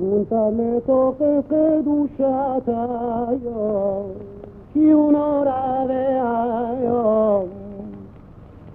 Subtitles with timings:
[0.00, 1.16] punta לתוך
[1.48, 4.10] קדושת היום,
[4.72, 7.48] כי הוא נורא והיום.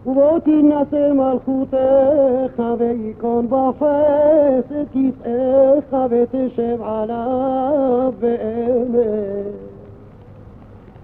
[0.06, 9.46] ובוא תינשא מלכותך וייכון בחסד כיסאך ותשב עליו באמת.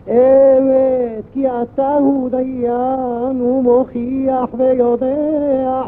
[0.07, 5.81] אמת כי אתה הוא דיין ומוכיח ויודע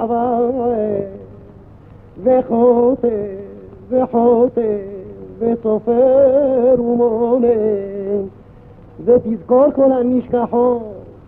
[2.23, 3.38] וחוטא
[3.89, 4.77] וחוטא
[5.39, 7.47] וסופר ומונה
[9.05, 10.81] ותזכור כל הנשכחות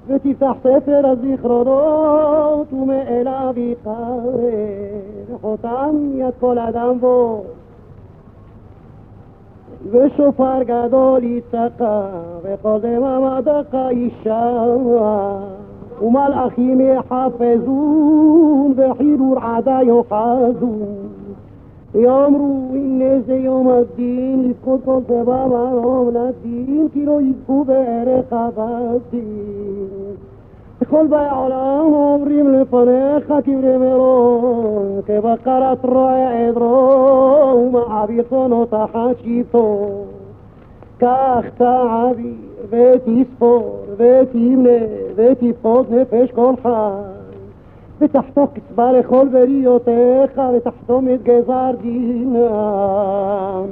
[0.07, 4.29] ותפתח ספר הזיכרונות ומאליו יתחרר
[5.31, 7.43] וחותם יד כל אדם בו.
[9.91, 12.05] ושופר גדול יצעקה
[12.43, 15.37] וכל דממדך ישמע
[16.01, 21.20] ומלאכים יחפזון וחירור עדה יאחזון
[21.95, 29.87] יאמרו הנה זה יום הדין לבכות כל דבר מרום לדין כי לא יזכו בערך הבדין
[30.81, 39.89] וכל באי עולם אומרים לפניך כברי מרון כבקרת רועה עדרו ומעביר צונו תחת שבטו
[40.97, 42.51] קח תעביר
[48.01, 53.65] ותחתוך קצבה לכל בריותיך ותחתום את גזר דינם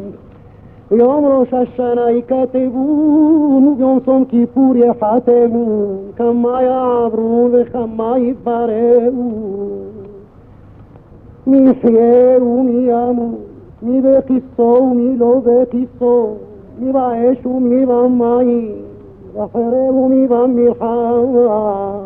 [0.91, 9.69] ביום ראש השנה ייכתבון וביום צום כיפור יחתמו כמה יעברו וכמה יתבררו.
[11.47, 13.39] מי יחיה ומי ימות
[13.81, 16.36] מי בכיסו ומי לא בכיסו
[16.80, 18.71] מי באש ומי במים
[19.33, 21.99] בחרב ומי במלחמה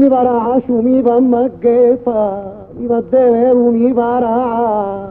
[0.00, 2.30] מי ברעש ומי במגפה,
[2.78, 5.08] מי בדבר ומי ברעש,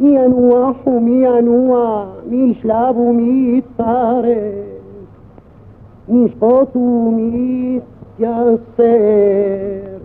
[0.00, 4.26] מי ינוח ומי ינוע, מי ישלב ומי יצטרף,
[6.08, 7.80] מי ישפוט ומי
[8.18, 8.84] יתייסר,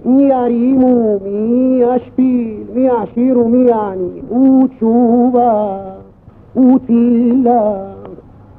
[0.06, 5.78] מי ירים ומי ישפיל, מי יעשיר ומי יעני, ותשובה,
[6.56, 7.74] ותפילה,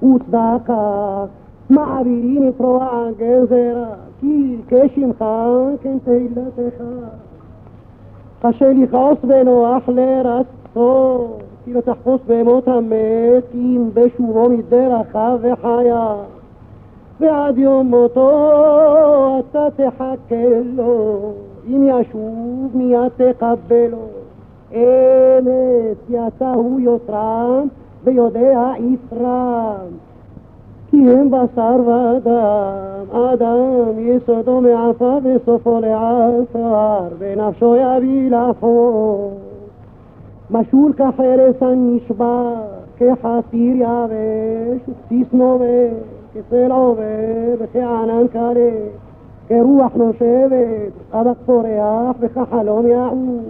[0.02, 1.24] וצדקה,
[1.70, 5.24] מעבירים את רוע הגזרה כי כשמך
[5.82, 6.82] כן תהילתך.
[8.42, 16.14] קשה לכעוס ונוח לרצות, כי לא תחפוש במות המת, אם בשובו מדרכיו וחיה.
[17.20, 21.32] ועד יום מותו אתה תחכה לו,
[21.66, 23.98] אם ישוב מיד תקבלו.
[24.72, 27.66] אמת, אתה הוא יותרם
[28.04, 30.07] ויודע יתרם.
[30.90, 39.32] כי הם בשר ודם, אדם יסודו מעפר וסופו לעפר, ונפשו יביא לחור.
[40.50, 42.54] משול כחרס הנשבע,
[42.96, 45.92] כחסיר יבש, וכסיס נובש,
[46.34, 48.70] כצל עובר, וכענן קלה,
[49.48, 53.44] כרוח נושבת, אבק פורח, וכחלום יעוף.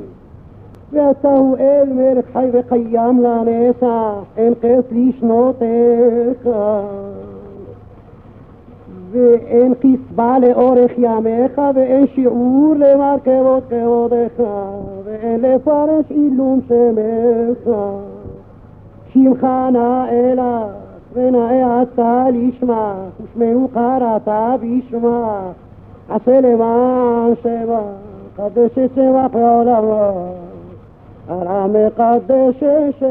[0.92, 6.48] ואתה הוא אל מלך חי וקיים לנצח, אין קץ לשנותיך.
[9.10, 14.42] ואין קצבה לאורך ימיך, ואין שיעור למרכבות כבודך,
[15.04, 17.74] ואין לפרש עילום שמך.
[19.12, 20.72] שמך נאה לך,
[21.12, 24.28] ונאה אתה לשמה, ושמנו קראת
[24.62, 25.40] בשמה,
[26.08, 27.82] עשה למען שמה,
[28.36, 30.12] קדש את שמך לעולמה.
[31.28, 32.64] המקדש
[32.98, 33.08] שמך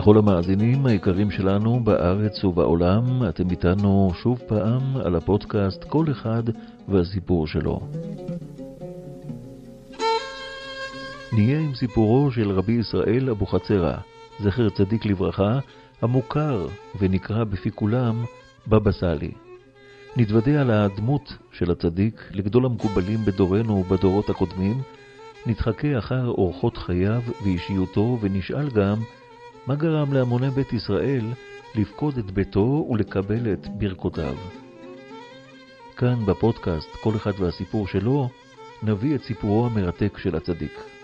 [0.00, 6.42] לכל המאזינים היקרים שלנו בארץ ובעולם, אתם איתנו שוב פעם על הפודקאסט כל אחד
[6.88, 7.80] והסיפור שלו.
[11.32, 13.94] נהיה עם סיפורו של רבי ישראל אבוחצירא,
[14.42, 15.58] זכר צדיק לברכה,
[16.02, 16.66] המוכר
[16.98, 18.24] ונקרא בפי כולם
[18.68, 19.32] בבא סאלי.
[20.16, 24.80] נתוודע על הדמות של הצדיק לגדול המקובלים בדורנו ובדורות הקודמים,
[25.46, 28.96] נתחכה אחר אורחות חייו ואישיותו ונשאל גם
[29.70, 31.24] מה גרם להמוני בית ישראל
[31.74, 34.34] לפקוד את ביתו ולקבל את ברכותיו.
[35.96, 38.28] כאן בפודקאסט כל אחד והסיפור שלו,
[38.82, 40.99] נביא את סיפורו המרתק של הצדיק.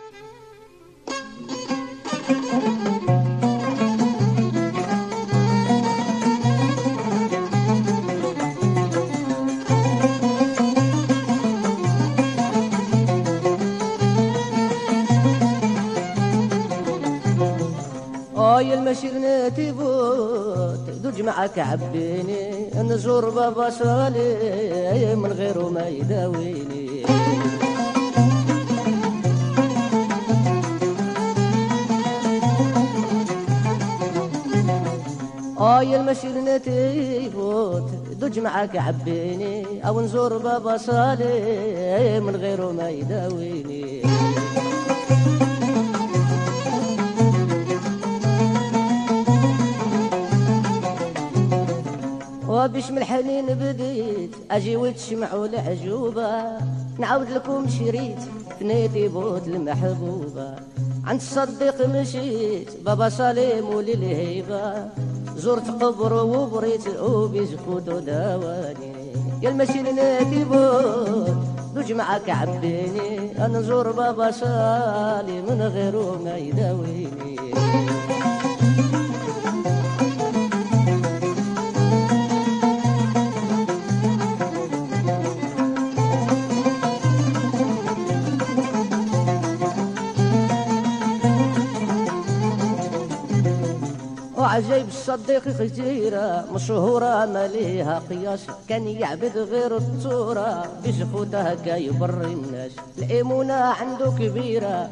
[38.66, 44.02] دج معك عبيني أو نزور بابا صالي من غيره ما يداويني.
[52.48, 56.58] وبش من الحنين بديت أجي وتشمعوا العجوبة
[56.98, 58.18] نعاود لكم شريت
[58.60, 60.54] فنيتي بوت المحبوبة.
[61.04, 64.88] عند الصديق مشيت بابا سليم وللهيبة
[65.46, 68.93] زرت قبر وبريت وبيزكوت وداواني
[69.43, 71.37] يا المشي نادي بوت
[71.75, 77.37] دوج معك عبيني أنا نزور بابا سالي من غيره ما يداويني.
[94.70, 98.46] عجيب الصديق خزيرة مشهورة ماليها قياس.
[98.68, 102.73] كان يعبد غير الصورة بزفوتها هكا يبر الناس.
[102.99, 104.90] الإيمونة عنده كبيرة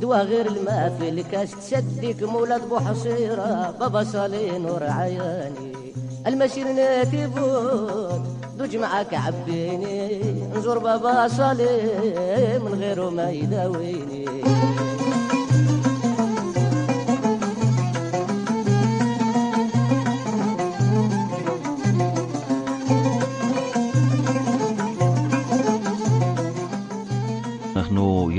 [0.00, 5.72] دوا غير الماء في الكاس تسديك مولاد بوحصيرة بابا صالي نور عياني.
[6.26, 7.26] المسير ناتي
[8.58, 10.20] دوج معاك عبيني
[10.56, 14.24] نزور بابا صالي من غيره ما يداويني.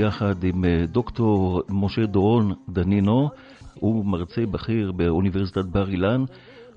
[0.06, 3.28] יחד עם אה, דוקטור משה דורון דנינו,
[3.74, 6.24] הוא מרצה בכיר באוניברסיטת בר אילן,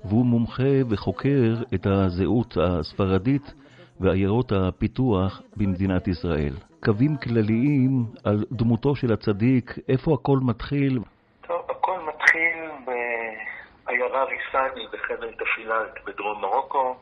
[0.04, 3.54] והוא מומחה וחוקר את הזהות הספרדית
[4.00, 6.54] ועיירות הפיתוח במדינת ישראל.
[6.84, 10.98] קווים כלליים על דמותו של הצדיק, איפה הכל מתחיל?
[11.46, 12.56] טוב, הכל מתחיל
[12.86, 16.96] בעיירה ריסני בחבל תפילת בדרום מרוקו.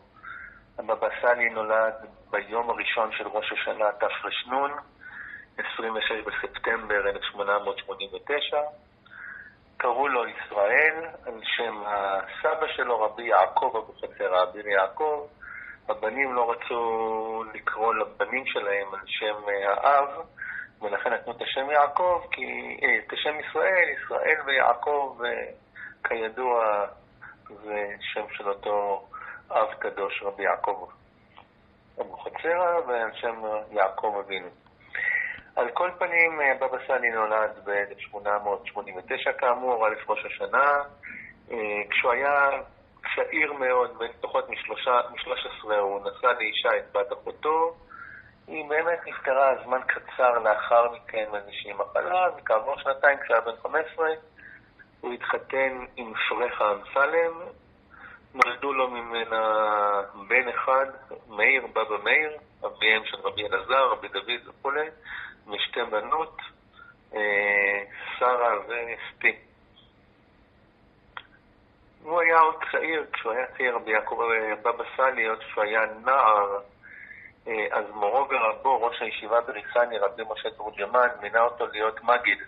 [0.79, 1.95] הבבא סאלי נולד
[2.31, 4.71] ביום הראשון של ראש השנה תר"ן,
[5.59, 8.61] 26 בספטמבר 1889.
[9.77, 15.27] קראו לו ישראל על שם הסבא שלו, רבי יעקב אבוחצירא, אביר יעקב.
[15.89, 19.37] הבנים לא רצו לקרוא לבנים שלהם על שם
[19.67, 20.09] האב,
[20.83, 25.19] ולכן נתנו את השם יעקב, כי, אה, את השם ישראל, ישראל ויעקב,
[26.05, 26.87] כידוע,
[27.49, 29.07] זה שם של אותו
[29.51, 30.89] אב קדוש, רבי יעקב
[32.01, 34.49] אבוחצירא, ועל שם יעקב אבינו.
[35.59, 40.83] על כל פנים, אה, בבא סאלי נולד ב-1889 כאמור, א' ראש השנה.
[41.51, 42.51] אה, כשהוא היה
[43.17, 47.77] צעיר מאוד, בן פחות מ-13, הוא נשא לאישה את בת אחותו.
[48.47, 54.09] היא באמת נפטרה זמן קצר לאחר מכן מאיזושהי מחלה, וכעבור שנתיים, כשהיה בן 15,
[55.01, 57.41] הוא התחתן עם פרחה אמסלם.
[58.35, 59.43] נולדו לו ממנה
[60.29, 60.87] בן אחד,
[61.29, 62.31] מאיר, בבא מאיר,
[62.67, 64.89] אביהם של רבי אלעזר, רבי דוד וכולי.
[65.51, 66.37] ושתי בנות,
[67.15, 67.83] אה,
[68.19, 69.37] שרה וסטי.
[72.03, 74.21] הוא היה עוד צעיר, כשהוא היה צעיר ביעקב
[74.63, 76.59] בבא סאלי, עוד כשהוא היה נער,
[77.49, 82.39] אה, אז מורו ורבו, ראש הישיבה בריסני, רבי משה תורג'מן, מינה אותו להיות מגיד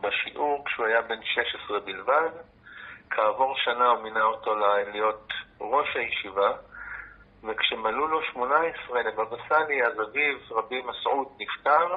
[0.00, 2.30] בשיעור כשהוא היה בן 16 בלבד.
[3.10, 4.54] כעבור שנה הוא מינה אותו
[4.92, 5.28] להיות
[5.60, 6.52] ראש הישיבה,
[7.44, 11.96] וכשמלאו לו 18 לבבא סאלי, אז אביו, רבי מסעוד, נפטר,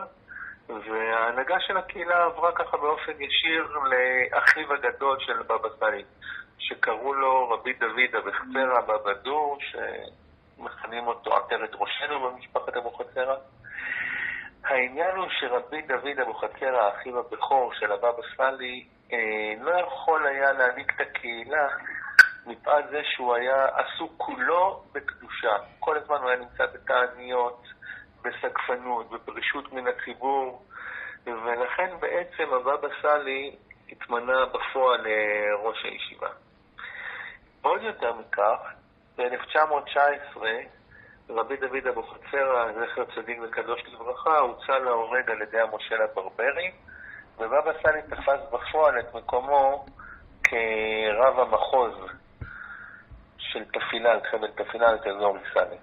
[0.69, 6.03] וההנהגה של הקהילה עברה ככה באופן ישיר לאחיו הגדול של בבא סאלי,
[6.59, 13.35] שקראו לו רבי דוד אבחצרה בבא דור, שמכנים אותו עטרת ראשנו במשפחת אבוחצירא.
[14.63, 20.91] העניין הוא שרבי דוד אבוחצירא, האחיו הבכור של הבבא סאלי, אה, לא יכול היה להנהיג
[20.95, 21.67] את הקהילה
[22.45, 25.55] מפאת זה שהוא היה עסוק כולו בקדושה.
[25.79, 27.63] כל הזמן הוא היה נמצא בתעניות,
[28.21, 30.65] בסגפנות, בפרישות מן הציבור,
[31.25, 33.55] ולכן בעצם הבבא סאלי
[33.91, 36.29] התמנה בפועל לראש הישיבה.
[37.61, 38.59] עוד יותר מכך,
[39.17, 40.37] ב-1919
[41.29, 46.71] רבי דוד אבוחצירא, זכר צדיק וקדוש לברכה, הוצא להורג על ידי המושל הברברי,
[47.37, 49.85] ובבא סאלי תפס בפועל את מקומו
[50.43, 51.93] כרב המחוז
[53.37, 55.77] של תפילה, חבל תפילה, את אזור סאלי.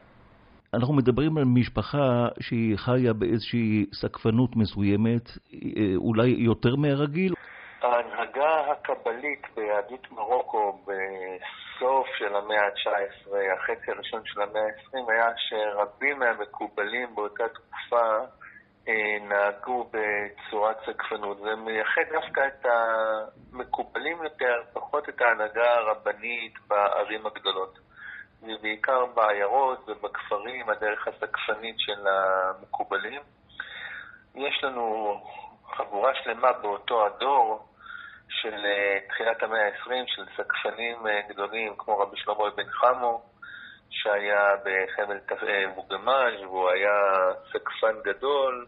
[0.75, 7.34] אנחנו מדברים על משפחה שהיא חיה באיזושהי סקפנות מסוימת, אה, אולי יותר מהרגיל?
[7.82, 16.18] ההנהגה הקבלית ביהדות מרוקו בסוף של המאה ה-19, החצי הראשון של המאה ה-20, היה שרבים
[16.18, 18.06] מהמקובלים באותה תקופה
[18.88, 21.38] אה, נהגו בצורת סקפנות.
[21.38, 22.66] זה מייחד דווקא את
[23.52, 27.88] המקובלים יותר, פחות את ההנהגה הרבנית בערים הגדולות.
[28.42, 33.23] ובעיקר בעיירות ובכפרים, הדרך הסקפנית של המקובלים.
[34.35, 35.14] יש לנו
[35.76, 37.68] חבורה שלמה באותו הדור
[38.28, 43.23] של אה, תחילת המאה ה-20, של סקפנים אה, גדולים כמו רבי שלמה בן חמו,
[43.90, 45.21] שהיה בחבל
[45.75, 46.90] מוגמז' והוא היה
[47.52, 48.66] סקפן גדול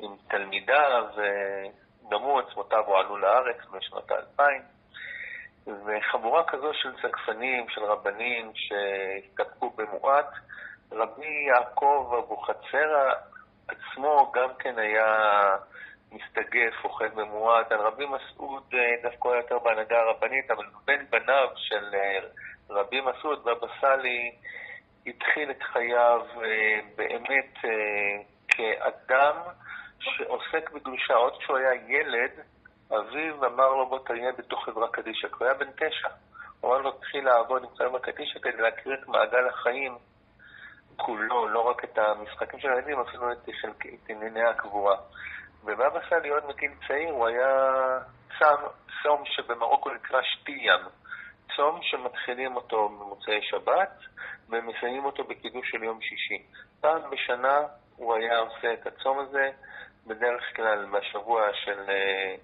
[0.00, 4.79] עם תלמידיו, וגם הוא עצמותיו הועלו לארץ בשנות האלפיים.
[5.66, 10.30] וחבורה כזו של סגפנים, של רבנים שהסתפקו במועט,
[10.92, 13.14] רבי יעקב אבוחצירא
[13.68, 15.50] עצמו גם כן היה
[16.12, 17.72] מסתגף, אוכל במועט.
[17.72, 22.18] על רבי מסעוד אה, דווקא היה יותר בהנהגה הרבנית, אבל בין בניו של אה,
[22.70, 24.32] רבי מסעוד, בבא סאלי,
[25.06, 27.58] התחיל את חייו אה, באמת
[28.48, 29.36] כאדם
[30.00, 31.14] שעוסק בקדושה.
[31.14, 32.30] עוד כשהוא היה ילד,
[32.98, 36.08] אביו אמר לו, בוא תהיה בתוך חברה קדישא, כי הוא היה בן תשע.
[36.60, 39.98] הוא אמר לו, תתחיל לעבוד עם חברה קדישא כדי להכיר את מעגל החיים
[40.96, 43.48] כולו, לא רק את המשחקים של הילדים, אפילו את,
[43.94, 44.96] את ענייני הקבורה.
[45.64, 47.78] ובאבא סאלי עוד מגיל צעיר הוא היה
[48.38, 48.62] צם,
[49.02, 50.80] צום שבמרוקו נקרא שתיים.
[51.56, 53.98] צום שמתחילים אותו במוצאי שבת
[54.48, 56.42] ומסיימים אותו בקידוש של יום שישי.
[56.80, 57.60] פעם בשנה
[57.96, 59.50] הוא היה עושה את הצום הזה,
[60.06, 62.34] בדרך כלל בשבוע של אה,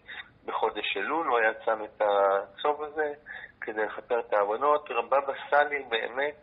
[0.47, 3.13] בחודש אלול, הוא היה שם את הצום הזה
[3.61, 4.91] כדי לכפר את העוונות.
[4.91, 6.43] רבבא סאלי באמת,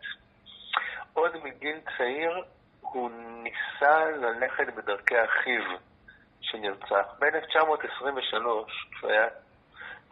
[1.12, 2.44] עוד מגיל צעיר,
[2.80, 3.10] הוא
[3.42, 5.62] ניסה ללכת בדרכי אחיו
[6.40, 7.06] שנרצח.
[7.18, 8.26] ב-1923,
[8.90, 9.26] כשהוא היה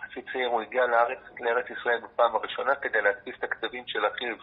[0.00, 4.36] חצי צעיר, הוא הגיע לארץ, לארץ ישראל בפעם הראשונה כדי להדפיס את הכתבים של אחיו,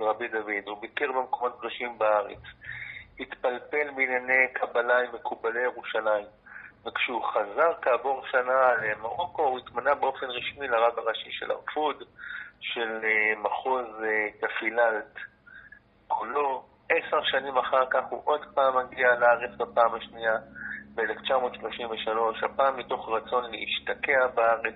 [0.00, 0.66] רבי דוד.
[0.66, 2.42] הוא ביקר במקומות קדושים בארץ.
[3.20, 6.26] התפלפל בענייני קבלה עם מקובלי ירושלים.
[6.86, 12.02] וכשהוא חזר כעבור שנה למרוקו, הוא התמנה באופן רשמי לרב הראשי של הרפוד,
[12.60, 15.14] של אה, מחוז אה, תפיללת
[16.08, 16.64] כולו.
[16.90, 20.34] עשר שנים אחר כך הוא עוד פעם מגיע לארץ בפעם השנייה,
[20.94, 24.74] ב-1933, הפעם מתוך רצון להשתקע בארץ,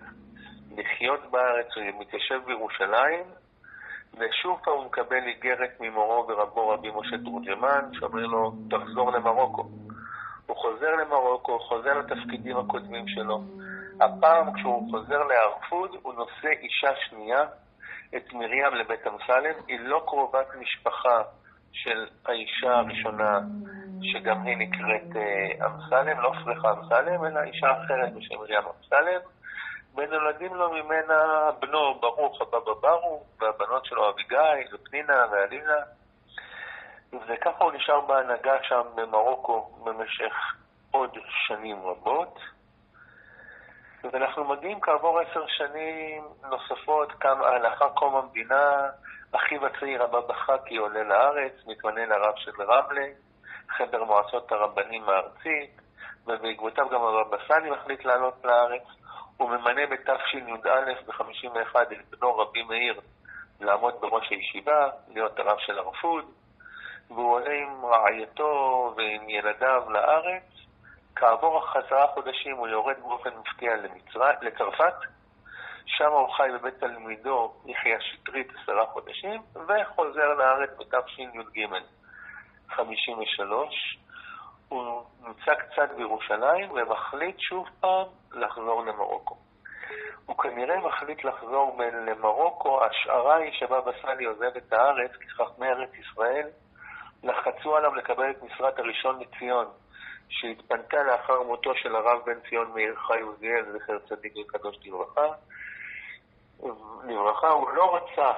[0.76, 3.25] לחיות בארץ, הוא מתיישב בירושלים,
[4.18, 9.84] ושוב פעם הוא מקבל איגרת ממורו ורבו רבי משה תורג'מן, שאומר לו, תחזור למרוקו.
[10.47, 13.41] הוא חוזר למרוקו, חוזר לתפקידים הקודמים שלו.
[14.01, 17.45] הפעם כשהוא חוזר להרפוד, הוא נושא אישה שנייה,
[18.17, 19.55] את מרים לבית אמסלם.
[19.69, 21.23] היא לא קרובת משפחה
[21.73, 23.39] של האישה הראשונה,
[24.03, 29.21] שגם היא נקראת אה, אמסלם, לא פרחה אמסלם, אלא אישה אחרת בשם מרים אמסלם.
[29.97, 35.79] ונולדים לו ממנה בנו ברוך הבבא ברוך, והבנות שלו אביגיל ופנינה ואלינה.
[37.26, 40.35] וככה הוא נשאר בהנהגה שם במרוקו במשך
[40.90, 42.38] עוד שנים רבות.
[44.12, 48.90] ואנחנו מגיעים כעבור עשר שנים נוספות, כמה, לאחר קום המדינה,
[49.33, 53.06] אחיו הצעיר הבבא חכי עולה לארץ, מתמנה לרב של רמלה,
[53.68, 55.80] חבר מועצות הרבנים הארצית,
[56.26, 58.83] ובעקבותיו גם הרב בסני מחליט לעלות לארץ.
[59.37, 63.00] הוא ממנה בתשי"א, ב-51, את בנו רבי מאיר
[63.61, 66.25] לעמוד בראש הישיבה, להיות הרב של הרפוד,
[67.11, 70.42] והוא עולה עם רעייתו ועם ילדיו לארץ.
[71.16, 73.73] כעבור עשרה חודשים הוא יורד באופן מפתיע
[74.42, 74.94] לצרפת,
[75.87, 81.68] שם הוא חי בבית תלמידו יחיא שטרית עשרה חודשים, וחוזר לארץ בתשי"ג,
[82.68, 83.99] 53.
[84.68, 89.37] הוא נמצא קצת בירושלים ומחליט שוב פעם לחזור למרוקו.
[90.26, 95.90] הוא כנראה מחליט לחזור למרוקו, ההשערה היא שבבא סאלי עוזב את הארץ, כי חכמי ארץ
[95.94, 96.49] ישראל
[97.25, 99.66] לחצו עליו לקבל את משרת הראשון לציון,
[100.28, 105.26] שהתפנתה לאחר מותו של הרב בן ציון מאיר חי עוזיאל, זכר צדיק וקדוש לברכה.
[107.09, 108.33] לברכה, הוא לא רצה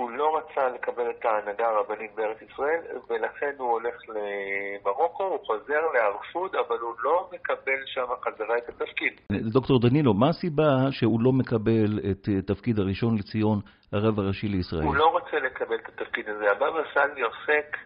[0.00, 2.80] הוא לא רצה לקבל את ההנהגה הרבנית בארץ ישראל,
[3.10, 9.12] ולכן הוא הולך למרוקו, הוא חוזר לארפוד, אבל הוא לא מקבל שם חזרה את התפקיד.
[9.52, 13.60] דוקטור דנילו, מה הסיבה שהוא לא מקבל את תפקיד הראשון לציון,
[13.92, 14.82] הרב הראשי לישראל?
[14.82, 16.50] הוא לא רוצה לקבל את התפקיד הזה.
[16.50, 17.76] הבבא סאלי עוסק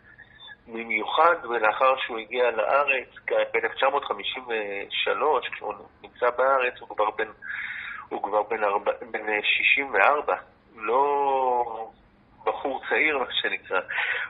[0.69, 7.29] במיוחד, ולאחר שהוא הגיע לארץ, ב-1953, כשהוא נמצא בארץ, הוא כבר בן,
[8.09, 10.37] הוא כבר בן, ארבע, בן 64.
[10.77, 11.91] לא
[12.45, 13.81] בחור צעיר, מה שנקרא,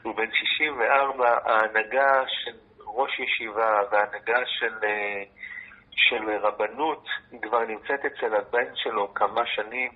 [0.02, 2.52] הוא בן 64, ההנהגה של
[2.86, 5.22] ראש ישיבה וההנהגה של, אה,
[5.92, 7.06] של רבנות
[7.42, 9.92] כבר נמצאת אצל הבן שלו כמה שנים,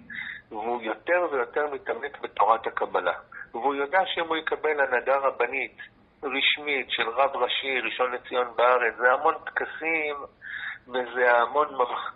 [0.51, 3.14] והוא יותר ויותר מתעמק בתורת הקבלה.
[3.53, 5.77] והוא יודע שאם הוא יקבל הנהגה רבנית
[6.22, 10.16] רשמית של רב ראשי, ראשון לציון בארץ, זה המון טקסים
[10.88, 11.68] וזה המון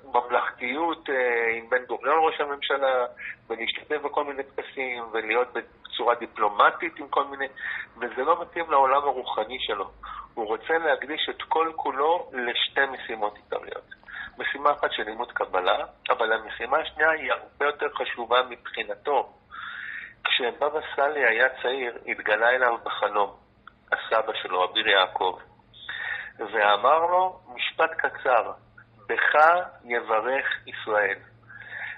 [0.04, 3.06] ממלכתיות אה, עם בן גוריון ראש הממשלה,
[3.50, 7.46] ולהשתתף בכל מיני טקסים, ולהיות בצורה דיפלומטית עם כל מיני,
[7.96, 9.90] וזה לא מתאים לעולם הרוחני שלו.
[10.34, 13.84] הוא רוצה להקדיש את כל כולו לשתי משימות עיקריות.
[14.38, 19.32] משימה אחת של לימוד קבלה, אבל המשימה השנייה היא הרבה יותר חשובה מבחינתו.
[20.24, 23.42] כשבבא סאלי היה צעיר, התגלה אליו בחלום
[23.92, 25.38] הסבא שלו, אביר יעקב,
[26.38, 28.52] ואמר לו משפט קצר,
[29.08, 29.34] בך
[29.84, 31.18] יברך ישראל.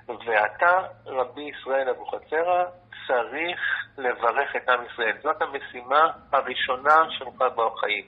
[0.09, 2.65] ואתה, רבי ישראל אבוחצירא,
[3.07, 3.61] צריך
[3.99, 5.17] לברך את עם ישראל.
[5.23, 8.05] זאת המשימה הראשונה שלך בחיים.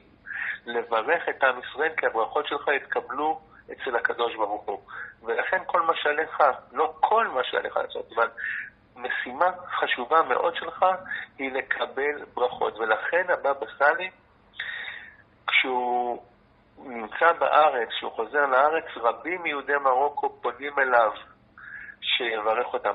[0.66, 3.40] לברך את עם ישראל, כי הברכות שלך יתקבלו
[3.72, 4.80] אצל הקדוש ברוך הוא.
[5.22, 8.28] ולכן כל מה שעליך, לא כל מה שעליך לעשות, אבל
[8.96, 10.84] משימה חשובה מאוד שלך
[11.38, 12.78] היא לקבל ברכות.
[12.78, 14.10] ולכן הבבא סאלי,
[15.46, 16.22] כשהוא
[16.78, 21.12] נמצא בארץ, כשהוא חוזר לארץ, רבים מיהודי מרוקו פונים אליו
[22.00, 22.94] שיברך אותם.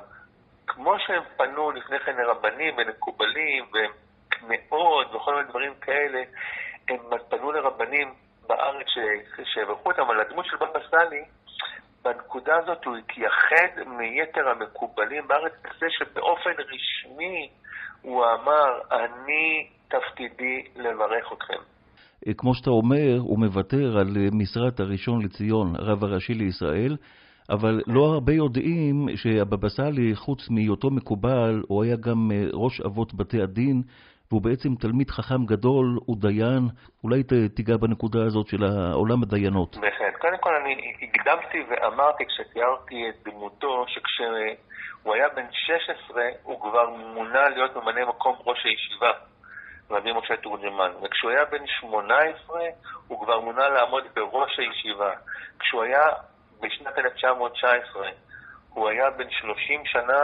[0.68, 3.66] כמו שהם פנו לפני כן לרבנים ולמקובלים
[4.42, 6.24] ומאות וכל מיני דברים כאלה,
[6.90, 6.98] הם
[7.30, 8.14] פנו לרבנים
[8.48, 8.88] בארץ
[9.44, 11.26] שיברכו אותם, על הדמות של בבא סאלי,
[12.04, 17.50] בנקודה הזאת הוא התייחד מיתר המקובלים בארץ בזה שבאופן רשמי
[18.02, 21.62] הוא אמר, אני תפקידי לברך אתכם.
[22.28, 26.98] אה, כמו שאתה אומר, הוא מוותר על אה, משרת הראשון לציון, הרב הראשי לישראל,
[27.50, 33.14] אבל לא הרבה יודעים שהבבא סאלי, חוץ מהיותו מקובל, הוא היה גם אה, ראש אבות
[33.14, 33.82] בתי הדין,
[34.32, 36.64] והוא בעצם תלמיד חכם גדול, הוא דיין.
[37.04, 37.24] אולי
[37.56, 38.64] תיגע בנקודה הזאת של
[38.94, 39.78] עולם הדיינות.
[39.78, 40.16] בהחלט.
[40.22, 47.50] קודם כל אני הקדמתי ואמרתי כשתיארתי את דמותו, שכשהוא היה בן 16, הוא כבר מונה
[47.50, 49.12] להיות ממלא מקום ראש הישיבה.
[49.90, 50.92] רבי משה תורג'מן.
[51.04, 52.60] וכשהוא היה בן 18,
[53.08, 55.12] הוא כבר מונה לעמוד בראש הישיבה.
[55.60, 56.06] כשהוא היה
[56.62, 58.10] בשנת 1919,
[58.70, 60.22] הוא היה בן 30 שנה,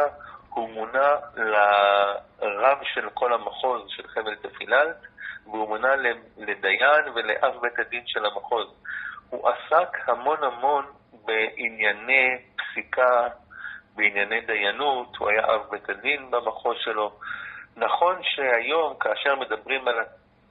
[0.49, 4.97] הוא מונה לרב של כל המחוז של חבל תפילת,
[5.45, 5.95] והוא מונה
[6.37, 8.67] לדיין ולאב בית הדין של המחוז.
[9.29, 10.85] הוא עסק המון המון
[11.25, 13.27] בענייני פסיקה,
[13.95, 17.11] בענייני דיינות, הוא היה אב בית הדין במחוז שלו.
[17.75, 19.95] נכון שהיום, כאשר מדברים על,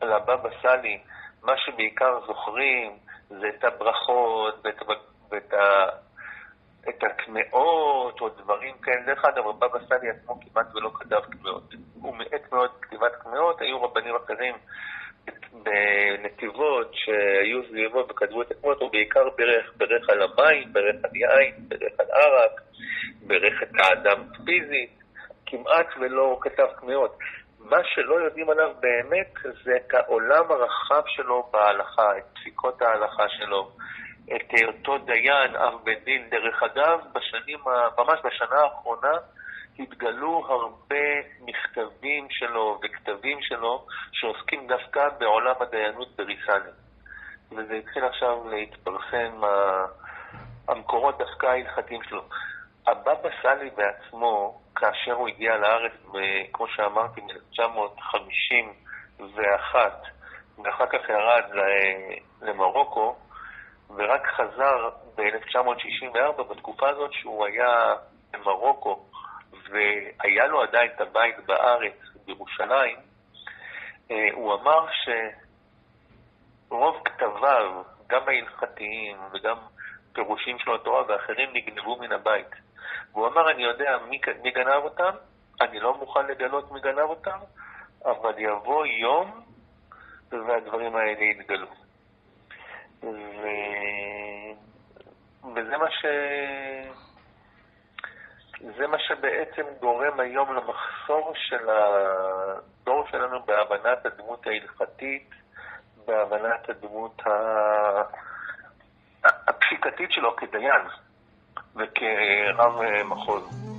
[0.01, 1.01] על הבבא סאלי,
[1.43, 4.83] מה שבעיקר זוכרים זה את הברכות ואת,
[5.31, 5.55] ואת
[6.89, 9.03] את הקמעות או דברים כאלה.
[9.07, 11.75] דרך אגב, הבבא סאלי עצמו כמעט ולא כתב קמעות.
[12.01, 14.55] הוא מעט מאוד כתיבת קמעות, היו רבנים אחרים
[15.53, 21.55] בנתיבות שהיו סביבו וכתבו את הקמעות, הוא בעיקר ברך, ברך על המים, ברך על יין,
[21.69, 22.61] ברך על ערק,
[23.27, 24.97] ברך את האדם פיזית.
[25.47, 27.19] כמעט ולא כתב קמיעות.
[27.61, 33.71] מה שלא יודעים עליו באמת זה את העולם הרחב שלו בהלכה, את פסיקות ההלכה שלו,
[34.35, 36.31] את היותו דיין, אב בית דין.
[36.31, 37.59] דרך אגב, בשנים,
[37.99, 39.13] ממש בשנה האחרונה
[39.79, 41.05] התגלו הרבה
[41.41, 46.71] מכתבים שלו וכתבים שלו שעוסקים דווקא בעולם הדיינות בריסני.
[47.53, 49.41] וזה התחיל עכשיו להתפרסם,
[50.69, 52.23] המקורות דווקא ההלכתיים שלו.
[52.87, 55.93] הבבא סאלי בעצמו, כאשר הוא הגיע לארץ,
[56.53, 59.75] כמו שאמרתי, מ-1951,
[60.65, 61.45] ואחר כך ירד
[62.43, 63.17] למרוקו,
[63.91, 67.95] ורק חזר ב-1964, בתקופה הזאת שהוא היה
[68.31, 69.07] במרוקו,
[69.71, 71.95] והיה לו עדיין את הבית בארץ,
[72.27, 72.97] בירושלים,
[74.11, 74.87] אה, הוא אמר
[76.69, 79.57] שרוב כתביו, גם ההלכתיים וגם
[80.13, 82.51] פירושים של התורה ואחרים, נגנבו מן הבית.
[83.13, 85.11] והוא אמר, אני יודע מי, מי גנב אותם,
[85.61, 87.39] אני לא מוכן לגלות מי גנב אותם,
[88.05, 89.41] אבל יבוא יום
[90.31, 91.86] והדברים האלה יתגלו.
[93.03, 93.47] ו...
[95.55, 96.07] וזה מה ש...
[98.61, 105.31] זה מה שבעצם גורם היום למחסור של הדור שלנו בהבנת הדמות ההלכתית,
[106.07, 107.23] בהבנת הדמות
[109.25, 110.83] הפסיקתית שלו כדיין
[111.77, 113.76] וכרב מחוז.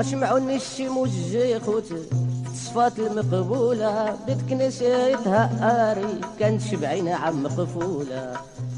[0.00, 1.10] أسمعوني الشموج
[1.66, 1.84] خوت
[2.54, 5.42] صفات المقبولة بيت كنسيتها
[5.92, 8.32] آري كانت شبعينة عم مقفولة.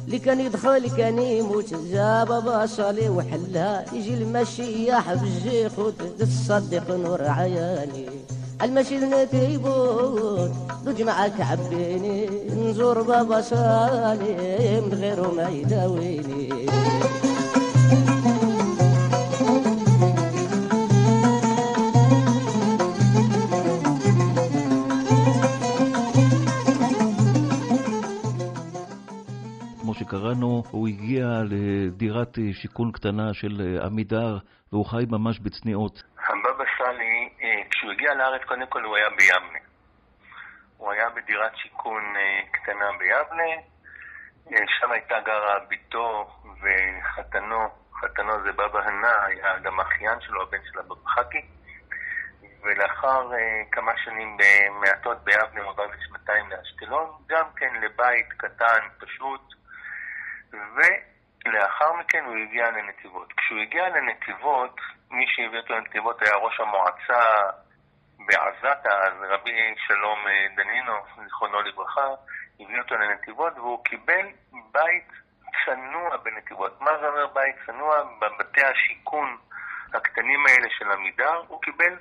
[0.06, 8.06] اللي كان يدخل كان يموت جاب باصالي وحلها يجي المشي حب الجيخوت تصدق نور عياني.
[8.62, 10.52] المشي نتيبون
[10.85, 16.66] ضج معك عبيني نزور بابا صالي من غيره ما يداويني.
[30.12, 34.38] שקראנו, הוא הגיע לדירת אה, שיכון קטנה של אה, עמידר,
[34.72, 36.03] והוא חי ממש בצניעות.
[36.29, 39.59] הבבא סאלי, אה, כשהוא הגיע לארץ, קודם כל הוא היה ביבנה.
[40.77, 42.03] הוא היה בדירת שיכון
[42.51, 43.53] קטנה ביבנה,
[44.81, 46.27] שם הייתה גרה בתו
[46.62, 47.59] וחתנו,
[48.01, 51.42] חתנו זה בבא הנה, היה גם אחיין שלו, הבן של הבבא חכי.
[52.62, 53.37] ולאחר uh,
[53.72, 59.62] כמה שנים במעטות ביבנה הוא עבר לשנתיים לאשקלון, גם כן לבית קטן, פשוט,
[60.53, 63.33] ולאחר מכן הוא הגיע לנתיבות.
[63.33, 67.23] כשהוא הגיע לנתיבות, מי שהביא אותו לנתיבות היה ראש המועצה
[68.27, 70.93] בעזתה, אז רבי שלום אה, דנינו,
[71.25, 72.07] זיכרונו לברכה,
[72.61, 74.27] הביא אותו לנתיבות והוא קיבל
[74.73, 75.09] בית
[75.65, 76.81] צנוע בנתיבות.
[76.81, 78.03] מה זה אומר בית צנוע?
[78.21, 79.37] בבתי השיכון
[79.95, 81.97] הקטנים האלה של עמידר, הוא קיבל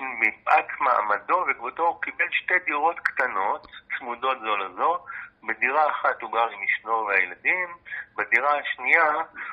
[0.00, 3.66] מפאת מעמדו וכבודו, הוא קיבל שתי דירות קטנות,
[3.98, 5.06] צמודות זו לזו,
[5.46, 7.68] בדירה אחת הוא גר עם אשתו והילדים,
[8.16, 9.04] בדירה השנייה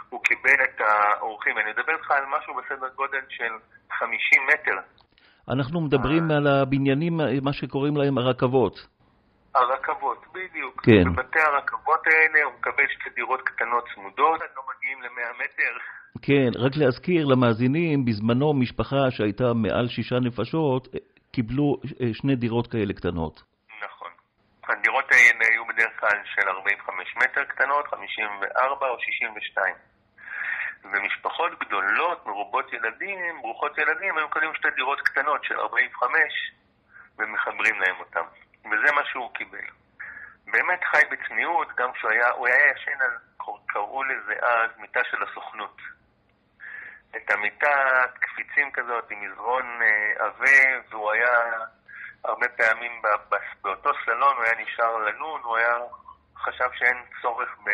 [0.09, 1.57] הוא קיבל את האורחים.
[1.57, 3.53] אני מדבר איתך על משהו בסדר גודל של
[3.91, 4.77] 50 מטר.
[5.49, 8.87] אנחנו מדברים על הבניינים, מה שקוראים להם הרכבות.
[9.55, 10.81] הרכבות, בדיוק.
[10.85, 11.13] כן.
[11.13, 15.73] בבתי הרכבות האלה הוא מקבל שתי דירות קטנות צמודות, לא מגיעים ל-100 מטר.
[16.21, 20.87] כן, רק להזכיר למאזינים, בזמנו משפחה שהייתה מעל שישה נפשות,
[21.31, 23.51] קיבלו אה, שני דירות כאלה קטנות.
[24.69, 29.75] הדירות האלה היו בדרך כלל של 45 מטר קטנות, 54 או 62.
[30.83, 36.51] ומשפחות גדולות, מרובות ילדים, ברוכות ילדים, היו קונים שתי דירות קטנות של 45
[37.17, 38.25] ומחברים להם אותם.
[38.65, 39.65] וזה מה שהוא קיבל.
[40.45, 43.17] באמת חי בצניעות, גם כשהוא היה, הוא היה ישן על,
[43.67, 45.77] קראו לזה אז, מיטה של הסוכנות.
[47.15, 51.57] את המיטה, קפיצים כזאת, עם מזרון אה, עבה, והוא היה
[52.25, 53.01] הרבה פעמים
[53.61, 55.75] באותו סלון הוא היה נשאר לנון, הוא היה
[56.37, 57.69] חשב שאין צורך ב...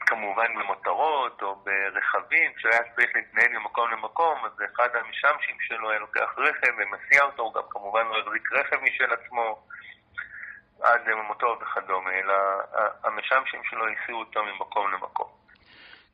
[0.00, 6.00] כמובן במותרות או ברכבים, כשהוא היה צריך להתנהל ממקום למקום, אז אחד המשמשים שלו היה
[6.00, 9.58] לוקח רכב ומסיע אותו, הוא גם כמובן לא החזיק רכב משל עצמו
[10.82, 12.34] עד למותו וכדומה, אלא
[13.04, 15.26] המשמשים שלו הסיעו אותו ממקום למקום.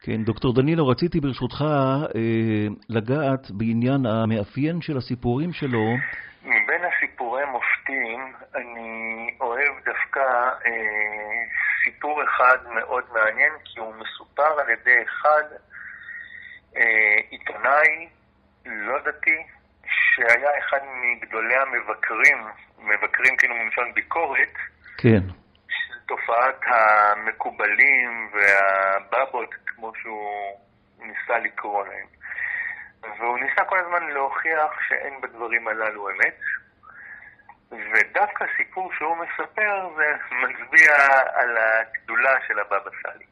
[0.03, 5.85] כן, דוקטור דנינו, רציתי ברשותך אה, לגעת בעניין המאפיין של הסיפורים שלו.
[6.43, 6.85] מבין
[7.17, 10.21] סיפורי מופתים, אני אוהב דווקא
[10.67, 11.43] אה,
[11.85, 15.43] סיפור אחד מאוד מעניין, כי הוא מסופר על ידי אחד
[16.77, 18.09] אה, עיתונאי
[18.67, 19.47] לא דתי,
[19.87, 22.39] שהיה אחד מגדולי המבקרים,
[22.79, 24.55] מבקרים כאילו מלשון ביקורת,
[24.99, 25.23] כן.
[25.69, 30.59] של תופעת המקובלים והבבות, כמו שהוא
[30.99, 32.07] ניסה לקרוא להם.
[33.19, 36.41] והוא ניסה כל הזמן להוכיח שאין בדברים הללו אמת,
[37.71, 40.95] ודווקא הסיפור שהוא מספר זה מצביע
[41.35, 43.25] על הגדולה של הבבא סאלי.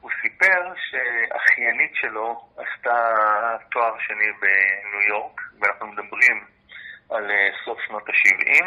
[0.00, 3.14] הוא סיפר שאחיינית שלו עשתה
[3.70, 6.44] תואר שני בניו יורק, ואנחנו מדברים
[7.10, 8.64] על אה, סוף שנות ה-70,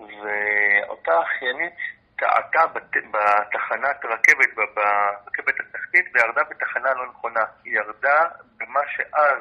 [0.00, 1.74] ואותה אחיינית
[2.18, 2.96] טעתה בת...
[3.10, 7.44] בתחנת רכבת, ברכבת התחתית, וירדה בתחנה לא נכונה.
[7.64, 8.22] היא ירדה
[8.56, 9.38] במה שאז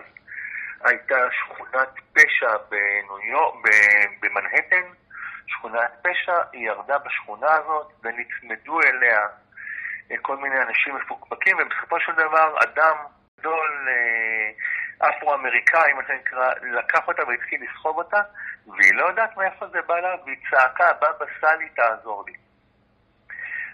[0.83, 3.55] הייתה שכונת פשע בניו יורק,
[4.21, 4.83] במנהטן,
[5.47, 9.19] שכונת פשע, היא ירדה בשכונה הזאת ונצמדו אליה
[10.11, 12.97] אה, כל מיני אנשים מפוקפקים, ובסופו של דבר אדם
[13.39, 18.21] גדול אה, אפרו-אמריקאי, מה שנקרא, לקח אותה והתחיל לסחוב אותה,
[18.67, 22.33] והיא לא יודעת מאיפה זה בא לה, והיא צעקה, בבא סאלי תעזור לי.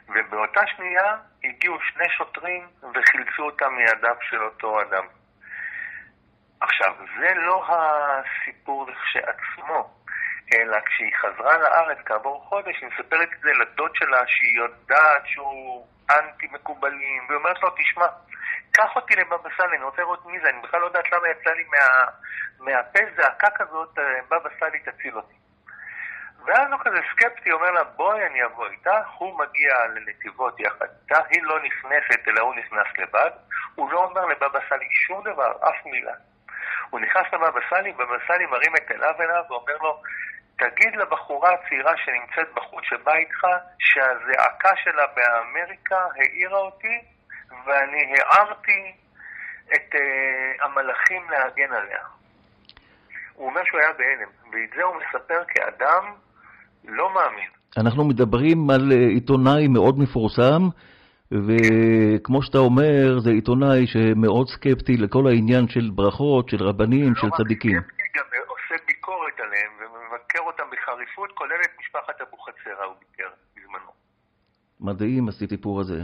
[0.07, 5.05] ובאותה שנייה הגיעו שני שוטרים וחילצו אותה מידיו של אותו אדם.
[6.61, 9.89] עכשיו, זה לא הסיפור לכשעצמו,
[10.53, 15.87] אלא כשהיא חזרה לארץ כעבור חודש, היא מספרת את זה לדוד שלה שהיא יודעת שהוא
[16.09, 18.05] אנטי מקובלים, והיא אומרת לו, תשמע,
[18.71, 21.49] קח אותי לבבא סאלי, אני רוצה לראות מי זה, אני בכלל לא יודעת למה יצא
[21.49, 22.05] לי מה,
[22.59, 25.35] מהפה זעקה כזאת, אה, בבא סאלי תציל אותי.
[26.45, 31.23] ואז הוא כזה סקפטי, אומר לה, בואי אני אבוא איתך, הוא מגיע לנתיבות יחד איתה,
[31.29, 33.31] היא לא נכנסת, אלא הוא נכנס לבד,
[33.75, 36.13] הוא לא אומר לבבא סאלי שום דבר, אף מילה.
[36.91, 40.01] הוא נכנס לבבא סאלי, בבא סאלי מרים את אליו אליו ואומר לו,
[40.57, 43.41] תגיד לבחורה הצעירה שנמצאת בחוץ שבאה איתך,
[43.79, 47.01] שהזעקה שלה באמריקה העירה אותי,
[47.65, 48.93] ואני הערתי
[49.75, 52.03] את uh, המלאכים להגן עליה.
[53.33, 56.13] הוא אומר שהוא היה בהלם, ואת זה הוא מספר כאדם
[56.85, 57.49] לא מאמין.
[57.77, 60.61] אנחנו מדברים על אה, עיתונאי מאוד מפורסם,
[61.31, 67.75] וכמו שאתה אומר, זה עיתונאי שמאוד סקפטי לכל העניין של ברכות, של רבנים, של צדיקים.
[67.75, 72.95] לא רק סקפטי, גם עושה ביקורת עליהם ומבקר אותם בחריפות, כולל את משפחת אבוחצירא הוא
[72.99, 73.91] ביקר בזמנו.
[74.79, 76.01] מדהים הסיפור הזה.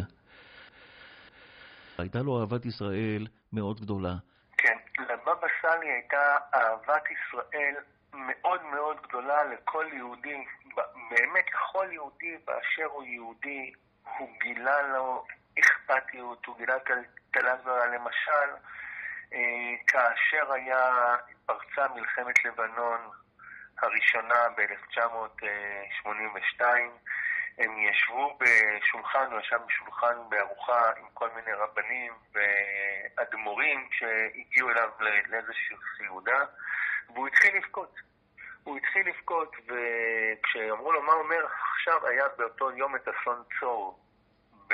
[1.97, 4.13] הייתה לו אהבת ישראל מאוד גדולה.
[4.57, 7.75] כן, לבבא סאלי הייתה אהבת ישראל
[8.13, 10.45] מאוד מאוד גדולה לכל יהודי,
[11.09, 13.71] באמת לכל יהודי באשר הוא יהודי,
[14.17, 15.25] הוא גילה לו
[15.59, 16.75] אכפתיות, הוא גילה
[17.31, 18.49] טלזרה למשל,
[19.33, 21.15] אה, כאשר היה,
[21.45, 22.99] פרצה מלחמת לבנון
[23.81, 26.63] הראשונה ב-1982,
[27.57, 35.75] הם ישבו בשולחן, הוא ישב בשולחן בארוחה עם כל מיני רבנים ואדמו"רים שהגיעו אליו לאיזושהי
[35.97, 36.45] סעודה,
[37.09, 37.99] והוא התחיל לבכות.
[38.67, 43.99] הוא התחיל לבכות, וכשאמרו לו מה אומר, עכשיו היה באותו יום את אסון צור
[44.67, 44.73] ב...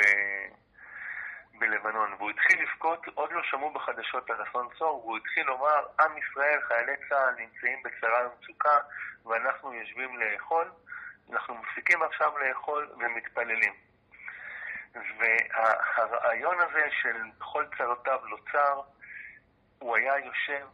[1.59, 6.17] בלבנון, והוא התחיל לבכות, עוד לא שמעו בחדשות על אסון צור, והוא התחיל לומר, עם
[6.17, 8.77] ישראל, חיילי צה"ל נמצאים בצרה ומצוקה,
[9.25, 10.71] ואנחנו יושבים לאכול,
[11.31, 13.73] אנחנו מפסיקים עכשיו לאכול ומתפללים.
[15.19, 18.81] והרעיון הזה של בכל צרותיו לא צר,
[19.79, 20.65] הוא היה יושב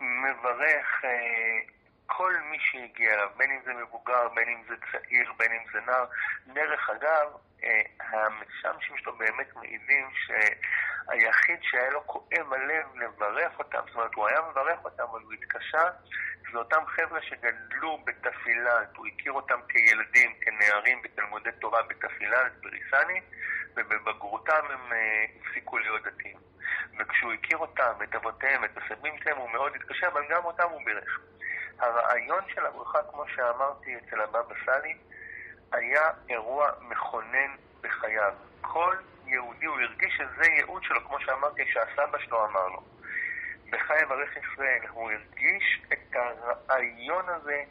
[0.00, 1.75] ומברך אה,
[2.06, 5.80] כל מי שהגיע אליו, בין אם זה מבוגר, בין אם זה צעיר, בין אם זה
[5.80, 6.04] נער.
[6.46, 7.32] דרך אגב,
[7.64, 14.28] אה, המשמשים שלו באמת מעידים שהיחיד שהיה לו כואב הלב לברך אותם, זאת אומרת, הוא
[14.28, 15.82] היה מברך אותם, אבל הוא התקשה,
[16.52, 23.20] זה אותם חבר'ה שגדלו בתפילת, הוא הכיר אותם כילדים, כנערים בתלמודי תורה בתפילת, בריסני,
[23.76, 26.36] ובבגרותם הם אה, הפסיקו להיות דתיים.
[26.98, 30.84] וכשהוא הכיר אותם, את אבותיהם, את הסבים שלהם, הוא מאוד התקשה, אבל גם אותם הוא
[30.84, 31.20] בירך.
[31.78, 34.96] הרעיון של הברכה, כמו שאמרתי אצל הבבא סאלי,
[35.72, 38.34] היה אירוע מכונן בחייו.
[38.60, 42.82] כל יהודי, הוא הרגיש שזה ייעוד שלו, כמו שאמרתי, שהסבא שלו אמר לו.
[43.70, 47.62] בחי אברך ישראל, הוא הרגיש את הרעיון הזה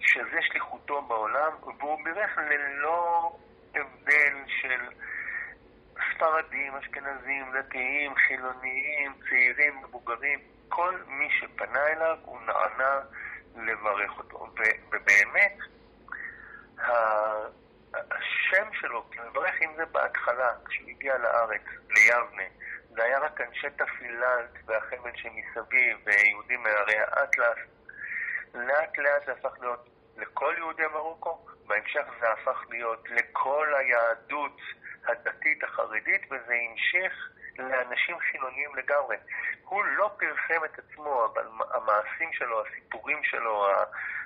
[0.00, 3.32] שזה שליחותו בעולם, והוא בירך ללא
[3.74, 4.80] הבדל של
[6.14, 10.38] ספרדים, אשכנזים, דתיים, חילוניים, צעירים, מבוגרים.
[10.68, 13.00] כל מי שפנה אליו, הוא נענה
[13.66, 14.46] לברך אותו.
[14.90, 15.56] ובאמת,
[17.94, 22.42] השם שלו, מברך אם זה בהתחלה, כשהוא הגיע לארץ, ליבנה,
[22.90, 27.58] זה היה רק אנשי תפילת והחבל שמסביב, ויהודים מהרי האטלס.
[28.54, 34.60] לאט לאט זה הפך להיות לכל יהודי מרוקו, בהמשך זה הפך להיות לכל היהדות
[35.06, 39.16] הדתית החרדית, וזה המשיך לאנשים חילוניים לגמרי.
[39.64, 43.66] הוא לא פרסם את עצמו, אבל המעשים שלו, הסיפורים שלו,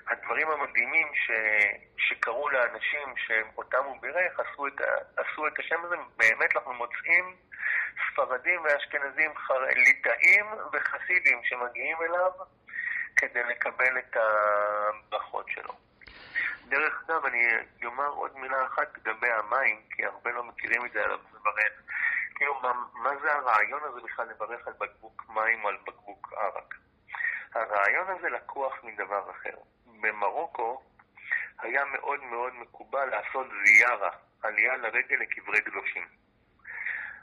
[0.06, 1.30] הדברים המדהימים ש,
[1.96, 4.80] שקרו לאנשים שאותם הוא בירך, עשו את,
[5.16, 7.36] עשו את השם הזה, באמת אנחנו מוצאים
[8.12, 9.30] ספרדים ואשכנזים,
[9.76, 12.30] ליטאים וחסידים שמגיעים אליו
[13.16, 15.91] כדי לקבל את הברכות שלו.
[16.72, 17.42] דרך אגב, אני
[17.84, 21.72] אומר עוד מילה אחת לגבי המים, כי הרבה לא מכירים את זה עליו לברך.
[22.34, 26.74] כאילו, מה, מה זה הרעיון הזה בכלל לברך על בקבוק מים או על בקבוק ערק?
[27.54, 29.56] הרעיון הזה לקוח מדבר אחר.
[30.00, 30.82] במרוקו
[31.58, 34.10] היה מאוד מאוד מקובל לעשות זיארה,
[34.42, 36.21] עלייה לרגל לקברי קדושים.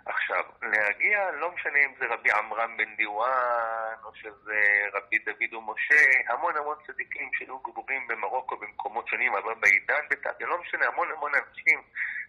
[0.09, 4.59] עכשיו, להגיע, לא משנה אם זה רבי עמרם בן דיואן, או שזה
[4.93, 10.61] רבי דוד ומשה, המון המון צדיקים שהיו גבורים במרוקו במקומות שונים, אבל בעידן בתת, לא
[10.61, 11.81] משנה, המון המון אנשים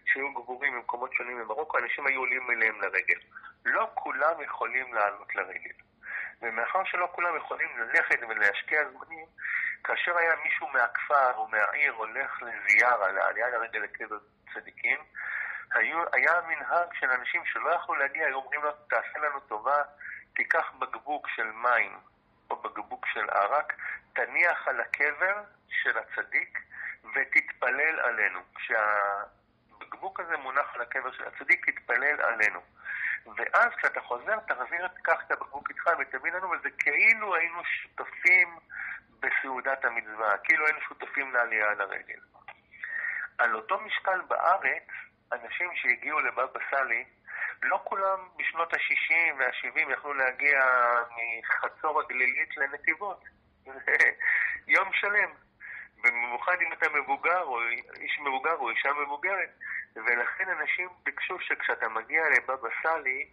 [0.05, 3.19] שהיו גבורים במקומות שונים במרוקו, אנשים היו עולים אליהם לרגל.
[3.65, 5.75] לא כולם יכולים לעלות לרגל.
[6.41, 9.25] ומאחר שלא כולם יכולים ללכת ולהשקיע זמנים,
[9.83, 14.17] כאשר היה מישהו מהכפר או מהעיר הולך לזיארה, לעלייה לרגל לקבר
[14.53, 14.97] צדיקים,
[15.73, 19.81] היו, היה מנהג של אנשים שלא יכלו להגיע, היו אומרים לו, תעשה לנו טובה,
[20.35, 21.97] תיקח בקבוק של מים
[22.49, 23.73] או בקבוק של ערק,
[24.13, 26.59] תניח על הקבר של הצדיק
[27.15, 28.39] ותתפלל עלינו.
[28.55, 32.59] כשהבקבוק הזה מונח על הקבר של הצדיק, תתפלל עלינו.
[33.37, 38.59] ואז כשאתה חוזר, תחזיר, תיקח את הבקבוק איתך ותביא לנו, וזה כאילו היינו שותפים
[39.19, 42.19] בסעודת המצווה, כאילו היינו שותפים לעלייה על הרגל.
[43.37, 44.87] על אותו משקל בארץ,
[45.33, 47.05] אנשים שהגיעו לבבא סאלי,
[47.63, 50.65] לא כולם בשנות ה-60 וה-70 יכלו להגיע
[51.39, 53.23] מחצור הגלילית לנתיבות.
[54.75, 55.29] יום שלם.
[56.03, 57.59] במיוחד אם אתה מבוגר, או
[57.99, 59.49] איש מבוגר, או אישה מבוגרת.
[59.95, 63.29] ולכן אנשים ביקשו שכשאתה מגיע לבבא סאלי,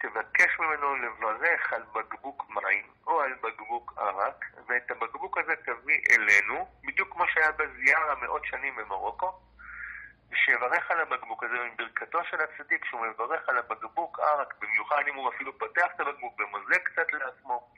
[0.00, 6.68] תבקש ממנו לברך על בקבוק מים או על בקבוק ערק, ואת הבקבוק הזה תביא אלינו,
[6.84, 9.32] בדיוק כמו שהיה בזיארה מאות שנים במרוקו,
[10.34, 15.14] שיברך על הבקבוק הזה עם ברכתו של הצדיק, שהוא מברך על הבקבוק ערק, במיוחד אם
[15.14, 17.72] הוא אפילו פותח את הבקבוק ומוזג קצת לעצמו,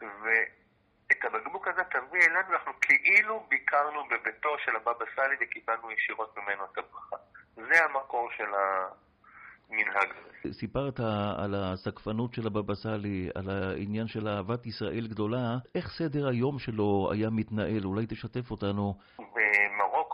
[0.00, 6.64] ואת הבקבוק הזה תביא אלינו, אנחנו כאילו ביקרנו בביתו של הבבא סאלי וקיבלנו ישירות ממנו
[6.64, 7.16] את הברכה.
[7.54, 10.54] זה המקור של המנהג הזה.
[10.54, 11.00] סיפרת
[11.38, 15.56] על הסקפנות של הבבא סאלי, על העניין של אהבת ישראל גדולה.
[15.74, 17.84] איך סדר היום שלו היה מתנהל?
[17.84, 18.94] אולי תשתף אותנו.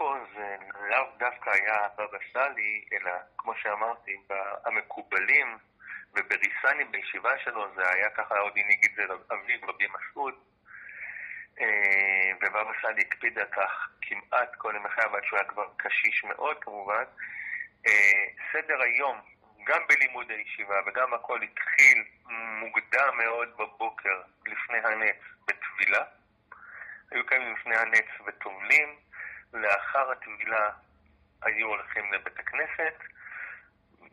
[0.03, 0.57] במרוקו זה
[0.89, 4.17] לאו דווקא היה הבבא סאלי, אלא כמו שאמרתי,
[4.65, 5.59] המקובלים
[6.13, 10.35] ובריסני בישיבה שלו זה היה ככה, עוד הנהיג את זה אביו רבי מסעוד.
[12.41, 16.65] ובבא סאלי הקפיד על כך כמעט כל ימי חייו, עד שהוא היה כבר קשיש מאוד
[16.65, 17.05] כמובן.
[18.53, 19.21] סדר היום,
[19.65, 22.05] גם בלימוד הישיבה וגם הכל התחיל
[22.61, 25.17] מוקדם מאוד בבוקר לפני הנץ
[25.49, 26.05] בטבילה.
[27.11, 28.97] היו קיימים לפני הנץ וטובלים,
[29.53, 30.71] לאחר הטבילה
[31.43, 32.95] היו הולכים לבית הכנסת,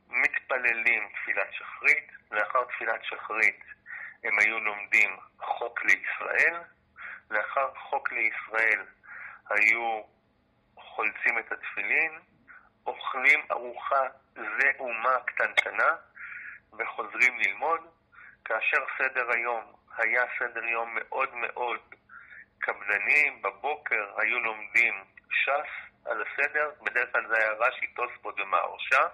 [0.07, 3.63] מתפללים תפילת שחרית, לאחר תפילת שחרית
[4.23, 6.61] הם היו לומדים חוק לישראל,
[7.31, 8.85] לאחר חוק לישראל
[9.49, 10.01] היו
[10.75, 12.19] חולצים את התפילין,
[12.85, 14.01] אוכלים ארוחה
[14.33, 15.95] זה אומה קטנטנה
[16.79, 17.81] וחוזרים ללמוד,
[18.45, 21.79] כאשר סדר היום היה סדר יום מאוד מאוד
[22.59, 29.07] קפדני, בבוקר היו לומדים ש"ס על הסדר, בדרך כלל זה היה רש"י, תוספות ומהרש"א.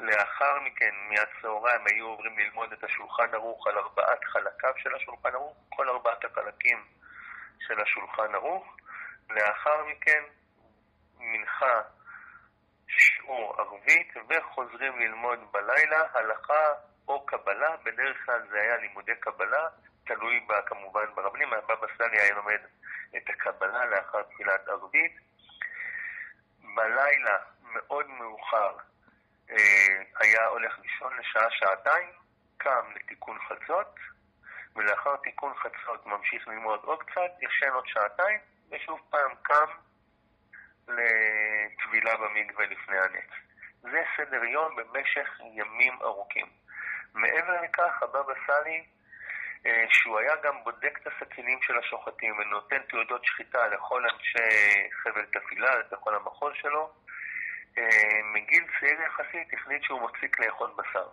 [0.00, 5.56] לאחר מכן, מהצהריים, היו עוברים ללמוד את השולחן ערוך על ארבעת חלקיו של השולחן ערוך,
[5.68, 6.84] כל ארבעת החלקים
[7.66, 8.76] של השולחן ערוך.
[9.30, 10.22] לאחר מכן,
[11.18, 11.80] מנחה,
[12.88, 16.68] שיעור ערבית, וחוזרים ללמוד בלילה הלכה
[17.08, 19.68] או קבלה, בדרך כלל זה היה לימודי קבלה,
[20.06, 22.60] תלוי בה כמובן ברבנים, הבבא סאלי היה לומד
[23.16, 25.12] את הקבלה לאחר תפילת ערבית.
[26.74, 28.76] בלילה, מאוד מאוחר,
[29.50, 32.08] אה, היה הולך לישון לשעה-שעתיים,
[32.56, 33.94] קם לתיקון חצות,
[34.76, 38.40] ולאחר תיקון חצות ממשיך ללמוד עוד קצת, ישן עוד שעתיים,
[38.70, 39.70] ושוב פעם קם
[40.88, 43.30] לטבילה במקווה לפני הנץ.
[43.82, 46.46] זה סדר יום במשך ימים ארוכים.
[47.14, 48.84] מעבר לכך, הבבא סאלי,
[49.88, 55.70] שהוא היה גם בודק את הסכינים של השוחטים ונותן תעודות שחיטה לכל אנשי חבל תפילה,
[55.92, 56.90] לכל המחוז שלו,
[57.78, 61.08] אה, מגיל צעיר יחסית החליט שהוא מפסיק לאכול בשר.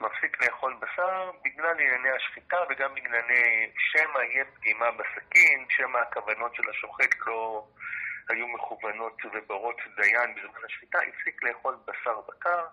[0.00, 3.22] מפסיק לאכול בשר בגלל ענייני השחיטה וגם בגלל
[3.78, 7.66] שמא יהיה פגימה בסכין, שמא הכוונות של השוחט לא
[8.28, 12.66] היו מכוונות וברות דיין בזמן השחיטה, הפסיק לאכול בשר בקר,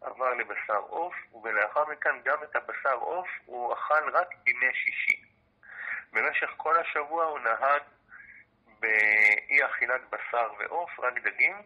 [0.00, 5.22] עבר לבשר עוף, ולאחר מכן גם את הבשר עוף הוא אכל רק בימי שישי.
[6.12, 7.82] במשך כל השבוע הוא נהג
[8.80, 11.62] באי אכילת בשר ועוף, רק דגים,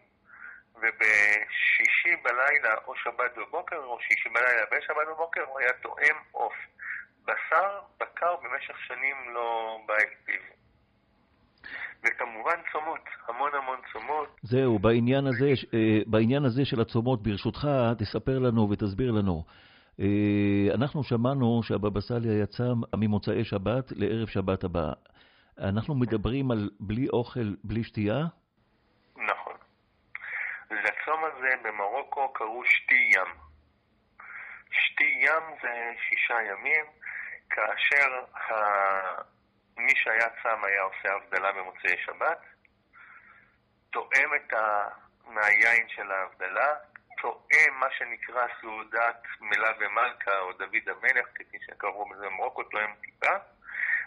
[0.75, 6.55] ובשישי בלילה או שבת בבוקר, או שישי בלילה ושבת בבוקר, הוא היה תואם עוף.
[7.25, 10.62] בשר בקר במשך שנים לא בא אל פיו.
[12.03, 14.39] וכמובן צומות, המון המון צומות.
[14.41, 17.67] זהו, בעניין הזה, אה, בעניין הזה של הצומות, ברשותך,
[17.99, 19.43] תספר לנו ותסביר לנו.
[19.99, 22.63] אה, אנחנו שמענו שהבבא סאלי יצא
[22.95, 24.91] ממוצאי שבת לערב שבת הבא.
[25.59, 28.19] אנחנו מדברים על בלי אוכל, בלי שתייה?
[29.15, 29.55] נכון.
[30.71, 33.33] לצום הזה במרוקו קראו שתי ים.
[34.71, 36.85] שתי ים זה שישה ימים,
[37.49, 38.09] כאשר.
[39.77, 42.39] מי שהיה צם היה עושה הבדלה במוצאי שבת,
[43.91, 44.87] תואם את ה...
[45.25, 46.75] מהיין של ההבדלה,
[47.21, 53.35] תואם מה שנקרא סעודת מלה ומלכה או דוד המלך, כפי שקראו בזה במרוקו, תואם טיפה,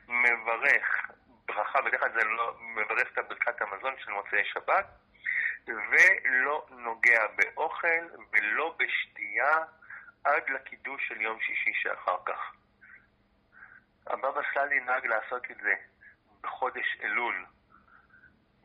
[0.09, 1.11] מברך
[1.47, 4.87] ברכה, בדרך כלל זה לא מברך את ברכת המזון של מוצאי שבת,
[5.67, 9.59] ולא נוגע באוכל ולא בשתייה
[10.25, 12.53] עד לקידוש של יום שישי שאחר כך.
[14.07, 15.75] הבבא סאלי נהג לעשות את זה
[16.41, 17.47] בחודש אלול,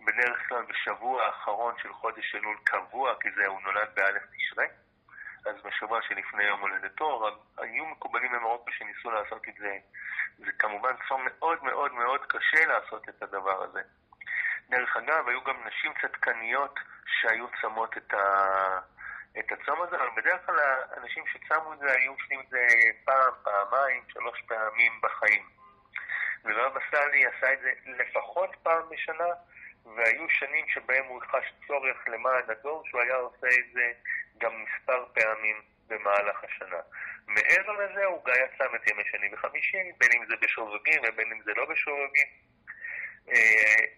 [0.06, 4.68] בדרך כלל בשבוע האחרון של חודש אלול קבוע, כי זה הוא נולד באלף תשרי,
[5.46, 9.78] אז בשבוע שלפני יום הולדתו, היו מקובלים במרוקו שניסו לעשות את זה.
[10.38, 13.82] זה כמובן צום מאוד מאוד מאוד קשה לעשות את הדבר הזה.
[14.70, 18.18] דרך אגב, היו גם נשים צדקניות שהיו צמות את, ה...
[19.40, 22.68] את הצום הזה, אבל בדרך כלל האנשים שצמו את זה היו עושים את זה
[23.06, 25.44] פעם, פעמיים, שלוש פעמים בחיים.
[26.46, 29.30] ורב סאלי עשה את זה לפחות פעם בשנה,
[29.86, 33.92] והיו שנים שבהם הוא חש צורך למען הדור, שהוא היה עושה את זה
[34.38, 36.80] גם מספר פעמים במהלך השנה.
[37.28, 41.42] מעבר לזה הוא גם שם את ימי שני וחמישי, בין אם זה בשובגים ובין אם
[41.42, 41.62] זה לא.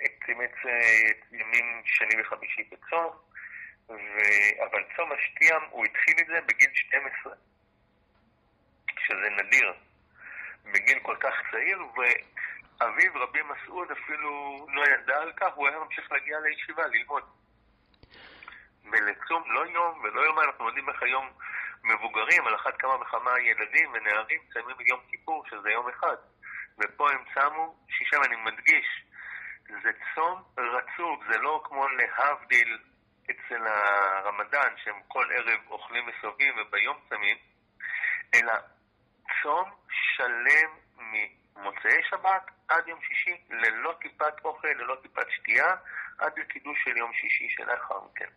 [0.05, 3.11] הקצימץ אה, ימים שני וחמישי בצום,
[3.89, 3.93] ו...
[4.65, 7.33] אבל צום השתיאם, הוא התחיל את זה בגיל 12,
[8.99, 9.73] שזה נדיר,
[10.65, 16.11] בגיל כל כך צעיר, ואביו רבי מסעוד אפילו לא ידע על כך, הוא היה ממשיך
[16.11, 17.23] להגיע לישיבה, ללמוד.
[18.91, 21.29] ולצום לא יום ולא יום, אנחנו יודעים איך היום
[21.83, 26.15] מבוגרים, על אחת כמה וכמה ילדים ונערים צמים יום כיפור, שזה יום אחד.
[26.79, 28.85] ופה הם צמו שישה, ואני מדגיש,
[29.83, 32.77] זה צום רצוף, זה לא כמו להבדיל
[33.31, 37.37] אצל הרמדאן, שהם כל ערב אוכלים וסובבים וביום צמים,
[38.35, 38.53] אלא
[39.43, 45.75] צום שלם ממוצאי שבת עד יום שישי, ללא טיפת אוכל, ללא טיפת שתייה,
[46.19, 48.29] עד לקידוש של יום שישי שלאחר מכן.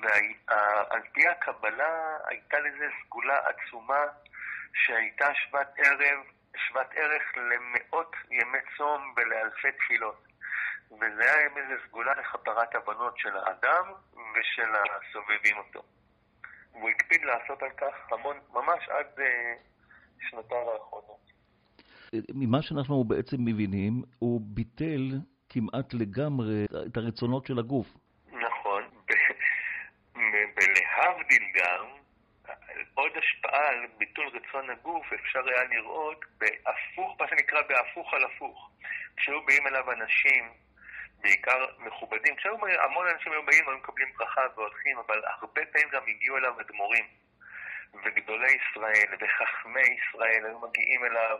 [0.00, 4.04] ועל פי הקבלה הייתה לזה סגולה עצומה
[4.74, 6.18] שהייתה שוות ערב,
[6.56, 10.25] שוות ערך למאות ימי צום ולאלפי תפילות.
[10.92, 13.92] וזה היה עם איזה סגולה לכפרת הבנות של האדם
[14.34, 15.82] ושל הסובבים אותו.
[16.72, 19.22] והוא הקפיד לעשות על כך המון, ממש עד uh,
[20.28, 21.32] שנותיו האחרונות.
[22.34, 25.18] ממה שאנחנו בעצם מבינים, הוא ביטל
[25.48, 27.86] כמעט לגמרי את הרצונות של הגוף.
[31.26, 31.86] להבדיל גם,
[32.94, 38.70] עוד השפעה על ביטול רצון הגוף אפשר היה לראות בהפוך, מה שנקרא בהפוך על הפוך.
[39.16, 40.44] כשהיו באים אליו אנשים,
[41.20, 46.02] בעיקר מכובדים, כשהיו המון אנשים היו באים, היו מקבלים ברכה והולכים, אבל הרבה פעמים גם
[46.08, 47.04] הגיעו אליו אדמו"רים
[48.04, 51.38] וגדולי ישראל וחכמי ישראל היו מגיעים אליו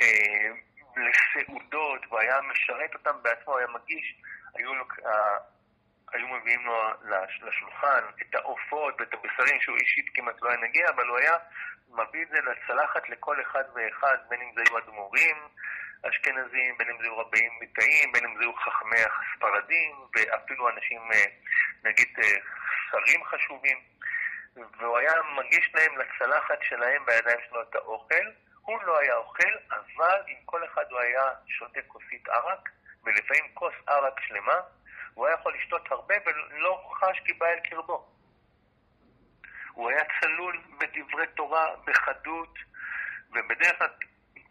[0.00, 0.48] אה,
[0.96, 4.20] לסעודות, והיה משרת אותם בעצמו, היה מגיש,
[4.54, 4.84] היו לו,
[6.12, 6.90] היו מביאים לו
[7.42, 11.36] לשולחן את העופות ואת הבשרים שהוא אישית כמעט לא היה נגיע, אבל הוא היה
[11.88, 15.36] מביא את זה לצלחת לכל אחד ואחד, בין אם זה היו אדמו"רים
[16.02, 21.00] אשכנזים, בין אם זה היו רבים ליטאים, בין אם זה היו חכמי הספרדים, ואפילו אנשים,
[21.12, 21.24] אה,
[21.84, 22.38] נגיד, אה,
[22.90, 23.78] שרים חשובים.
[24.78, 28.26] והוא היה מגיש להם לצלחת שלהם בידיים שלו את האוכל.
[28.62, 32.68] הוא לא היה אוכל, אבל עם כל אחד הוא היה שותה כוסית ערק,
[33.04, 34.60] ולפעמים כוס ערק שלמה,
[35.14, 38.08] הוא היה יכול לשתות הרבה ולא חש כי בא אל קרבו.
[39.72, 42.58] הוא היה צלול בדברי תורה, בחדות,
[43.30, 43.88] ובדרך כלל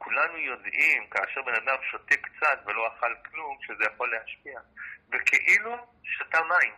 [0.06, 4.60] כולנו יודעים, כאשר בן אדם שותה קצת ולא אכל כלום, שזה יכול להשפיע.
[5.12, 6.74] וכאילו שתה מים.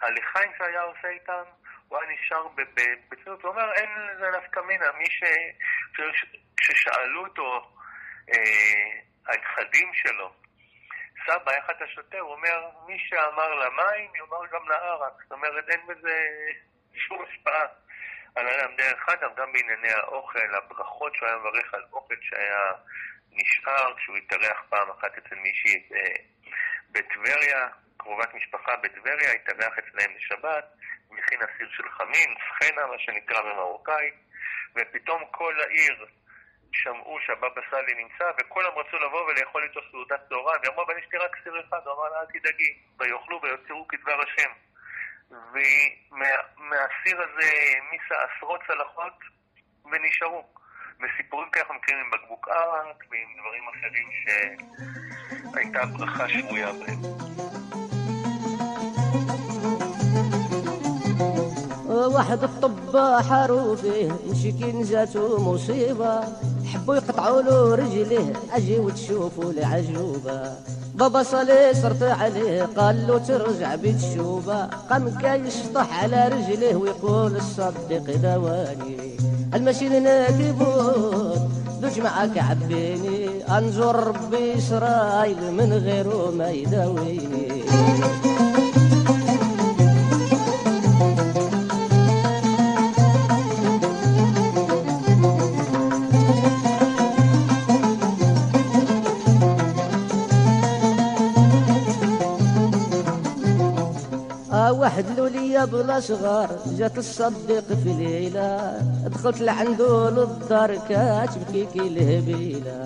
[0.00, 1.42] הלחיים שהיה עושה איתם,
[1.88, 2.48] הוא היה נשאר
[3.08, 4.92] בצניעות, הוא אומר, אין לזה נפקא מינה.
[4.98, 5.22] מי ש...
[6.56, 7.76] כששאלו אותו,
[8.32, 9.34] אה,
[9.92, 10.32] שלו,
[11.26, 12.18] סבא, איך אתה שותה?
[12.18, 15.12] הוא אומר, מי שאמר למים, יאמר גם לערק.
[15.22, 16.26] זאת אומרת, אין בזה
[16.94, 17.66] שום השפעה
[18.34, 18.76] על האדם.
[18.76, 22.72] דרך אגב, גם בענייני האוכל, הברכות שהוא היה מברך על אוכל שהיה
[23.32, 26.14] נשאר, כשהוא התארח פעם אחת אצל מישהי אה,
[26.90, 30.64] בטבריה, קרובת משפחה בטבריה, התארח אצלהם בשבת,
[31.10, 34.14] מכין אסיר של חמין, סחנה, מה שנקרא במרוקאית,
[34.76, 36.06] ופתאום כל העיר
[36.72, 40.60] שמעו שהבבא סאלי נמצא, וכולם רצו לבוא ולאכול איתו סעודת צהריים.
[40.62, 44.22] היא אמרה, יש לי רק סיר אחד, הוא אמר לה, אל תדאגי, ויאכלו ויוצרו כדבר
[44.22, 44.50] השם.
[45.30, 49.18] ומהסיר הזה העמיסה עשרות צלחות
[49.92, 50.46] ונשארו.
[51.02, 54.08] וסיפורים כאלה אנחנו מכירים עם בקבוק ערק ועם דברים אחרים
[55.52, 57.49] שהייתה ברכה שבויה בהם.
[62.10, 66.20] واحد الطباح عروفه مسكين جاتو مصيبة.
[66.64, 70.52] حبوا يقطعوا له رجليه أجي وتشوفوا العجوبة.
[70.94, 77.36] بابا صلي صرت عليه قال له ترجع بيت الشوبة قام كاي يشطح على رجليه ويقول
[77.36, 79.16] الصدق دواني.
[79.54, 81.38] المشي ناكبوت
[81.82, 83.44] دوج معاك عبيني.
[83.58, 87.64] انجر ربي اسرائيل من غيره ما يداويني.
[104.90, 112.84] واحد لولية بلا صغار جات الصديق في ليلة دخلت لعنده للدار كاتبكي كي الهبيلة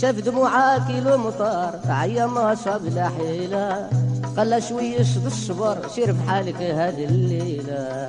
[0.00, 3.88] شاف دموعها كيلومتر عيا ما صاب لا حيلة.
[4.36, 8.08] قال شوية شد الصبر سير بحالك هذه الليلة.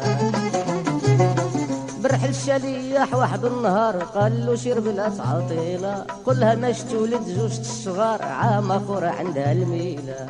[2.03, 6.05] برحل الشليح واحد النهار قال له سير بلا تعطيلة.
[6.25, 10.27] كلها ماش تولد زوجة الصغار عام اخر عندها الميلة.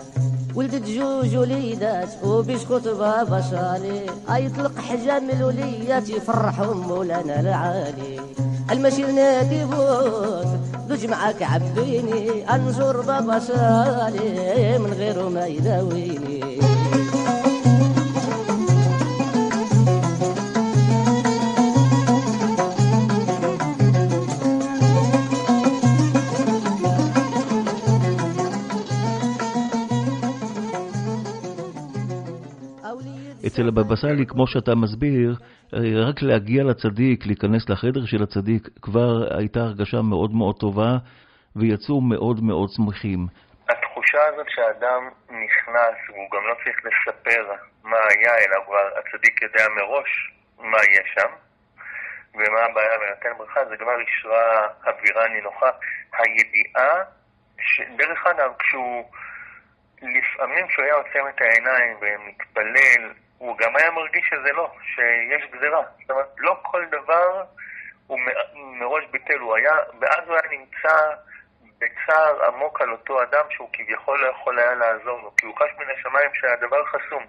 [0.56, 8.20] ولدت جوج وليدات وبيسكوت بابا صالي يطلق حجام الوليات يفرحهم مولانا العالي.
[8.72, 10.48] المشير نادي بوت
[10.90, 16.55] دوج معاك عبيني انزور بابا صالي من غيره ما يداويني.
[33.56, 35.30] אצל הבבא סאלי, כמו שאתה מסביר,
[36.08, 40.92] רק להגיע לצדיק, להיכנס לחדר של הצדיק, כבר הייתה הרגשה מאוד מאוד טובה,
[41.56, 43.22] ויצאו מאוד מאוד שמחים.
[43.70, 45.02] התחושה הזאת שהאדם
[45.46, 47.44] נכנס, והוא גם לא צריך לספר
[47.84, 50.12] מה היה, אלא כבר הצדיק יודע מראש
[50.60, 51.32] מה יהיה שם,
[52.34, 55.70] ומה הבעיה ונותן ברכה, זה כבר אישרה אווירה נינוחה.
[56.18, 56.94] הידיעה,
[57.60, 57.82] ש...
[57.98, 59.04] דרך אגב, כשהוא...
[60.02, 65.84] לפעמים כשהוא היה עוצם את העיניים ומתפלל, הוא גם היה מרגיש שזה לא, שיש גזירה.
[66.02, 67.44] זאת אומרת, לא כל דבר
[68.08, 68.20] הוא
[68.56, 71.16] מראש ביטל, הוא היה, ואז הוא היה נמצא
[71.78, 75.70] בצער עמוק על אותו אדם שהוא כביכול לא יכול היה לעזור לו, כי הוא חש
[75.78, 77.24] מן השמיים שהדבר חסום.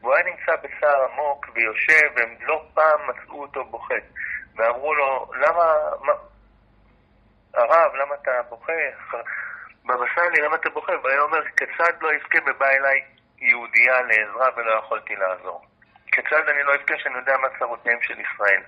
[0.00, 3.94] והוא היה נמצא בצער עמוק ויושב, והם לא פעם מצאו אותו בוכה.
[4.56, 5.64] ואמרו לו, למה,
[6.00, 6.12] מה,
[7.54, 8.72] הרב, למה אתה בוכה?
[9.84, 10.92] בבא סאלי, למה אתה בוכה?
[11.04, 15.64] והיה אומר, כיצד לא יזכה ובא אליי יהודייה לעזרה ולא יכולתי לעזור?
[16.12, 18.62] כיצד אני לא אזכה שאני יודע מה צרותיהם של ישראל?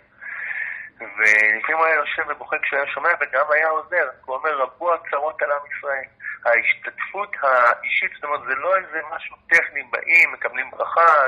[1.01, 4.09] ולפעמים הוא היה יושב ובוכה כשהיה שומע וגם היה עוזר.
[4.25, 6.05] הוא אומר, רבו הצרות על עם ישראל.
[6.45, 11.27] ההשתתפות האישית, זאת אומרת, זה לא איזה משהו טכני, באים, מקבלים ברכה,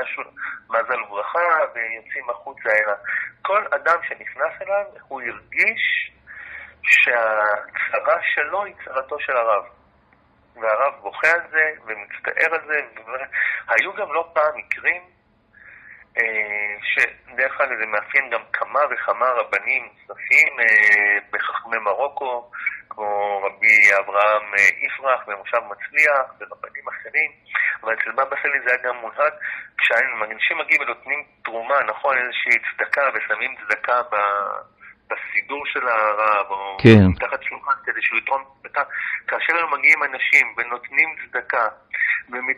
[0.69, 2.93] מזל וברכה, ויוצאים החוצה, אלא
[3.41, 6.11] כל אדם שנכנס אליו, הוא הרגיש
[6.83, 9.63] שהצרה שלו היא צרתו של הרב.
[10.55, 12.81] והרב בוכה על זה ומצטער על זה.
[13.67, 15.01] היו גם לא פעם מקרים
[16.17, 22.51] אה, שדרך אגב זה מאפיין גם כמה וכמה רבנים נוספים אה, בחכמי מרוקו,
[22.89, 27.31] כמו רבי אברהם אה, יפרח במושב מצליח ורבנים אחרים,
[27.83, 29.33] אבל אצל בבא סאלי זה היה גם מונהג,
[29.77, 34.15] כשאנשים מגיעים ונותנים תרומה, נכון, איזושהי צדקה ושמים צדקה ב...
[35.13, 37.07] בסידור של הרב, או כן.
[37.09, 38.83] מתחת שולחן כדי שהוא יתרום צדקה,
[39.27, 41.67] כאשר הם מגיעים אנשים ונותנים צדקה,
[42.29, 42.55] ואומרים,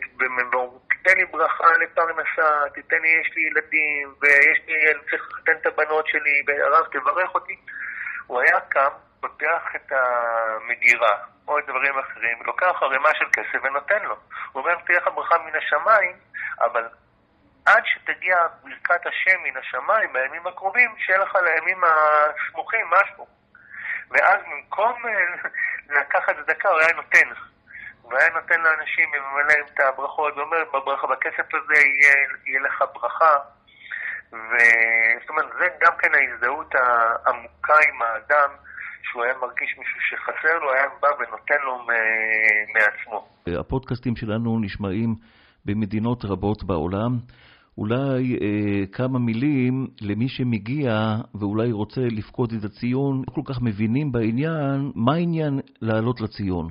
[0.90, 5.66] תיתן לי ברכה לפרנסה, תיתן לי, יש לי ילדים, ויש לי, אני צריך לחתן את
[5.66, 7.56] הבנות שלי, והרב תברך אותי,
[8.26, 8.90] הוא היה קם,
[9.20, 11.16] פותח את המגירה,
[11.48, 14.16] או את דברים אחרים, לוקח ערימה של כסף ונותן לו.
[14.52, 16.16] הוא אומר, תהיה לך ברכה מן השמיים,
[16.60, 16.88] אבל
[17.66, 23.26] עד שתגיע ברכת השם מן השמיים בימים הקרובים, שיהיה לך לימים הסמוכים משהו.
[24.10, 24.94] ואז במקום
[26.00, 27.28] לקחת צדקה, הוא היה נותן.
[28.02, 32.14] הוא היה נותן לאנשים וממלא להם את הברכות, ואומר, בברכה, בכסף הזה יהיה,
[32.46, 33.36] יהיה לך ברכה.
[34.32, 38.50] וזאת אומרת, זה גם כן ההזדהות העמוקה עם האדם,
[39.02, 41.86] שהוא היה מרגיש מישהו שחסר לו, היה בא ונותן לו
[42.74, 43.28] מעצמו.
[43.60, 45.14] הפודקאסטים שלנו נשמעים
[45.64, 47.12] במדינות רבות בעולם.
[47.78, 50.90] אולי אה, כמה מילים למי שמגיע
[51.40, 56.66] ואולי רוצה לפקוד את הציון, לא כל כך מבינים בעניין, מה העניין לעלות לציון?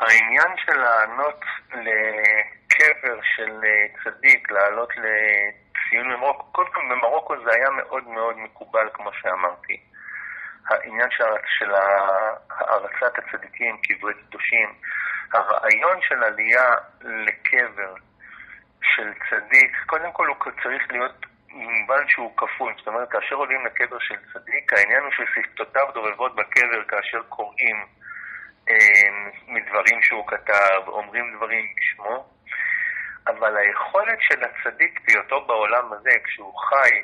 [0.00, 1.40] העניין של לענות
[1.70, 9.10] לקבר של אה, צדיק, לעלות לציון במרוקו, כל במרוקו זה היה מאוד מאוד מקובל, כמו
[9.12, 9.76] שאמרתי.
[10.68, 11.24] העניין של,
[11.58, 11.70] של
[12.50, 14.68] הערצת הצדיקים, קברי קדושים,
[15.32, 17.94] הרעיון של עלייה לקבר
[18.82, 22.72] של צדיק, קודם כל הוא צריך להיות מובן שהוא כפול.
[22.78, 27.86] זאת אומרת, כאשר עולים לקבר של צדיק, העניין הוא ששפתותיו דובבות בקבר כאשר קוראים
[28.68, 29.10] אה,
[29.46, 32.26] מדברים שהוא כתב, אומרים דברים בשמו,
[33.26, 37.02] אבל היכולת של הצדיק בהיותו בעולם הזה, כשהוא חי,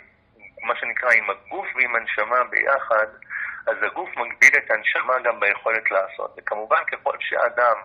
[0.63, 3.07] מה שנקרא, עם הגוף ועם הנשמה ביחד,
[3.67, 6.35] אז הגוף מגביל את הנשמה גם ביכולת לעשות.
[6.39, 7.77] וכמובן, ככל שאדם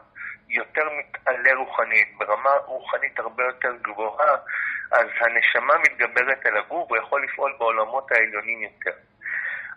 [0.54, 4.38] יותר מתעלה רוחנית, ברמה רוחנית הרבה יותר גבוהה,
[4.92, 8.98] אז הנשמה מתגברת על הגוף, הוא יכול לפעול בעולמות העליונים יותר.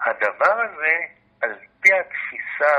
[0.01, 0.97] הדבר הזה,
[1.43, 2.75] על פי התפיסה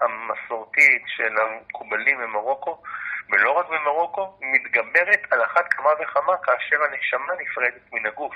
[0.00, 2.82] המסורתית של המקובלים במרוקו,
[3.30, 8.34] ולא רק במרוקו, מתגברת על אחת כמה וכמה כאשר הנשמה נפרדת מן הגוף.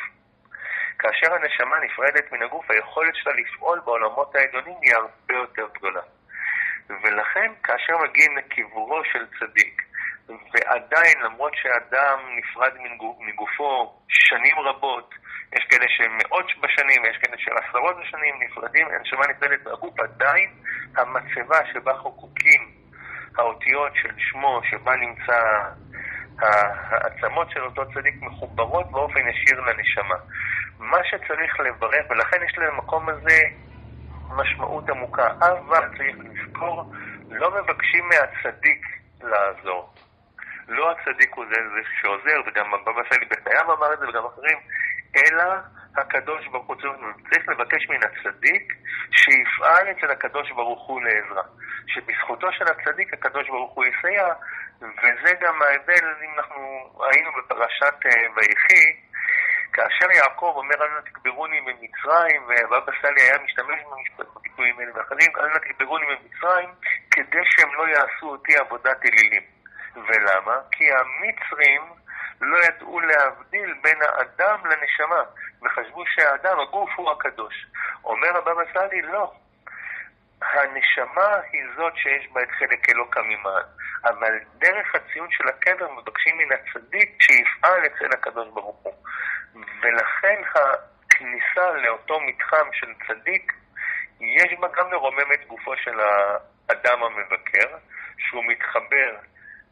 [0.98, 6.00] כאשר הנשמה נפרדת מן הגוף, היכולת שלה לפעול בעולמות העליונים היא הרבה יותר גדולה.
[6.88, 9.82] ולכן כאשר מגיעים לקברו של צדיק,
[10.28, 12.72] ועדיין, למרות שאדם נפרד
[13.20, 15.14] מגופו שנים רבות,
[15.52, 20.50] יש כאלה שהם מאות בשנים, יש כאלה של עשרות בשנים נפרדים, הנשמה נפרדת מהגוף, עדיין
[20.96, 22.70] המצבה שבה חוקקים
[23.38, 25.42] האותיות של שמו, שבה נמצא
[26.38, 30.16] העצמות של אותו צדיק מחוברות באופן ישיר לנשמה.
[30.78, 33.40] מה שצריך לברך, ולכן יש למקום הזה
[34.36, 36.16] משמעות עמוקה, אבל צריך
[36.52, 36.92] לזכור,
[37.30, 38.86] לא מבקשים מהצדיק
[39.22, 39.94] לעזור.
[40.68, 44.24] לא הצדיק הוא זה, זה שעוזר, וגם הבבא סאלי בן בים אמר את זה וגם
[44.24, 44.58] אחרים,
[45.16, 45.44] אלא
[45.96, 46.76] הקדוש ברוך הוא
[47.30, 48.72] צריך לבקש מן הצדיק
[49.10, 51.42] שיפעל אצל הקדוש ברוך הוא לעזרה.
[51.86, 54.26] שבזכותו של הצדיק הקדוש ברוך הוא יסייע,
[54.80, 58.84] וזה גם ההבדל, אם אנחנו היינו בפרשת אה, ויחי,
[59.72, 63.80] כאשר יעקב אומר אל נא תקברוני במצרים, והבבא סאלי היה משתמש
[64.18, 66.68] בביטויים האלה ואחרים, אל נא תקברוני במצרים,
[67.10, 69.42] כדי שהם לא יעשו אותי עבודת אלילים.
[69.96, 70.58] ולמה?
[70.72, 71.82] כי המצרים
[72.40, 75.22] לא ידעו להבדיל בין האדם לנשמה,
[75.62, 77.66] וחשבו שהאדם, הגוף הוא הקדוש.
[78.04, 79.32] אומר הבבא סאלי, לא.
[80.42, 83.64] הנשמה היא זאת שיש בה את חלק אלוקא ממען,
[84.04, 88.94] אבל דרך הציון של הקבר מבקשים מן הצדיק שיפעל אצל הקדוש ברוך הוא.
[89.54, 93.52] ולכן הכניסה לאותו מתחם של צדיק,
[94.20, 97.76] יש בה גם לרומם את גופו של האדם המבקר,
[98.18, 99.16] שהוא מתחבר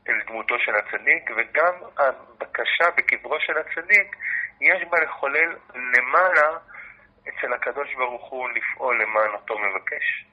[0.09, 4.16] אל דמותו של הצדיק, וגם הבקשה בקברו של הצדיק,
[4.61, 6.59] יש בה לחולל למעלה
[7.28, 10.24] אצל הקדוש ברוך הוא לפעול למען אותו מבקש.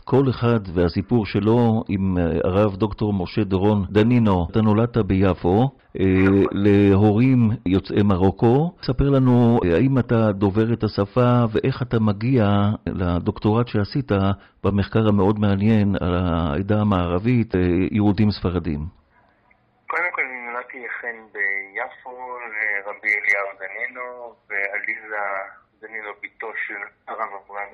[0.00, 4.46] כל אחד והסיפור שלו עם אה, הרב דוקטור משה דורון דנינו.
[4.50, 5.70] אתה נולדת ביפו
[6.00, 6.04] אה,
[6.52, 8.74] להורים יוצאי מרוקו.
[8.82, 12.44] ספר לנו אה, האם אתה דובר את השפה ואיך אתה מגיע
[12.86, 14.12] לדוקטורט שעשית
[14.64, 17.54] במחקר המאוד מעניין על העדה המערבית,
[17.90, 18.80] יהודים ספרדים.
[19.86, 22.10] קודם כל נולדתי אכן ביפו
[22.54, 25.16] לרבי אליהו דנינו ועליזה
[25.82, 27.68] דנינו בתו של הרב אברהם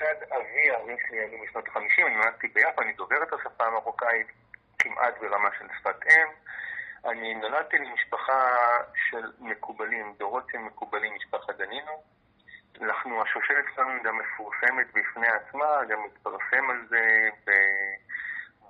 [0.00, 4.26] מצד אבי, ההורים שלי משנות ה-50, אני נולדתי ביפו, אני דובר את השפה המרוקאית
[4.78, 6.28] כמעט ברמה של שפת אם.
[7.10, 8.56] אני נולדתי למשפחה
[9.10, 12.02] של מקובלים, דורות של מקובלים, משפחת דנינו.
[12.80, 17.50] אנחנו, השושלת שלנו גם מפורסמת בפני עצמה, גם מתפרסם על זה ב...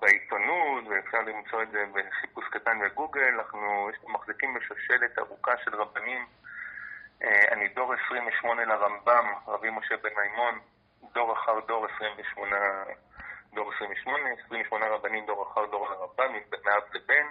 [0.00, 3.34] בעיתונות, ואפשר למצוא את זה בחיפוש קטן בגוגל.
[3.34, 6.26] אנחנו מחזיקים בשושלת ארוכה של רבנים.
[7.22, 10.60] אה, אני דור 28 לרמב"ם, רבי משה בן מימון,
[11.12, 12.56] דור אחר דור 28,
[13.54, 16.32] דור 28, 28 רבנים דור אחר דור לרבן,
[16.64, 17.26] מאב לבן.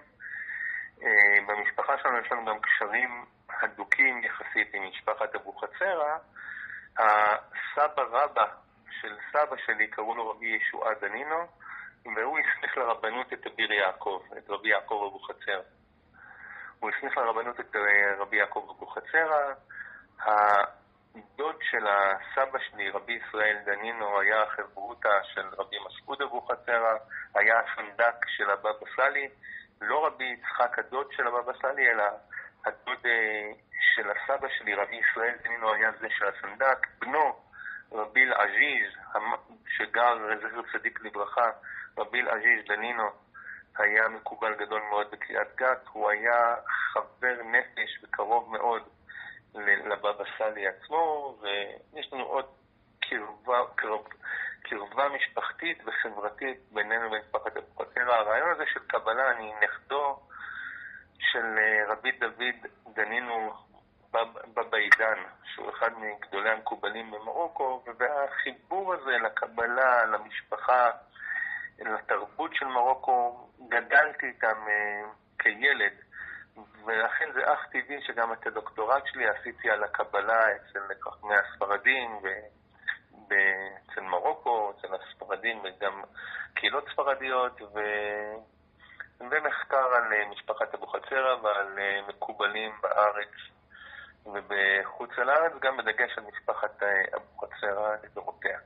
[1.03, 6.17] אה, במשפחה שלנו יש לנו גם קשרים הדוקים יחסית עם משפחת אבוחצירא.
[6.97, 8.45] הסבא רבא
[9.01, 11.47] של סבא שלי קראו לו רבי ישועה דנינו,
[12.15, 15.61] והוא הסמיך לרבנות את אביר יעקב, את רבי יעקב אבוחצירא.
[16.79, 19.53] הוא הסמיך לרבנות את אה, רבי יעקב אבוחצירא.
[21.15, 26.93] דוד של הסבא שלי, רבי ישראל דנינו, היה חברותא של רבי מסעוד אבוחצירא,
[27.35, 29.29] היה הסנדק של הבבא סאלי,
[29.81, 32.03] לא רבי יצחק הדוד של הבבא סאלי, אלא
[32.65, 33.51] הדוד אה,
[33.95, 37.35] של הסבא שלי, רבי ישראל דנינו, היה זה של הסנדק, בנו,
[37.91, 38.93] רבי אל-עזיז,
[39.67, 41.51] שגר, זכר צדיק לברכה,
[41.97, 43.09] רבי אל-עזיז דנינו,
[43.77, 46.55] היה מקובל גדול מאוד בקריאת גת, הוא היה
[46.93, 48.83] חבר נפש וקרוב מאוד
[49.55, 52.45] לבבא סאלי עצמו, ויש לנו עוד
[52.99, 53.99] קרבה, קרב,
[54.61, 58.13] קרבה משפחתית וחברתית בינינו לבין משפחת אבוחצירא.
[58.13, 60.19] הרעיון הזה של קבלה, אני נכדו
[61.19, 63.53] של אה, רבי דוד דנינו
[64.53, 70.89] בבא עידן, שהוא אחד מגדולי המקובלים במרוקו, והחיבור הזה לקבלה, למשפחה,
[71.79, 75.93] לתרבות של מרוקו, גדלתי איתם אה, כילד,
[76.85, 82.19] ולכן זה אך טבעי שגם את הדוקטורט שלי עשיתי על הקבלה אצל חכמי הספרדים,
[83.25, 86.03] אצל מרוקו, אצל הספרדים וגם
[86.53, 87.79] קהילות ספרדיות, ו...
[89.19, 93.33] ומחקר על אה, משפחת אבוחצירא ועל אה, מקובלים בארץ
[94.25, 96.83] ובחוץ לארץ, גם בדגש על משפחת
[97.15, 98.59] אבוחצירא לדורותיה.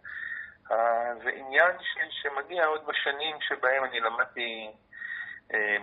[1.24, 4.93] זה עניין ש, שמגיע עוד בשנים שבהם אני למדתי אה,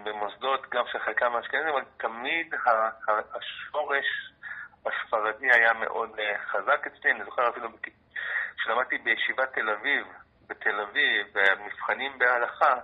[0.04, 2.54] במוסדות, גם של חלקם האשכנזים, אבל תמיד
[3.34, 4.06] השורש
[4.86, 7.10] הספרדי היה מאוד אה, חזק אצלי.
[7.10, 7.68] אני זוכר אפילו
[8.58, 10.06] כשלמדתי בישיבת תל אביב,
[10.46, 12.74] בתל אביב, במבחנים בהלכה,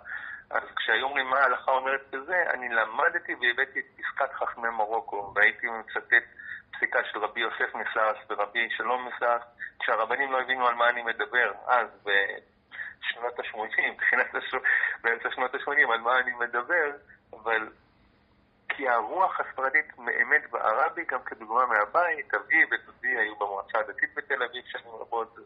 [0.50, 5.66] אז כשהיו אומרים מה ההלכה אומרת בזה, אני למדתי והבאתי את פסקת חכמי מרוקו, והייתי
[5.66, 6.24] מצטט
[6.72, 9.42] פסיקה של רבי יוסף מסעס ורבי שלום מסעס,
[9.80, 11.88] כשהרבנים לא הבינו על מה אני מדבר אז,
[13.00, 14.56] בשנות ה-80,
[15.02, 16.90] באמצע שנות ה-80, על מה אני מדבר,
[17.32, 17.68] אבל
[18.68, 24.42] כי הרוח הספרדית באמת בערה בי, גם כדוגמה מהבית, אבי ודודי היו במועצה הדתית בתל
[24.42, 25.36] אביב שנים רבות,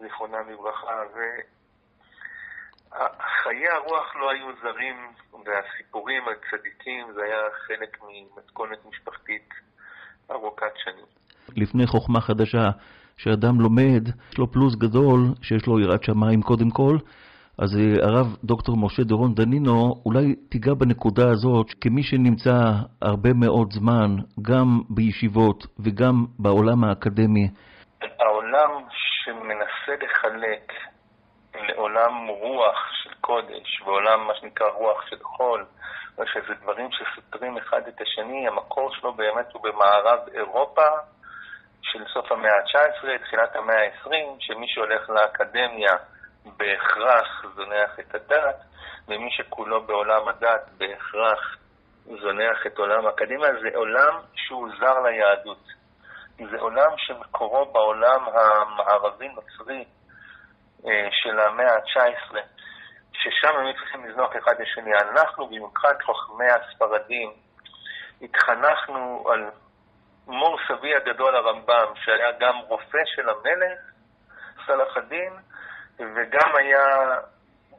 [0.00, 1.02] זיכרונם לברכה,
[2.90, 5.12] וחיי הרוח לא היו זרים,
[5.44, 9.48] והסיפורים על צדיקים זה היה חלק ממתכונת משפחתית
[10.30, 11.04] ארוכת שנים.
[11.56, 12.70] לפני חוכמה חדשה,
[13.22, 16.96] שאדם לומד, יש לו פלוס גדול, שיש לו יראת שמיים קודם כל,
[17.58, 22.56] אז אה, הרב דוקטור משה דורון דנינו, אולי תיגע בנקודה הזאת, כמי שנמצא
[23.02, 24.10] הרבה מאוד זמן,
[24.42, 27.48] גם בישיבות וגם בעולם האקדמי.
[28.20, 30.72] העולם שמנסה לחלק
[31.54, 35.64] לעולם רוח של קודש, ועולם מה שנקרא רוח של חול,
[36.18, 40.82] או שזה דברים שסותרים אחד את השני, המקור שלו באמת הוא במערב אירופה
[41.82, 44.10] של סוף המאה ה-19, תחילת המאה ה-20,
[44.40, 45.92] שמי שהולך לאקדמיה
[46.44, 48.56] בהכרח זונח את הדת,
[49.08, 51.56] ומי שכולו בעולם הדת בהכרח
[52.06, 55.80] זונח את עולם האקדמיה, זה עולם שהוא זר ליהדות.
[56.50, 59.84] זה עולם שמקורו בעולם המערבי-נוצרי
[60.86, 62.36] אה, של המאה ה-19,
[63.12, 64.90] ששם הם צריכים לזנוח אחד לשני.
[64.94, 67.32] אנחנו, במיוחד חכמי הספרדים,
[68.22, 69.50] התחנכנו על
[70.30, 73.78] מור סבי הגדול הרמב"ם, שהיה גם רופא של המלך,
[74.66, 75.32] סלאח א-דין,
[75.98, 76.84] וגם היה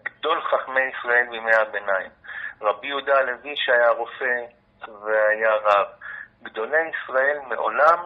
[0.03, 2.11] גדול חכמי ישראל בימי הביניים.
[2.61, 4.35] רבי יהודה הלוי שהיה רופא
[4.87, 5.87] והיה רב.
[6.43, 7.99] גדולי ישראל מעולם,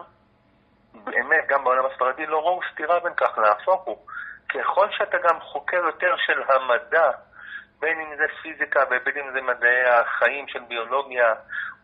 [0.94, 4.06] באמת, גם בעולם הספרדי, לא ראו סתירה בין כך, להפוך הוא.
[4.48, 7.10] ככל שאתה גם חוקר יותר של המדע,
[7.80, 11.34] בין אם זה פיזיקה ובין אם זה מדעי החיים של ביולוגיה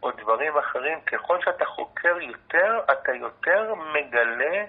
[0.03, 4.65] או דברים אחרים, ככל שאתה חוקר יותר, אתה יותר מגלה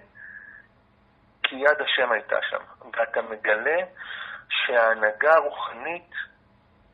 [1.43, 2.61] כי יד השם הייתה שם.
[2.93, 3.77] ואתה מגלה
[4.49, 6.11] שההנהגה הרוחנית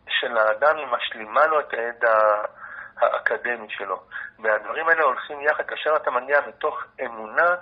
[0.08, 2.44] של האדם היא משלימה לו את הידע
[2.98, 4.04] האקדמי שלו.
[4.40, 7.56] והדברים האלה הולכים יחד, כאשר אתה מגיע מתוך אמונה,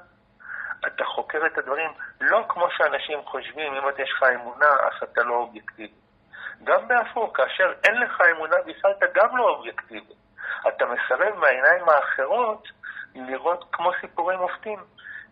[0.87, 1.91] אתה חוקר את הדברים
[2.21, 6.06] לא כמו שאנשים חושבים, אם יש לך אמונה, אז אתה לא אובייקטיבי.
[6.63, 10.13] גם בהפוך, כאשר אין לך אמונה בכלל, אתה גם לא אובייקטיבי.
[10.67, 12.67] אתה מסרב מהעיניים האחרות
[13.15, 14.79] לראות כמו סיפורים מופתים,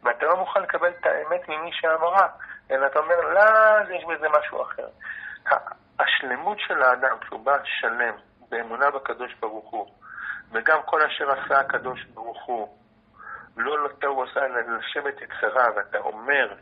[0.04, 2.28] ואתה לא מוכן לקבל את האמת ממי שאמרה,
[2.72, 3.42] אלא אתה אומר, לא,
[3.96, 4.88] יש בזה משהו אחר.
[6.00, 8.14] השלמות של האדם, כשהוא בא שלם,
[8.50, 9.88] באמונה בקדוש ברוך הוא,
[10.52, 12.78] וגם כל אשר עשה הקדוש ברוך הוא,
[13.58, 16.54] לא לטה הוא עשה אלא לשבת יצרה, ואתה אומר,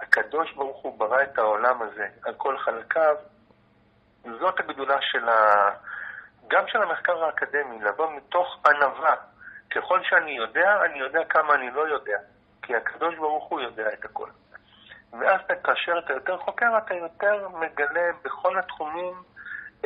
[0.00, 3.16] הקדוש ברוך הוא ברא את העולם הזה על כל חלקיו,
[4.40, 5.70] זאת הגדולה של ה...
[6.48, 9.14] גם של המחקר האקדמי, לבוא מתוך ענווה.
[9.70, 12.18] ככל שאני יודע, אני יודע כמה אני לא יודע,
[12.62, 14.28] כי הקדוש ברוך הוא יודע את הכל.
[15.20, 19.14] ואז כאשר אתה יותר חוקר, אתה יותר מגלה בכל התחומים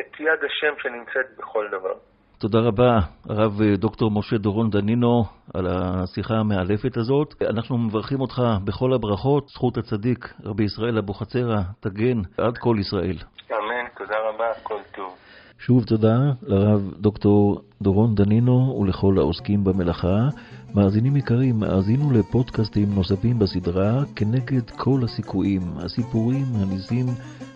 [0.01, 1.95] את יד השם שנמצאת בכל דבר.
[2.39, 5.25] תודה רבה, הרב דוקטור משה דורון דנינו,
[5.55, 7.35] על השיחה המאלפת הזאת.
[7.51, 13.17] אנחנו מברכים אותך בכל הברכות, זכות הצדיק, רבי ישראל אבוחצירא, תגן עד כל ישראל.
[13.51, 15.26] אמן, תודה רבה, כל טוב.
[15.66, 20.30] שוב תודה לרב דוקטור דורון דנינו ולכל העוסקים במלאכה.
[20.74, 27.06] מאזינים יקרים, האזינו לפודקאסטים נוספים בסדרה כנגד כל הסיכויים, הסיפורים, הניסים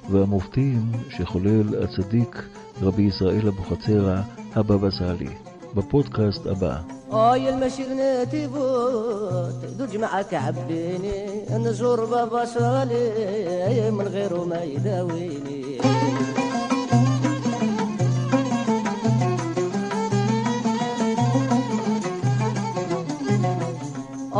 [0.09, 2.49] והמופתים שחולל הצדיק
[2.81, 4.21] רבי ישראל אבוחצירא,
[4.55, 5.35] הבבא סאלי.
[5.75, 6.77] בפודקאסט הבא.
[7.11, 7.87] اي المشير
[8.31, 15.79] تيفوت دوج معك عبيني نزور بابا صالي من غيره ما يداويني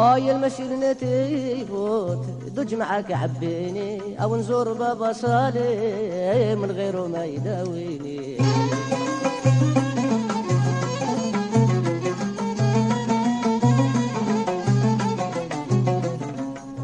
[0.01, 2.25] هاي المشير نتيبوت
[2.57, 8.37] دج معاك عبيني أو نزور بابا صالي من غيره ما يداويني.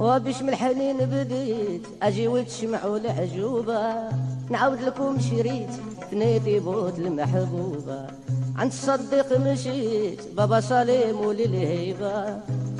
[0.07, 3.83] وبش من الحنين بديت أجي وتشمعوا العجوبة.
[4.51, 5.71] نعاود لكم شريت
[6.11, 8.07] ثنيتي بوت المحبوبة.
[8.57, 12.39] عند الصديق مشيت بابا سليم وللهيبة.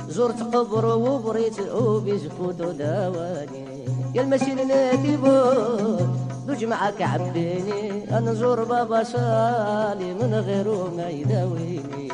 [0.09, 6.07] زرت قبر وبريت وبيزفوت وداواني يا المسير نادي بوت
[6.47, 8.17] دوج معك عبيني.
[8.17, 12.07] أنا نزور بابا سالي من غيره ما يداويني.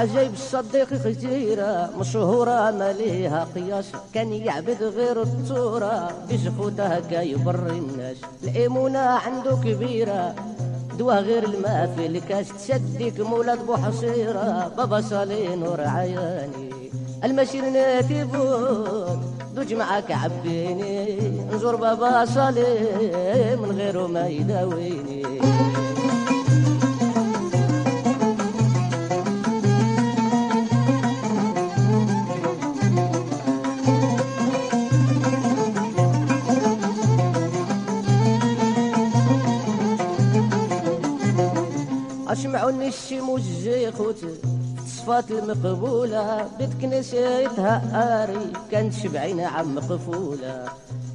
[0.00, 3.92] وعجيب الصديق خزيرة مشهورة ما ليها قياس.
[4.14, 8.16] كان يعبد غير التورة بزخوته هكا يبر الناس.
[8.44, 10.34] الإيمونة عنده كبيرة
[10.98, 16.70] دوا غير الماء في الكاس تسديك مولاد بو حصيرة بابا صالي نور عياني.
[17.24, 19.20] المشير ناتي بود
[19.56, 21.18] دوج معاك عبيني
[21.52, 25.40] نزور بابا صالي من غيره ما يداويني.
[42.50, 44.16] أسمعوني الشم والزيخوت
[44.86, 47.74] صفات المقبولة بيت كنسيتها
[48.24, 50.64] آري كانت شبعين عم مقفولة.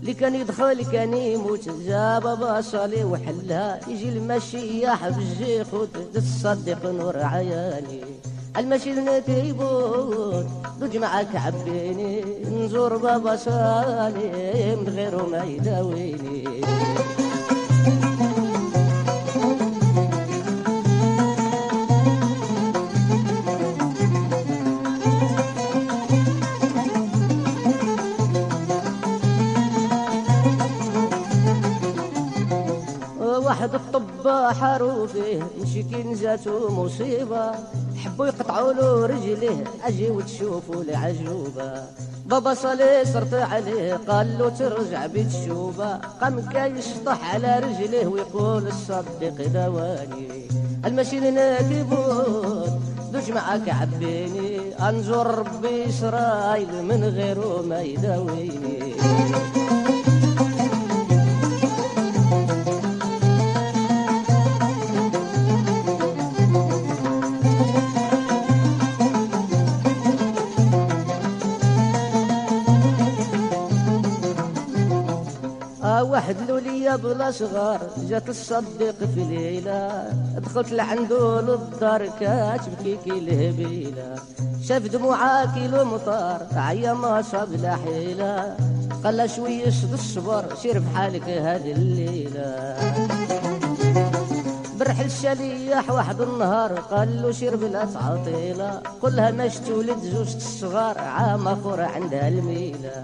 [0.01, 8.03] اللي كان يدخل كان يموت جا بابا صالي وحلها يجي المشيح بالزيخوت تصدق نور عياني.
[8.57, 10.45] المشي نتيبوت
[10.79, 16.61] دوج معاك عبيني نزور بابا صالي من غيره ما يداويني.
[33.65, 37.51] واحد الطباء حروفه مشي نزاتو مصيبة.
[37.97, 41.83] حبوا يقطعوا له رجليه أجي وتشوفوا العجوبة.
[42.25, 48.67] بابا صالي صرت عليه قال له ترجع بيت الشوبة قام كان يشطح على رجليه ويقول
[48.67, 50.47] الصديق دواني.
[50.85, 52.69] المشي نادي بود
[53.13, 54.75] دوج معاك عبيني.
[54.89, 58.95] انزور ربي اسرائيل من غيره ما يداويني.
[77.31, 80.09] صغار جات الصديق في ليلة.
[80.37, 84.15] دخلت لعنده للدار كاتبكي كي الهبيلة
[84.63, 88.55] شاف دموعها كيلو مطار عيا ما صاب لا حيلة.
[89.03, 92.75] قال شوية شد الصبر سير بحالك هذه الليلة.
[94.79, 101.47] برحل الشليح واحد النهار قال له سير بلا تعطيلة قلها ماش تولد زوج الصغار عام
[101.47, 103.03] اخر عندها الميلة.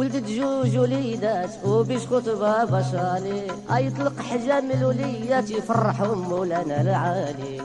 [0.00, 3.42] ولدت جوج وليدات وبيسكوت بابا صالي
[3.86, 7.60] يطلق حجام الوليات يفرحهم مولانا العالي.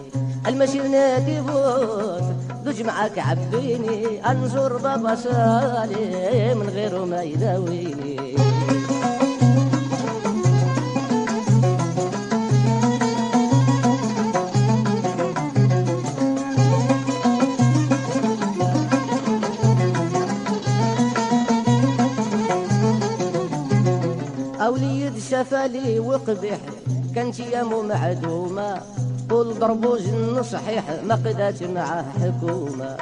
[0.47, 2.23] المشير نادي بوت
[2.65, 4.31] دوج معاك عبيني.
[4.31, 8.24] انزور بابا صالي من غيره ما يداويني.
[25.35, 26.59] شفالي وقبح
[27.15, 28.81] كانت يامو معدومة
[29.29, 32.97] طول ضربو جن صحيح ما قدات معاه حكومة.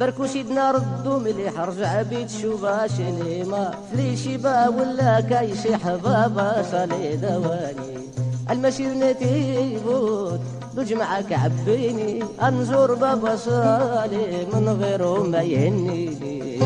[0.00, 7.94] بركو سيدنا ردو مليح رجع بيت شوبا شنيمة فلي شبا ولا كايشيح بابا صالي دواني.
[8.50, 10.40] المشير نتيبوت
[10.76, 16.60] بجمعك عبيني أنزور بابا صالي من غيره ما يهنيني.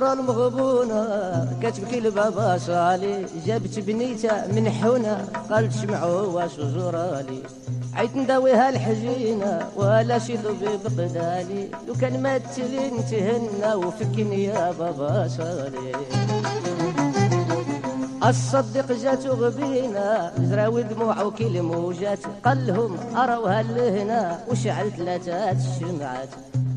[0.00, 7.42] جات مرة المغبونة كتبكي لبابا صالي جابت بنيتها من حونة قالت شمعوا واش زورالي.
[7.94, 15.28] عيت نداويها الحجينة ولا شي ضبيب قدالي لو كان ما تلين تهنى وفكني يا بابا
[15.28, 15.92] صالي
[18.24, 22.18] الصدق جات غبينا زراوي دموع وكيل موجات.
[22.44, 26.28] قال لهم أراوها لهنا وشعل ثلاثة الشمعات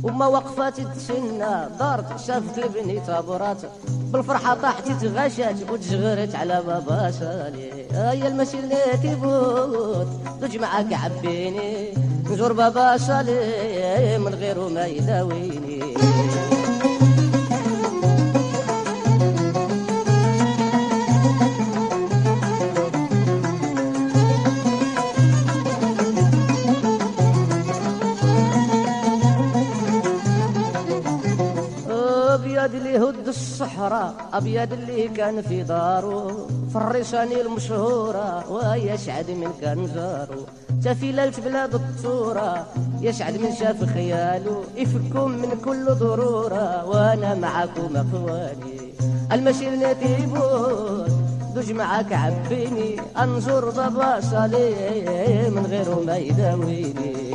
[0.03, 3.57] وما وقفات تسنى دارت شافت البني تابرات.
[4.11, 10.07] بالفرحة طاحت تغشات وتشغرت على بابا صالي هيا المشي اللي تيبوت
[10.41, 11.93] دوج معاك عبيني
[12.31, 15.83] نزور بابا صالي من غيره ما يداويني.
[32.93, 36.47] ابيض اللي هد الصحراء أبيض اللي كان في دارو.
[36.69, 40.45] في الريشاني المشهورة ويشعد من كان زارو
[40.83, 42.65] تفيللت بلاد الطورة
[43.01, 48.93] يشعد من شاف خياله يفكم من كل ضرورة وأنا معاكم اخواني
[49.31, 51.07] المشي نتيبون
[51.55, 53.01] دوج معاك عبيني.
[53.17, 57.33] أنظر بابا صالي من غيره ما يداويني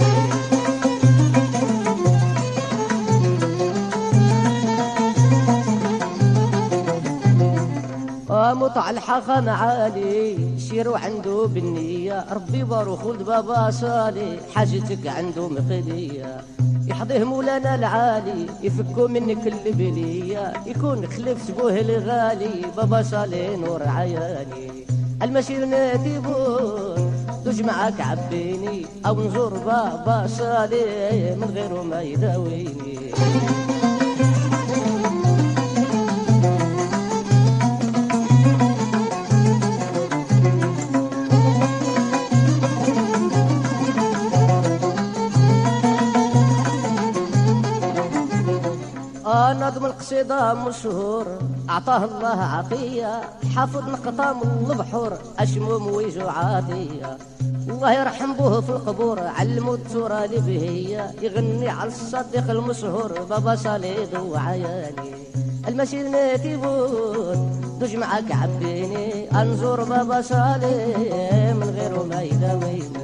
[8.55, 12.24] مطع الحخم عالي شيرو عنده بالنية.
[12.32, 16.40] ربي بارو خلد بابا صالي حاجتك عنده مقدية
[16.86, 24.84] يحضيه مولانا العالي يفكو منك البلية يكون خلفت بوه الغالي بابا صالي نور عياني
[25.22, 27.12] المشير ناديبون
[27.44, 28.86] دوج معاك عبيني.
[29.07, 33.12] أو نزور بابا صالي من غيره ما يداويني.
[49.39, 51.26] نظم القصيدة مشهور.
[51.70, 53.20] أعطاه الله عطية
[53.55, 57.18] حافظ نقطة من البحور أشموم ويجو عاطية
[57.68, 59.18] الله يرحم بوه في القبور.
[59.20, 63.11] علمو التورة لبهية يغني على الصديق المشهور.
[63.30, 65.11] بابا صليد وعياني.
[65.68, 67.39] المشي نتيبون.
[67.80, 70.74] دوج معاك عبيني انزور بابا صالي
[71.55, 72.99] من غيره ما يداويني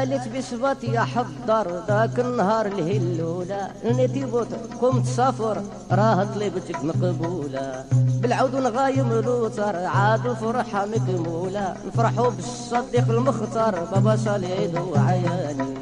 [0.00, 3.68] دالت بصفتي احضر ذاك النهار الهلولة.
[3.84, 4.48] نتيبوت
[4.80, 7.84] قمت سافر راه طلبتك مقبولة.
[8.20, 11.74] بالعود نغايم لوتر عاد فرحة مكمولة.
[11.86, 15.74] نفرحوا بالصديق المختار بابا صليد وعياني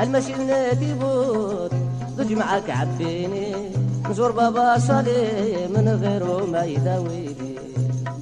[0.00, 1.72] المشي نتيبوت
[2.16, 3.70] ضج معاك عبيني.
[4.10, 7.52] نزور بابا صلي من غيره ما يداويني.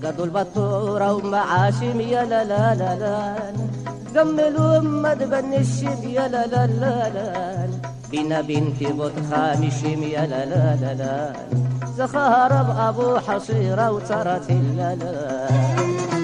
[0.05, 3.21] قدوا البطورة ومعاشم يا لا لا لا لا.
[3.51, 3.70] قملوا
[4.15, 7.67] ما تبني الشب يا لا لا لا لا.
[8.11, 11.33] بينا بنتي بوت خامشم يا لا لا لا لا.
[11.97, 16.20] زخارب أبو حصيرة وترت لا لا.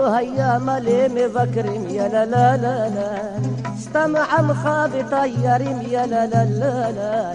[0.00, 3.10] هيا مليم بكرم يا لا لا لا لا.
[3.78, 7.32] استمع مخاب طيرم يا لا لا لا لا.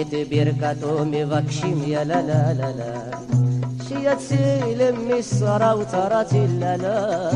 [0.00, 2.92] ات بركته مبكشم يا لا لا لا لا.
[3.88, 7.30] شيت سيلم السرا وترات لا لا.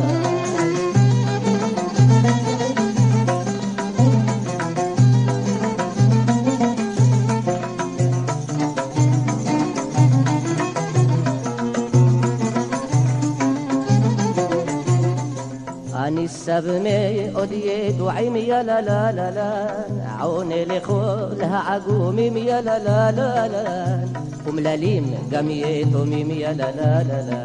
[16.30, 19.50] السبمي أودي دعيم يا لا لا لا لا.
[20.20, 23.64] عوني لخولها عقومي يا لا لا لا لا.
[24.46, 27.40] وملاليم قميت وميم يا لا لا لا لا.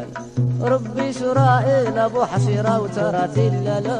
[0.72, 1.12] ربي
[1.98, 3.98] أبو حصيرة وتراتي لا لا.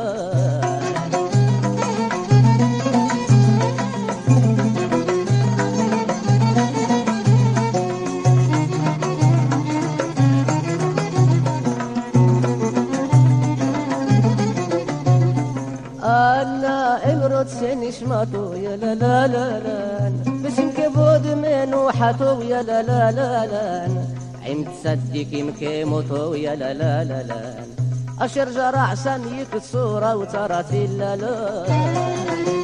[18.23, 20.13] شماتو يا لا لا لا لا.
[20.45, 23.89] بسم كبود من وحاتو يا لا لا لا لا.
[24.47, 27.41] عم تصدق مكيموتو يا لا لا لا لا.
[28.21, 32.62] أشر جرع سنيك الصورة وتراتي لا لا.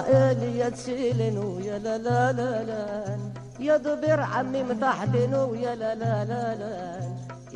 [0.00, 2.82] إلي تسيلن ويا لا لا لا لا.
[3.60, 6.76] يا دبر عمي متحتن ويا لا لا لا لا.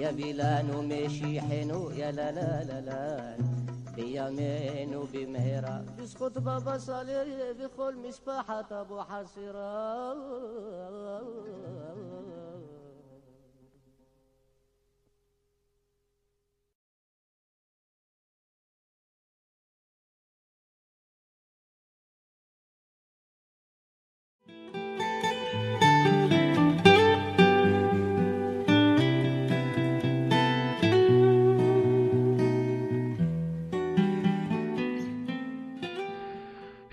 [0.02, 3.36] يا بلان ومشي حنو يا لا لا لا لا.
[3.96, 7.24] بيمين وبمهرة بسخوت بابا صالح
[7.58, 9.70] بخل مسبحة أبو حصيرة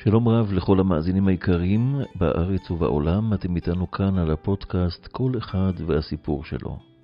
[0.07, 6.43] שלום רב לכל המאזינים היקרים בארץ ובעולם, אתם איתנו כאן על הפודקאסט כל אחד והסיפור
[6.43, 6.96] שלו.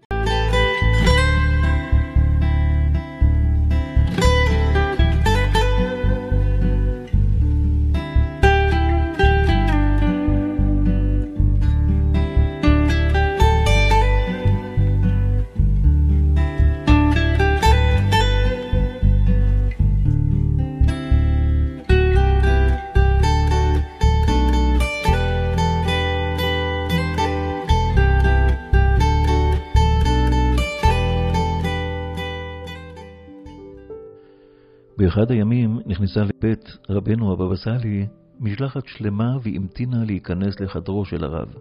[35.16, 38.08] באחד הימים נכנסה לבית רבנו הבבא סאלי
[38.40, 41.54] משלחת שלמה והמתינה להיכנס לחדרו של הרב.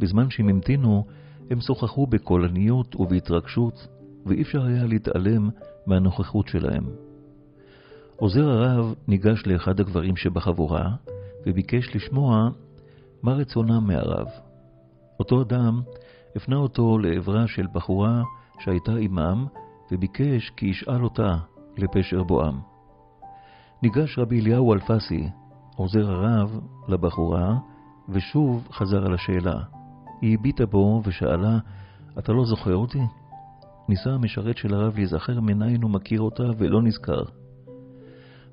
[0.00, 1.06] בזמן שהם המתינו,
[1.50, 3.88] הם שוחחו בקולניות ובהתרגשות,
[4.26, 5.50] ואי אפשר היה להתעלם
[5.86, 6.84] מהנוכחות שלהם.
[8.16, 10.90] עוזר הרב ניגש לאחד הגברים שבחבורה,
[11.46, 12.48] וביקש לשמוע
[13.22, 14.26] מה רצונם מהרב.
[15.20, 15.80] אותו אדם
[16.36, 18.22] הפנה אותו לעברה של בחורה
[18.60, 19.46] שהייתה עמם,
[19.92, 21.36] וביקש כי ישאל אותה
[21.76, 22.58] לפשר בואם.
[23.82, 25.28] ניגש רבי אליהו אלפסי,
[25.76, 27.58] עוזר הרב, לבחורה,
[28.08, 29.60] ושוב חזר על השאלה.
[30.20, 31.58] היא הביטה בו ושאלה,
[32.18, 33.02] אתה לא זוכר אותי?
[33.88, 37.22] ניסה המשרת של הרב להיזכר מניין הוא מכיר אותה ולא נזכר.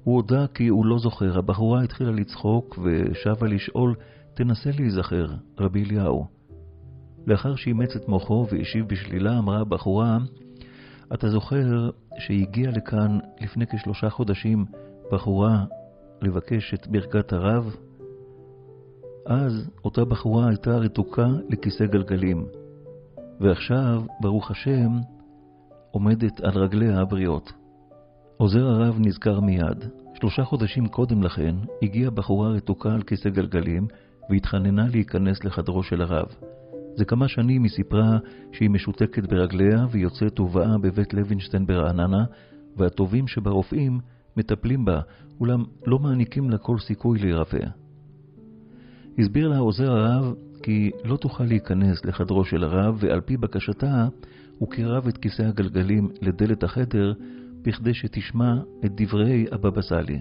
[0.04, 1.38] הוא הודה כי הוא לא זוכר.
[1.38, 3.96] הבחורה התחילה לצחוק ושבה לשאול,
[4.34, 5.28] תנסה להיזכר,
[5.60, 6.28] רבי אליהו.
[7.28, 10.18] לאחר שאימץ את מוחו והשיב בשלילה, אמרה הבחורה,
[11.14, 11.90] אתה זוכר
[12.20, 14.66] שהגיעה לכאן לפני כשלושה חודשים
[15.12, 15.66] בחורה
[16.22, 17.76] לבקש את ברכת הרב?
[19.26, 22.46] אז אותה בחורה הייתה רתוקה לכיסא גלגלים,
[23.40, 24.91] ועכשיו, ברוך השם,
[25.91, 27.54] עומדת על רגליה הבריאות.
[28.38, 29.86] עוזר הרב נזכר מיד.
[30.14, 33.88] שלושה חודשים קודם לכן הגיעה בחורה רתוקה על כיסא גלגלים
[34.30, 36.28] והתחננה להיכנס לחדרו של הרב.
[36.95, 38.18] זה כמה שנים היא סיפרה
[38.52, 42.26] שהיא משותקת ברגליה ויוצאת ובאה בבית לוינשטיין ברעננה,
[42.78, 43.99] והטובים שברופאים
[44.38, 45.02] מטפלים בה,
[45.40, 47.66] אולם לא מעניקים לה כל סיכוי להירפא.
[49.20, 50.34] הסביר לה עוזר הרב
[50.64, 54.07] כי לא תוכל להיכנס לחדרו של הרב, ועל פי בקשתה
[54.57, 57.14] הוא קירב את כיסא הגלגלים לדלת החדר
[57.61, 58.53] בכדי שתשמע
[58.86, 60.20] את דברי הבבא סאלי.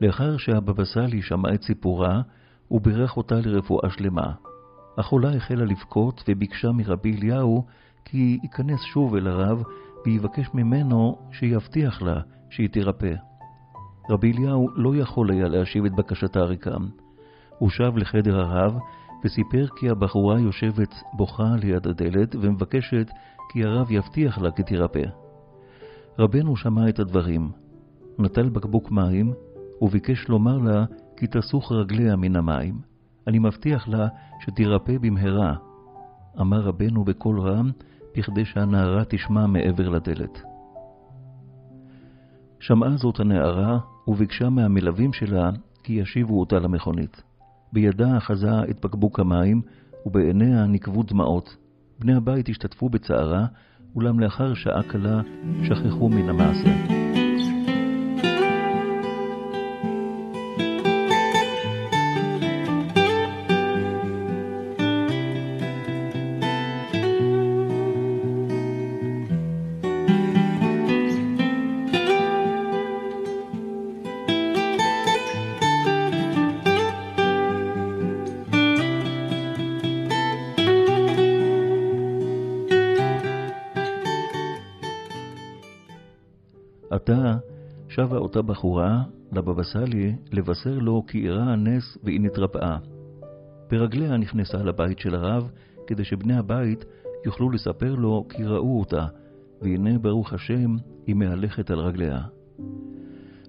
[0.00, 2.22] לאחר שהבבא סאלי שמע את סיפורה,
[2.68, 4.32] הוא בירך אותה לרפואה שלמה.
[4.98, 7.64] החולה החלה לבכות וביקשה מרבי אליהו
[8.04, 9.62] כי ייכנס שוב אל הרב
[10.06, 12.20] ויבקש ממנו שיבטיח לה
[12.50, 13.14] שהיא תירפא.
[14.10, 16.86] רבי אליהו לא יכול היה להשיב את בקשתה ריקם.
[17.58, 18.78] הוא שב לחדר הרב
[19.24, 23.10] וסיפר כי הבחורה יושבת בוכה ליד הדלת ומבקשת
[23.52, 25.04] כי הרב יבטיח לה כי תירפא.
[26.18, 27.50] רבנו שמע את הדברים,
[28.18, 29.32] נטל בקבוק מים
[29.82, 30.84] וביקש לומר לה
[31.16, 32.91] כי תסוך רגליה מן המים.
[33.26, 34.08] אני מבטיח לה
[34.40, 35.54] שתירפא במהרה,
[36.40, 37.70] אמר רבנו בקול רם,
[38.16, 40.42] בכדי שהנערה תשמע מעבר לדלת.
[42.60, 43.78] שמעה זאת הנערה,
[44.08, 45.50] וביקשה מהמלווים שלה
[45.82, 47.22] כי ישיבו אותה למכונית.
[47.72, 49.62] בידה אחזה את בקבוק המים,
[50.06, 51.56] ובעיניה נקבו דמעות.
[51.98, 53.46] בני הבית השתתפו בצערה,
[53.96, 55.20] אולם לאחר שעה קלה
[55.64, 57.01] שכחו מן המעשה.
[88.62, 89.02] שבה אותה בחורה
[89.32, 92.76] לבבא סאלי לבשר לו כי אירע הנס והיא נתרפאה.
[93.70, 95.50] ברגליה נכנסה לבית של הרב,
[95.86, 96.84] כדי שבני הבית
[97.26, 99.06] יוכלו לספר לו כי ראו אותה,
[99.62, 100.76] והנה ברוך השם
[101.06, 102.20] היא מהלכת על רגליה.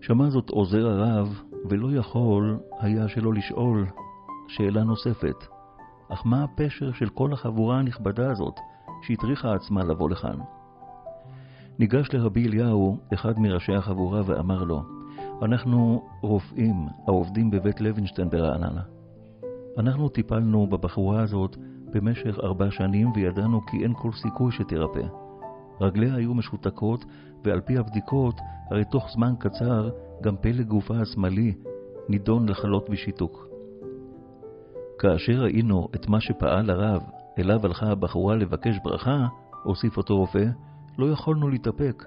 [0.02, 3.86] שמע זאת עוזר הרב, ולא יכול היה שלא לשאול
[4.48, 5.46] שאלה נוספת.
[6.10, 8.60] אך מה הפשר של כל החבורה הנכבדה הזאת,
[9.02, 10.38] שהטריחה עצמה לבוא לכאן?
[11.80, 15.03] ניגש לרבי אליהו, אחד מראשי החבורה, ואמר לו,
[15.42, 18.82] אנחנו רופאים העובדים בבית לוינשטיין ברעננה.
[19.78, 21.58] אנחנו טיפלנו בבחורה הזאת
[21.94, 25.08] במשך ארבע שנים וידענו כי אין כל סיכוי שתירפא.
[25.82, 27.06] רגליה היו משותקות,
[27.44, 28.36] ועל פי הבדיקות,
[28.72, 29.90] הרי תוך זמן קצר
[30.22, 31.54] גם פלג גופה השמאלי
[32.10, 33.48] נידון לחלות בשיתוק.
[35.00, 37.02] כאשר ראינו את מה שפעל הרב,
[37.40, 39.28] אליו הלכה הבחורה לבקש ברכה,
[39.64, 40.46] הוסיף אותו רופא,
[40.98, 42.04] לא יכולנו להתאפק,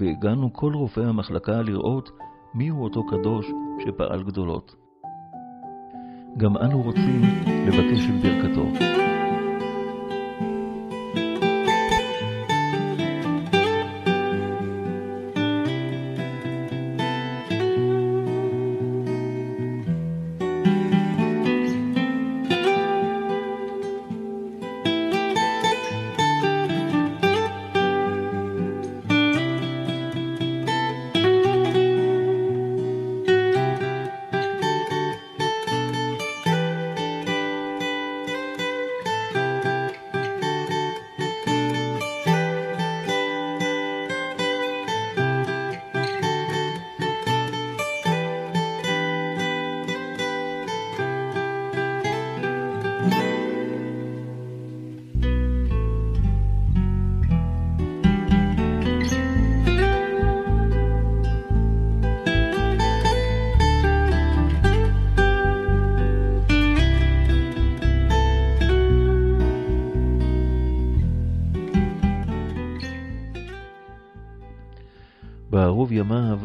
[0.00, 2.10] והגענו כל רופאי המחלקה לראות
[2.56, 3.46] מיהו אותו קדוש
[3.78, 4.76] שפעל גדולות.
[6.36, 7.22] גם אנו רוצים
[7.66, 8.86] לבקש את ברכתו.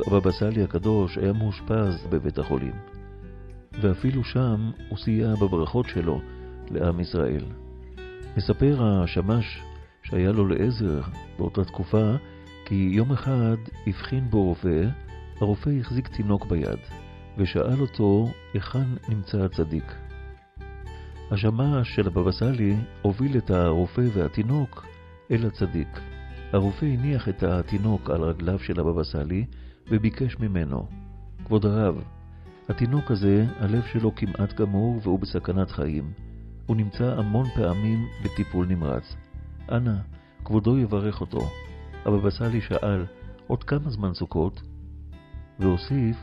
[0.07, 2.73] הבבא סאלי הקדוש היה מאושפז בבית החולים,
[3.81, 6.21] ואפילו שם הוא סייע בברכות שלו
[6.71, 7.45] לעם ישראל.
[8.37, 9.61] מספר השמש
[10.03, 11.01] שהיה לו לעזר
[11.37, 12.11] באותה תקופה,
[12.65, 13.57] כי יום אחד
[13.87, 14.83] הבחין בו רופא,
[15.41, 16.79] הרופא החזיק תינוק ביד,
[17.37, 19.95] ושאל אותו היכן נמצא הצדיק.
[21.31, 24.85] השמש של הבבא סאלי הוביל את הרופא והתינוק
[25.31, 25.99] אל הצדיק.
[26.53, 29.45] הרופא הניח את התינוק על רגליו של הבבא סאלי
[29.89, 30.87] וביקש ממנו,
[31.45, 32.03] כבוד הרב,
[32.69, 36.11] התינוק הזה, הלב שלו כמעט גמור והוא בסכנת חיים.
[36.65, 39.15] הוא נמצא המון פעמים בטיפול נמרץ.
[39.71, 39.95] אנא,
[40.45, 41.39] כבודו יברך אותו.
[42.05, 43.05] הבבא סאלי שאל,
[43.47, 44.61] עוד כמה זמן סוכות?
[45.59, 46.17] והוסיף,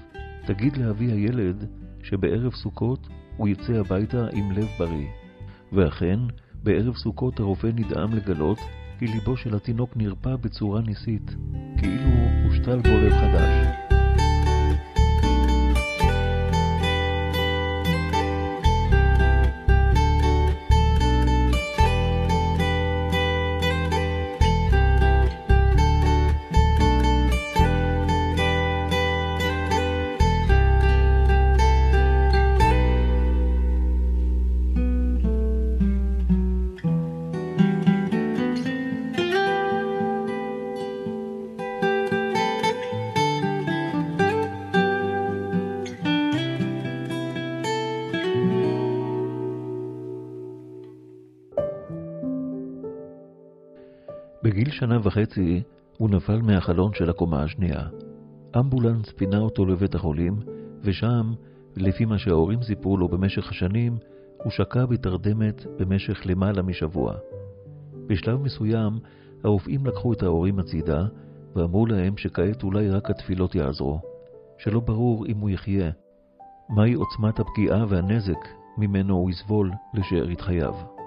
[0.47, 1.65] תגיד לאבי הילד
[2.03, 5.09] שבערב סוכות הוא יצא הביתה עם לב בריא.
[5.73, 6.19] ואכן,
[6.63, 8.59] בערב סוכות הרופא נדהם לגלות
[8.99, 11.37] כי ליבו של התינוק נרפא בצורה ניסית,
[11.79, 12.11] כאילו
[12.45, 13.88] הושתל בו לב חדש.
[54.79, 55.63] שנה וחצי
[55.97, 57.83] הוא נפל מהחלון של הקומה השנייה.
[58.59, 60.37] אמבולנס פינה אותו לבית החולים,
[60.83, 61.33] ושם,
[61.77, 63.99] לפי מה שההורים סיפרו לו במשך השנים,
[64.43, 67.15] הוא שקע בתרדמת במשך למעלה משבוע.
[68.07, 68.99] בשלב מסוים,
[69.45, 71.07] הרופאים לקחו את ההורים הצידה,
[71.57, 74.01] ואמרו להם שכעת אולי רק התפילות יעזרו,
[74.59, 75.91] שלא ברור אם הוא יחיה.
[76.69, 78.49] מהי עוצמת הפגיעה והנזק
[78.79, 80.98] ממנו הוא יסבול לשארית חייו.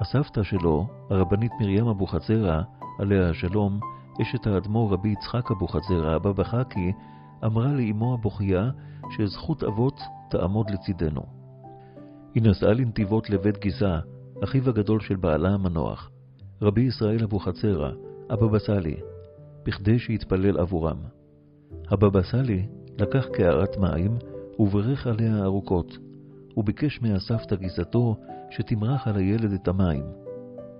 [0.00, 2.62] הסבתא שלו, הרבנית מרים אבוחצירא,
[2.98, 3.80] עליה השלום,
[4.22, 6.92] אשת האדמו"ר רבי יצחק אבוחצירא, הבבא חכי,
[7.44, 8.70] אמרה לאמו הבוכייה
[9.10, 10.00] שזכות אבות
[10.30, 11.22] תעמוד לצידנו.
[12.34, 13.98] היא נסעה לנתיבות לבית גיסה,
[14.44, 16.10] אחיו הגדול של בעלה המנוח,
[16.62, 17.90] רבי ישראל אבוחצירא,
[18.30, 18.96] הבבא סאלי,
[19.64, 20.98] בכדי שיתפלל עבורם.
[21.90, 22.66] הבבא סאלי
[22.98, 24.18] לקח קערת מים
[24.58, 25.98] וברך עליה ארוכות,
[26.56, 28.16] וביקש מהסבתא גיסתו
[28.50, 30.04] שתמרח על הילד את המים.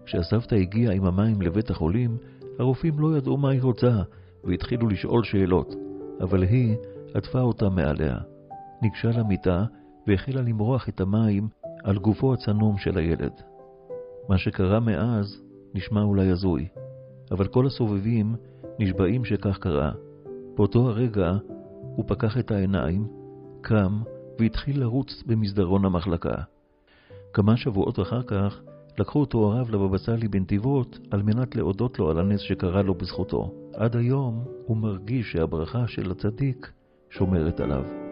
[0.04, 2.16] כשהסבתא הגיעה עם המים לבית החולים,
[2.58, 4.02] הרופאים לא ידעו מה היא רוצה,
[4.44, 5.74] והתחילו לשאול שאלות,
[6.20, 6.76] אבל היא
[7.14, 8.16] עטפה אותם מעליה.
[8.82, 9.64] ניגשה למיטה
[10.06, 11.48] והחלה למרוח את המים
[11.84, 13.32] על גופו הצנום של הילד.
[14.28, 15.42] מה שקרה מאז
[15.74, 16.68] נשמע אולי הזוי,
[17.30, 18.36] אבל כל הסובבים
[18.78, 19.92] נשבעים שכך קרה.
[20.56, 21.32] באותו הרגע
[21.96, 23.06] הוא פקח את העיניים,
[23.60, 24.02] קם
[24.38, 26.34] והתחיל לרוץ במסדרון המחלקה.
[27.38, 28.60] כמה שבועות אחר כך
[28.98, 33.54] לקחו אותו הרב לבבא סאלי בנתיבות על מנת להודות לו על הנס שקרה לו בזכותו.
[33.74, 36.72] עד היום הוא מרגיש שהברכה של הצדיק
[37.10, 38.07] שומרת עליו.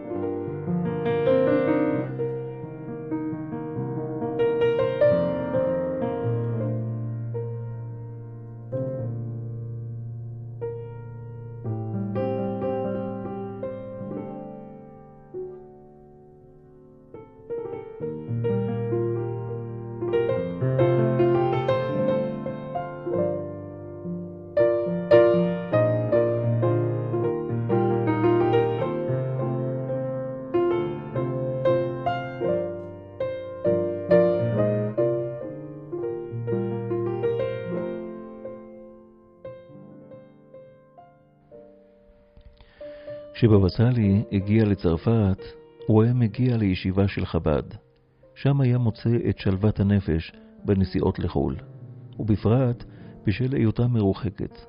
[43.37, 45.43] כשבבא סאלי הגיע לצרפת,
[45.87, 47.63] הוא היה מגיע לישיבה של חב"ד.
[48.35, 50.31] שם היה מוצא את שלוות הנפש
[50.65, 51.55] בנסיעות לחו"ל,
[52.19, 52.83] ובפרט
[53.27, 54.61] בשל היותה מרוחקת.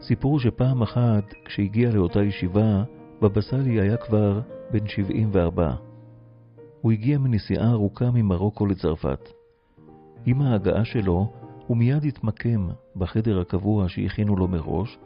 [0.00, 2.82] סיפור שפעם אחת, כשהגיע לאותה ישיבה,
[3.22, 4.40] בבא סאלי היה כבר
[4.70, 5.74] בן 74.
[6.80, 9.28] הוא הגיע מנסיעה ארוכה ממרוקו לצרפת.
[10.26, 11.32] עם ההגעה שלו,
[11.66, 14.98] הוא מיד התמקם בחדר הקבוע שהכינו לו מראש,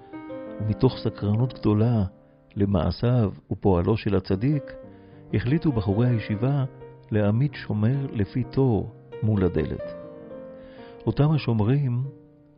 [0.61, 2.05] ומתוך סקרנות גדולה
[2.59, 4.63] למעשיו ופועלו של הצדיק,
[5.35, 6.65] החליטו בחורי הישיבה
[7.11, 9.95] להעמיד שומר לפי תור מול הדלת.
[11.07, 12.03] אותם השומרים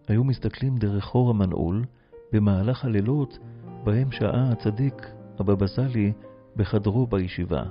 [0.08, 1.84] היו מסתכלים דרך חור המנעול
[2.32, 3.38] במהלך הלילות
[3.84, 5.06] בהם שעה הצדיק,
[5.38, 6.12] הבבא סאלי,
[6.56, 7.62] בחדרו בישיבה.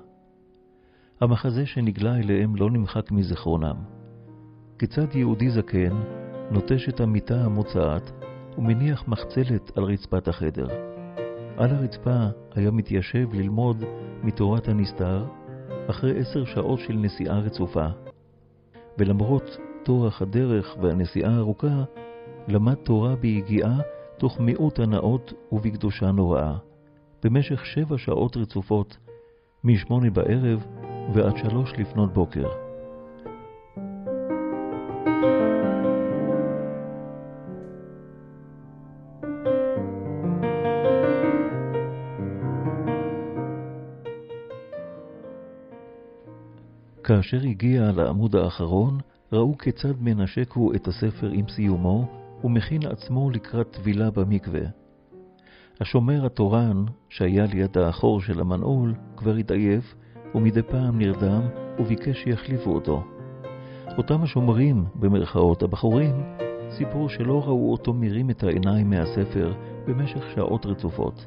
[1.21, 3.75] המחזה שנגלה אליהם לא נמחק מזיכרונם.
[4.79, 6.01] כיצד יהודי זקן
[6.51, 8.11] נוטש את המיטה המוצעת
[8.57, 10.88] ומניח מחצלת על רצפת החדר.
[11.59, 12.25] על הרצפה
[12.55, 13.83] היה מתיישב ללמוד
[14.23, 15.25] מתורת הנסתר
[15.89, 17.85] אחרי עשר שעות של נסיעה רצופה.
[18.97, 21.83] ולמרות טורח הדרך והנסיעה הארוכה,
[22.47, 23.77] למד תורה ביגיעה
[24.17, 26.57] תוך מיעוט הנאות ובקדושה נוראה,
[27.23, 28.97] במשך שבע שעות רצופות,
[29.63, 30.65] משמונה בערב
[31.13, 32.47] ועד שלוש לפנות בוקר.
[47.09, 48.97] כאשר הגיע לעמוד האחרון,
[49.33, 52.05] ראו כיצד מנשק הוא את הספר עם סיומו,
[52.43, 54.61] ומכין עצמו לקראת טבילה במקווה.
[55.81, 59.95] השומר התורן, שהיה ליד האחור של המנעול, כבר התעייף,
[60.35, 61.41] ומדי פעם נרדם,
[61.79, 63.03] וביקש שיחליפו אותו.
[63.97, 66.15] אותם השומרים, במרכאות הבחורים,
[66.77, 69.53] סיפרו שלא ראו אותו מרים את העיניים מהספר
[69.87, 71.25] במשך שעות רצופות.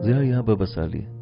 [0.00, 1.19] זה היה בבא סאלי.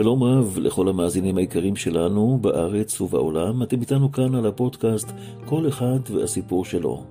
[0.00, 3.62] שלום רב לכל המאזינים היקרים שלנו בארץ ובעולם.
[3.62, 5.12] אתם איתנו כאן על הפודקאסט
[5.44, 7.04] כל אחד והסיפור שלו.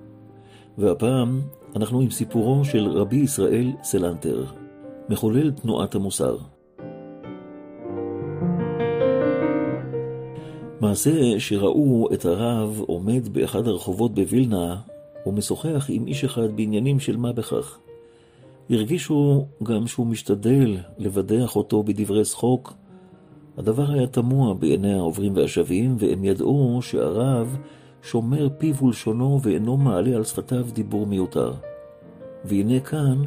[0.77, 1.41] והפעם
[1.75, 4.45] אנחנו עם סיפורו של רבי ישראל סלנטר,
[5.09, 6.37] מחולל תנועת המוסר.
[10.81, 14.77] מעשה שראו את הרב עומד באחד הרחובות בווילנה
[15.25, 17.79] ומשוחח עם איש אחד בעניינים של מה בכך.
[18.69, 22.78] הרגישו גם שהוא משתדל לבדח אותו בדברי שחוק.
[23.57, 27.57] הדבר היה תמוה בעיני העוברים והשבים, והם ידעו שהרב
[28.03, 31.53] שומר פיו ולשונו ואינו מעלה על שפתיו דיבור מיותר.
[32.45, 33.17] והנה כאן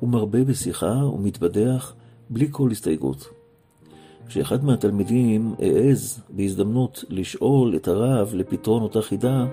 [0.00, 1.94] הוא מרבה בשיחה ומתבדח
[2.30, 3.28] בלי כל הסתייגות.
[4.26, 9.46] כשאחד מהתלמידים העז בהזדמנות לשאול את הרב לפתרון אותה חידה,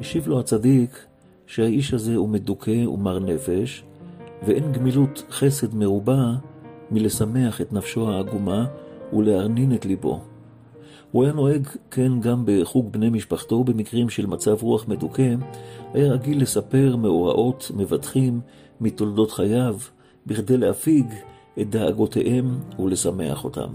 [0.00, 1.06] השיב לו הצדיק
[1.46, 3.84] שהאיש הזה הוא מדוכא ומר נפש,
[4.46, 6.32] ואין גמילות חסד מרובה
[6.90, 8.66] מלשמח את נפשו העגומה
[9.12, 10.20] ולהרנין את ליבו.
[11.12, 15.34] הוא היה נוהג כן גם בחוג בני משפחתו במקרים של מצב רוח מדוכא,
[15.94, 18.40] היה רגיל לספר מאורעות מבטחים
[18.80, 19.76] מתולדות חייו,
[20.26, 21.06] בכדי להפיג
[21.60, 22.46] את דאגותיהם
[22.78, 23.68] ולשמח אותם.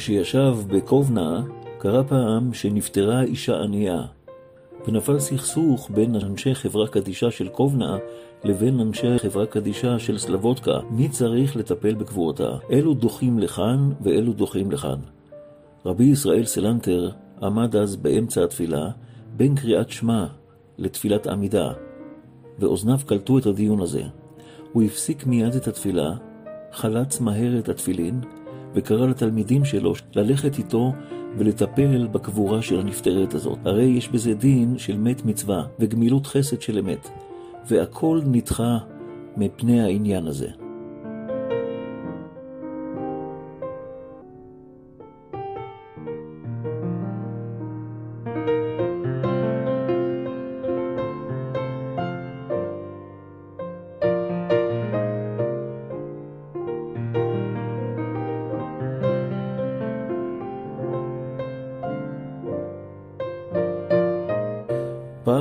[0.00, 1.42] כשישב בקובנה,
[1.78, 4.02] קרה פעם שנפטרה אישה ענייה,
[4.86, 7.98] ונפל סכסוך בין אנשי חברה קדישה של קובנה
[8.44, 12.56] לבין אנשי חברה קדישה של סלבודקה, מי צריך לטפל בקבורתה?
[12.72, 14.98] אלו דוחים לכאן ואלו דוחים לכאן.
[15.86, 17.10] רבי ישראל סלנטר
[17.42, 18.90] עמד אז באמצע התפילה,
[19.36, 20.26] בין קריאת שמע
[20.78, 21.72] לתפילת עמידה,
[22.58, 24.02] ואוזניו קלטו את הדיון הזה.
[24.72, 26.10] הוא הפסיק מיד את התפילה,
[26.72, 28.20] חלץ מהר את התפילין,
[28.74, 30.92] וקרא לתלמידים שלו ללכת איתו
[31.38, 33.58] ולטפל בקבורה של הנפטרת הזאת.
[33.64, 37.08] הרי יש בזה דין של מת מצווה וגמילות חסד של אמת,
[37.68, 38.78] והכל נדחה
[39.36, 40.48] מפני העניין הזה.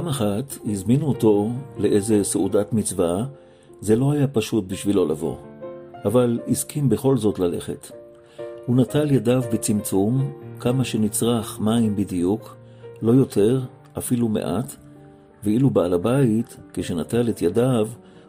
[0.09, 3.25] אחת הזמינו אותו לאיזה סעודת מצווה,
[3.81, 5.35] זה לא היה פשוט בשבילו לבוא,
[6.05, 7.91] אבל הסכים בכל זאת ללכת.
[8.65, 12.55] הוא נטל ידיו בצמצום, כמה שנצרך מים בדיוק,
[13.01, 13.61] לא יותר,
[13.97, 14.75] אפילו מעט,
[15.43, 17.87] ואילו בעל הבית, כשנטל את ידיו,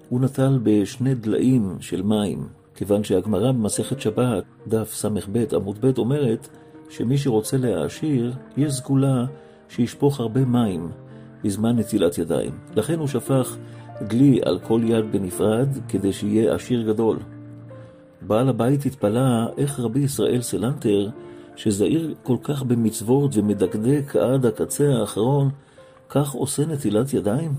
[0.08, 6.48] הוא נטל בשני דליים של מים, כיוון שהגמרא במסכת שבת, דף ס"ב עמוד ב', אומרת
[6.90, 9.24] שמי שרוצה להעשיר, יש סגולה
[9.68, 10.88] שישפוך הרבה מים,
[11.44, 12.50] בזמן נטילת ידיים.
[12.76, 13.56] לכן הוא שפך
[14.02, 17.18] דלי על כל יד בנפרד, כדי שיהיה עשיר גדול.
[18.22, 21.08] בעל הבית התפלא איך רבי ישראל סלנטר,
[21.56, 25.50] שזהיר כל כך במצוות ומדקדק עד הקצה האחרון,
[26.08, 27.54] כך עושה נטילת ידיים?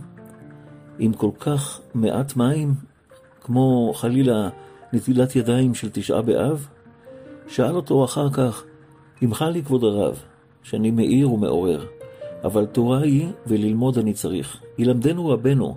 [0.99, 2.73] עם כל כך מעט מים,
[3.41, 4.49] כמו חלילה
[4.93, 6.67] נטילת ידיים של תשעה באב?
[7.47, 8.63] שאל אותו אחר כך,
[9.21, 10.19] ימחה לי כבוד הרב,
[10.63, 11.85] שאני מאיר ומעורר.
[12.43, 14.61] אבל תורה היא, וללמוד אני צריך.
[14.77, 15.75] ילמדנו רבנו,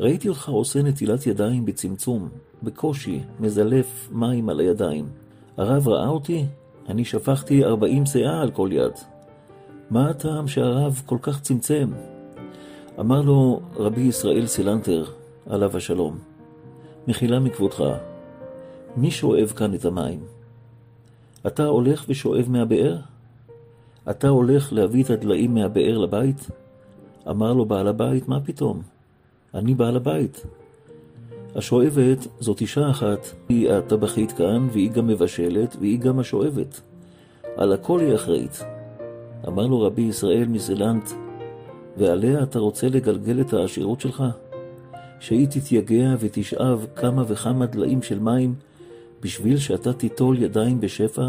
[0.00, 2.28] ראיתי אותך עושה נטילת ידיים בצמצום,
[2.62, 5.08] בקושי, מזלף מים על הידיים.
[5.56, 6.44] הרב ראה אותי?
[6.88, 8.92] אני שפכתי ארבעים שאה על כל יד.
[9.90, 11.90] מה הטעם שהרב כל כך צמצם?
[13.00, 15.04] אמר לו רבי ישראל סילנטר,
[15.46, 16.18] עליו השלום,
[17.08, 17.84] מחילה מכבודך,
[18.96, 20.20] מי שואב כאן את המים?
[21.46, 22.96] אתה הולך ושואב מהבאר?
[24.10, 26.50] אתה הולך להביא את הדליים מהבאר לבית?
[27.30, 28.82] אמר לו בעל הבית, מה פתאום?
[29.54, 30.46] אני בעל הבית.
[31.54, 36.80] השואבת זאת אישה אחת, היא הטבחית כאן, והיא גם מבשלת, והיא גם השואבת.
[37.56, 38.64] על הכל היא אחראית.
[39.48, 41.10] אמר לו רבי ישראל מסלנט,
[41.96, 44.24] ועליה אתה רוצה לגלגל את העשירות שלך?
[45.20, 48.54] שהיא תתייגע ותשאב כמה וכמה דליים של מים
[49.20, 51.28] בשביל שאתה תיטול ידיים בשפע?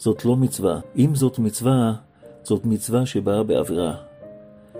[0.00, 0.80] זאת לא מצווה.
[0.96, 1.92] אם זאת מצווה,
[2.42, 3.94] זאת מצווה שבאה בעבירה.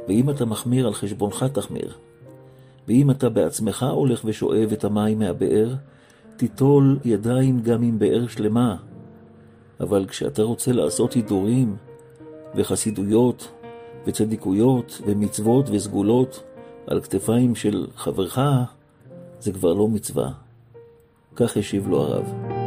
[0.09, 1.92] ואם אתה מחמיר על חשבונך, תחמיר.
[2.88, 5.74] ואם אתה בעצמך הולך ושואב את המים מהבאר,
[6.36, 8.76] תיטול ידיים גם עם באר שלמה.
[9.80, 11.76] אבל כשאתה רוצה לעשות הידורים,
[12.55, 13.48] וחסידויות,
[14.06, 16.42] וצדיקויות, ומצוות וסגולות
[16.86, 18.38] על כתפיים של חברך,
[19.40, 20.30] זה כבר לא מצווה.
[21.36, 22.60] כך השיב לו הרב.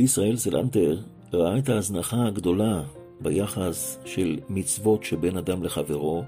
[0.00, 0.98] רבי ישראל סלנטר
[1.32, 2.82] ראה את ההזנחה הגדולה
[3.20, 6.22] ביחס של מצוות שבין אדם לחברו,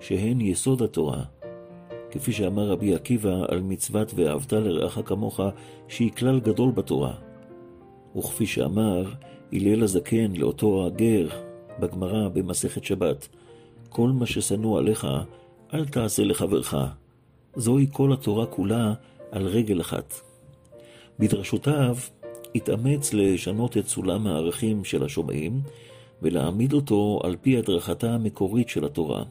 [0.00, 1.22] שהן יסוד התורה.
[2.10, 5.40] כפי שאמר רבי עקיבא על מצוות ואהבת לרעך כמוך,
[5.88, 7.14] שהיא כלל גדול בתורה.
[8.16, 9.12] וכפי שאמר
[9.52, 11.28] הלל הזקן לאותו הגר
[11.80, 13.28] בגמרא במסכת שבת,
[13.88, 15.06] כל מה ששנוא עליך,
[15.74, 16.74] אל תעשה לחברך.
[17.56, 18.94] זוהי כל התורה כולה
[19.30, 20.14] על רגל אחת.
[21.18, 21.96] בדרשותיו
[22.54, 25.60] התאמץ לשנות את סולם הערכים של השומעים
[26.22, 29.24] ולהעמיד אותו על פי הדרכתה המקורית של התורה.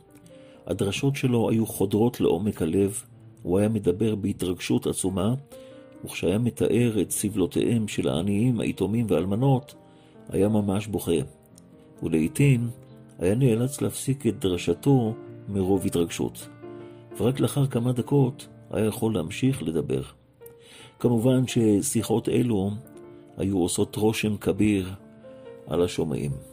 [0.67, 3.03] הדרשות שלו היו חודרות לעומק הלב,
[3.43, 5.33] הוא היה מדבר בהתרגשות עצומה,
[6.05, 9.75] וכשהיה מתאר את סבלותיהם של העניים, היתומים והאלמנות,
[10.29, 11.21] היה ממש בוכה.
[12.03, 12.69] ולעיתים
[13.19, 15.13] היה נאלץ להפסיק את דרשתו
[15.49, 16.47] מרוב התרגשות.
[17.17, 20.01] ורק לאחר כמה דקות היה יכול להמשיך לדבר.
[20.99, 22.71] כמובן ששיחות אלו
[23.37, 24.89] היו עושות רושם כביר
[25.67, 26.52] על השומעים.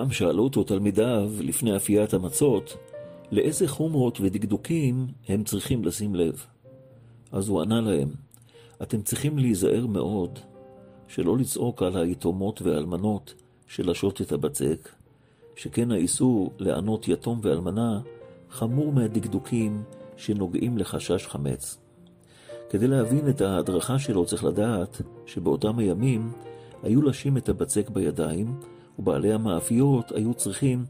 [0.00, 2.76] פעם שאלו אותו תלמידיו, לפני אפיית המצות,
[3.32, 6.46] לאיזה חומרות ודקדוקים הם צריכים לשים לב.
[7.32, 8.08] אז הוא ענה להם,
[8.82, 10.38] אתם צריכים להיזהר מאוד
[11.08, 13.34] שלא לצעוק על היתומות והאלמנות
[13.66, 14.88] שלשות את הבצק,
[15.56, 18.00] שכן האיסור לענות יתום ואלמנה
[18.50, 19.82] חמור מהדקדוקים
[20.16, 21.78] שנוגעים לחשש חמץ.
[22.70, 26.32] כדי להבין את ההדרכה שלו צריך לדעת שבאותם הימים
[26.82, 28.54] היו לשים את הבצק בידיים
[29.00, 30.84] ובעלי המאפיות היו צריכים,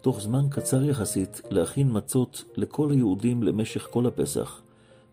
[0.00, 4.62] תוך זמן קצר יחסית, להכין מצות לכל היהודים למשך כל הפסח,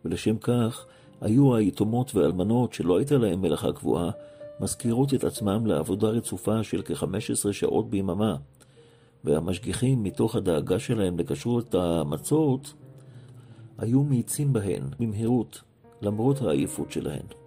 [0.06, 0.86] ולשם כך
[1.22, 4.10] היו היתומות והאלמנות שלא הייתה להם מלאכה קבועה,
[4.60, 8.36] מזכירות את עצמם לעבודה רצופה של כ-15 שעות ביממה,
[9.24, 12.74] והמשגיחים, מתוך הדאגה שלהם לכשרות המצות,
[13.78, 15.62] היו מאיצים בהן במהירות,
[16.02, 17.41] למרות העייפות שלהן.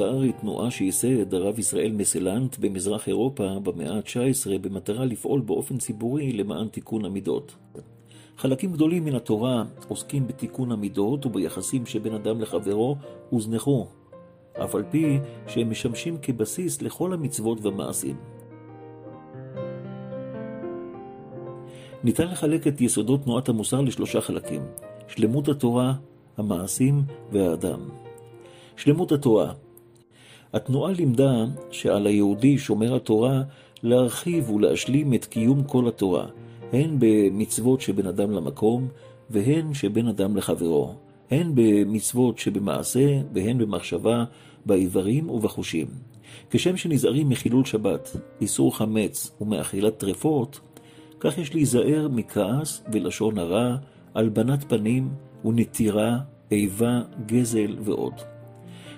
[0.00, 6.32] המוסר היא תנועה שייסד הרב ישראל מסלנט במזרח אירופה במאה ה-19 במטרה לפעול באופן ציבורי
[6.32, 7.54] למען תיקון המידות.
[8.36, 12.96] חלקים גדולים מן התורה עוסקים בתיקון המידות וביחסים שבין אדם לחברו
[13.30, 13.86] הוזנחו,
[14.64, 18.16] אף על פי שהם משמשים כבסיס לכל המצוות והמעשים.
[22.04, 24.62] ניתן לחלק את יסודות תנועת המוסר לשלושה חלקים
[25.08, 25.94] שלמות התורה,
[26.36, 27.02] המעשים
[27.32, 27.80] והאדם.
[28.76, 29.52] שלמות התורה.
[30.56, 33.42] התנועה לימדה שעל היהודי שומר התורה
[33.82, 36.26] להרחיב ולהשלים את קיום כל התורה,
[36.72, 38.88] הן במצוות שבין אדם למקום,
[39.30, 40.94] והן שבין אדם לחברו,
[41.30, 44.24] הן במצוות שבמעשה, והן במחשבה,
[44.66, 45.86] באיברים ובחושים.
[46.50, 50.60] כשם שנזהרים מחילול שבת, איסור חמץ ומאכילת טרפות,
[51.20, 53.76] כך יש להיזהר מכעס ולשון הרע,
[54.14, 55.08] הלבנת פנים
[55.44, 56.18] ונטירה,
[56.50, 58.35] איבה, גזל ועוד.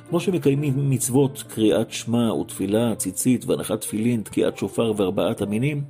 [0.09, 5.85] כמו שמקיימים מצוות קריאת שמע ותפילה, ציצית והנחת תפילין, תקיעת שופר וארבעת המינים,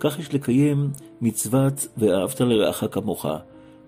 [0.00, 0.90] כך יש לקיים
[1.20, 3.26] מצוות ואהבת לרעך כמוך,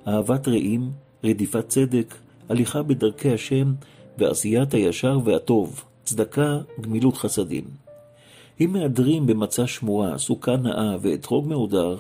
[0.09, 0.91] אהבת רעים,
[1.25, 2.15] רדיפת צדק,
[2.49, 3.73] הליכה בדרכי השם
[4.19, 7.65] ועשיית הישר והטוב, צדקה, גמילות חסדים.
[8.61, 11.97] אם מהדרים במצע שמורה, סוכה נאה ואתרוג מהודר,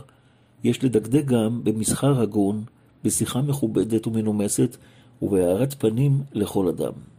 [0.64, 2.64] יש לדקדק גם במסחר הגון,
[3.04, 4.76] בשיחה מכובדת ומנומסת
[5.22, 7.09] ובהארת פנים לכל אדם.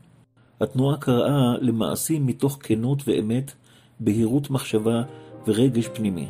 [0.61, 3.51] התנועה קראה למעשים מתוך כנות ואמת,
[3.99, 5.03] בהירות מחשבה
[5.47, 6.29] ורגש פנימי.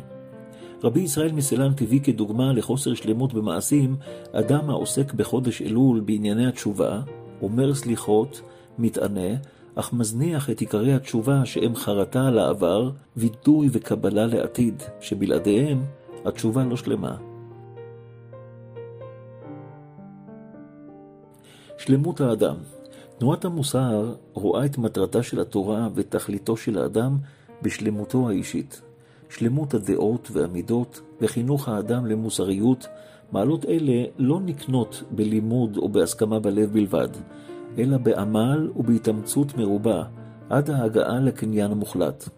[0.84, 3.96] רבי ישראל מסלן הביא כדוגמה לחוסר שלמות במעשים,
[4.32, 7.00] אדם העוסק בחודש אלול בענייני התשובה,
[7.42, 8.42] אומר סליחות,
[8.78, 9.36] מתענה,
[9.74, 15.84] אך מזניח את עיקרי התשובה שהם חרטה על העבר, וידוי וקבלה לעתיד, שבלעדיהם
[16.24, 17.16] התשובה לא שלמה.
[21.78, 22.56] שלמות האדם
[23.18, 27.16] תנועת המוסר רואה את מטרתה של התורה ותכליתו של האדם
[27.62, 28.82] בשלמותו האישית.
[29.30, 32.86] שלמות הדעות והמידות וחינוך האדם למוסריות,
[33.32, 37.08] מעלות אלה לא נקנות בלימוד או בהסכמה בלב בלבד,
[37.78, 40.04] אלא בעמל ובהתאמצות מרובה,
[40.50, 42.28] עד ההגעה לקניין המוחלט.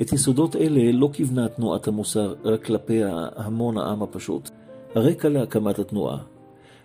[0.00, 3.00] את יסודות אלה לא כיוונה תנועת המוסר רק כלפי
[3.36, 4.50] המון העם הפשוט.
[4.94, 6.33] הרקע להקמת התנועה.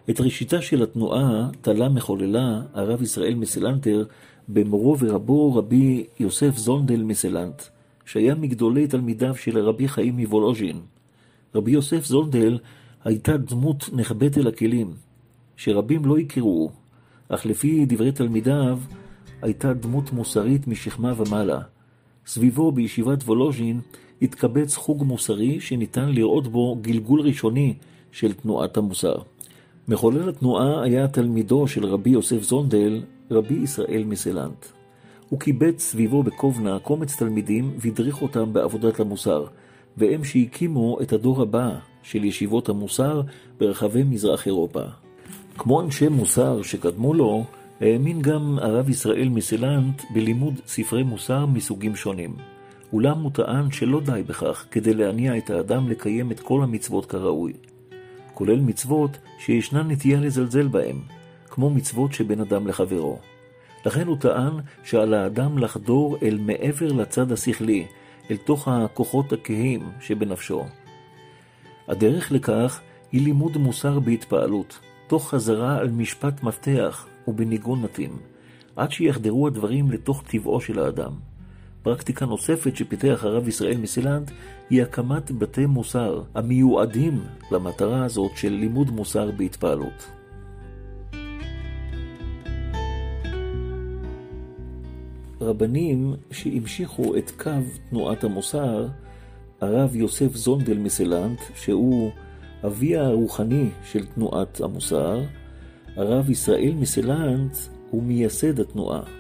[0.10, 4.04] את ראשיתה של התנועה תלה מחוללה הרב ישראל מסלנטר
[4.48, 7.62] במורו ורבו רבי יוסף זונדל מסלנט,
[8.06, 10.80] שהיה מגדולי תלמידיו של רבי חיים מוולוז'ין.
[11.56, 12.60] רבי יוסף זונדל
[13.04, 14.94] הייתה דמות נחבאת אל הכלים,
[15.58, 16.70] שרבים לא הכירו,
[17.30, 18.80] אך לפי דברי תלמידיו,
[19.42, 21.60] הייתה דמות מוסרית משכמה ומעלה.
[22.26, 23.80] סביבו בישיבת וולוז'ין
[24.22, 27.74] התקבץ חוג מוסרי שניתן לראות בו גלגול ראשוני
[28.12, 29.16] של תנועת המוסר.
[29.90, 33.02] מחולל התנועה היה תלמידו של רבי יוסף זונדל,
[33.32, 34.66] רבי ישראל מסלנט.
[35.30, 39.46] הוא קיבץ סביבו בקובנה קומץ תלמידים והדריך אותם בעבודת המוסר,
[39.98, 43.22] והם שהקימו את הדור הבא של ישיבות המוסר
[43.60, 44.82] ברחבי מזרח אירופה.
[45.58, 47.44] כמו אנשי מוסר שקדמו לו,
[47.82, 52.36] האמין גם הרב ישראל מסלנט בלימוד ספרי מוסר מסוגים שונים.
[52.94, 57.54] אולם הוא טען שלא די בכך כדי להניע את האדם לקיים את כל המצוות כראוי.
[58.40, 61.02] כולל מצוות שישנה נטייה לזלזל בהם,
[61.50, 63.20] כמו מצוות שבין אדם לחברו.
[63.86, 64.54] לכן הוא טען
[64.84, 67.86] שעל האדם לחדור אל מעבר לצד השכלי,
[68.32, 70.66] אל תוך הכוחות הכהים שבנפשו.
[71.88, 78.18] הדרך לכך היא לימוד מוסר בהתפעלות, תוך חזרה על משפט מפתח ובניגון מתאים,
[78.76, 81.29] עד שיחדרו הדברים לתוך טבעו של האדם.
[81.84, 84.32] פרקטיקה נוספת שפיתח הרב ישראל מסילנד
[84.70, 90.08] היא הקמת בתי מוסר המיועדים למטרה הזאת של לימוד מוסר בהתפעלות.
[95.42, 97.52] רבנים שהמשיכו את קו
[97.90, 98.88] תנועת המוסר,
[99.62, 102.12] הרב יוסף זונדל מסלנט, שהוא
[102.66, 105.22] אביה הרוחני של תנועת המוסר,
[105.96, 107.58] הרב ישראל מסלנט
[107.90, 109.19] הוא מייסד התנועה.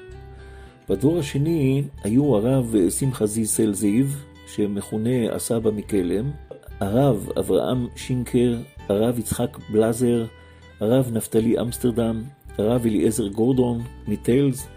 [0.89, 4.05] בדור השני היו הרב שמחה זיסל זיו,
[4.47, 6.31] שמכונה הסבא מקלם,
[6.79, 8.57] הרב אברהם שינקר,
[8.87, 10.25] הרב יצחק בלזר,
[10.79, 12.23] הרב נפתלי אמסטרדם,
[12.57, 14.67] הרב אליעזר גורדון מטיילס,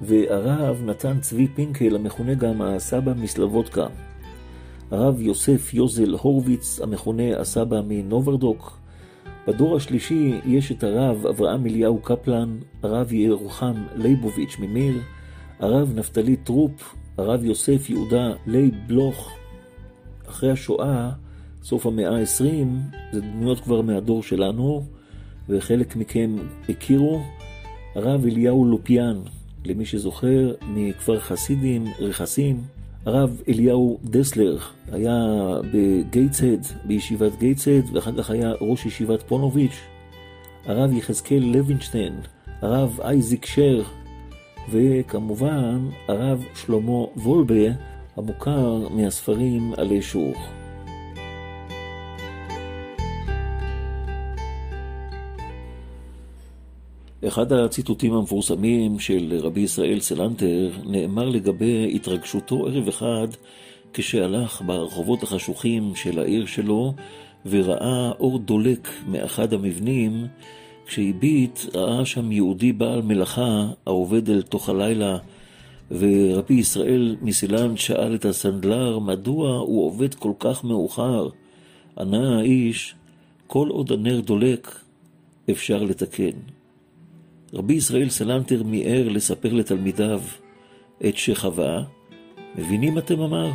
[0.00, 3.86] והרב נתן צבי פינקל, המכונה גם הסבא מסלבודקה.
[4.90, 8.78] הרב יוסף יוזל הורוביץ, המכונה הסבא מנוברדוק.
[9.46, 14.94] בדור השלישי יש את הרב אברהם אליהו קפלן, הרב ירוחם ליבוביץ' ממיר,
[15.60, 19.32] הרב נפתלי טרופ, הרב יוסף יהודה לייב בלוך.
[20.28, 21.10] אחרי השואה,
[21.62, 22.66] סוף המאה ה-20,
[23.12, 24.84] זה דמויות כבר מהדור שלנו,
[25.48, 26.36] וחלק מכם
[26.68, 27.20] הכירו.
[27.94, 29.20] הרב אליהו לופיאן,
[29.64, 32.62] למי שזוכר, מכפר חסידים, רכסים.
[33.06, 34.58] הרב אליהו דסלר
[34.92, 35.14] היה
[35.72, 39.80] בגייטסהד, בישיבת גייטסהד, ואחר כך היה ראש ישיבת פונוביץ'.
[40.66, 42.14] הרב יחזקאל לוינשטיין,
[42.62, 43.82] הרב אייזיק שר,
[44.70, 47.72] וכמובן הרב שלמה וולבה,
[48.16, 50.36] המוכר מהספרים עלי שוך.
[57.28, 63.28] אחד הציטוטים המפורסמים של רבי ישראל סלנטר נאמר לגבי התרגשותו ערב אחד
[63.92, 66.94] כשהלך ברחובות החשוכים של העיר שלו
[67.46, 70.26] וראה אור דולק מאחד המבנים
[70.86, 75.18] כשהביט ראה שם יהודי בעל מלאכה העובד אל תוך הלילה
[75.90, 81.28] ורבי ישראל מסילנט שאל את הסנדלר מדוע הוא עובד כל כך מאוחר.
[81.98, 82.94] ענה האיש,
[83.46, 84.80] כל עוד הנר דולק
[85.50, 86.38] אפשר לתקן.
[87.52, 90.22] רבי ישראל סלנטר מיהר לספר לתלמידיו
[91.08, 91.84] את שחווה.
[92.58, 93.50] מבינים אתם אמר?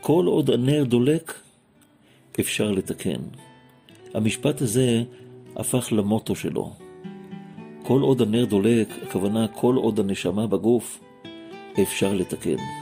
[0.00, 1.34] כל עוד הנר דולק,
[2.40, 3.20] אפשר לתקן.
[4.14, 5.02] המשפט הזה
[5.56, 6.72] הפך למוטו שלו.
[7.82, 11.00] כל עוד הנר דולק, הכוונה כל עוד הנשמה בגוף,
[11.82, 12.79] אפשר לתקן.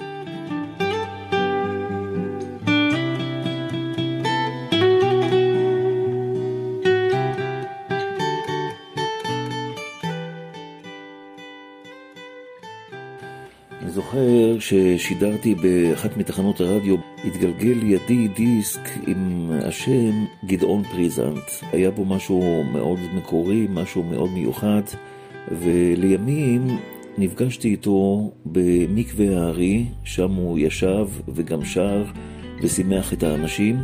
[14.61, 21.51] ששידרתי באחת מתחנות הרדיו, התגלגל לידי דיסק עם השם גדעון פריזנט.
[21.73, 24.83] היה בו משהו מאוד מקורי, משהו מאוד מיוחד,
[25.51, 26.67] ולימים
[27.19, 32.05] נפגשתי איתו במקווה הארי, שם הוא ישב וגם שר
[32.63, 33.77] ושימח את האנשים.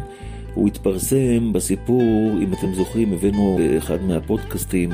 [0.55, 4.91] הוא התפרסם בסיפור, אם אתם זוכרים, הבאנו באחד מהפודקאסטים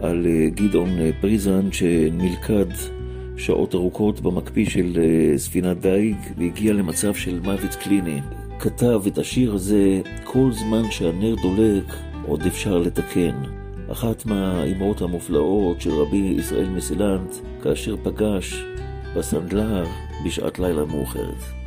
[0.00, 0.88] על גדעון
[1.20, 2.66] פריזנט שנלכד
[3.40, 8.20] שעות ארוכות במקפיא של אה, ספינת דייג והגיע למצב של מוות קליני.
[8.58, 11.84] כתב את השיר הזה כל זמן שהנר דולק
[12.26, 13.42] עוד אפשר לתקן.
[13.92, 18.64] אחת מהאימהות המופלאות של רבי ישראל מסילנט כאשר פגש
[19.16, 19.86] בסנדלר
[20.24, 21.59] בשעת לילה מאוחרת.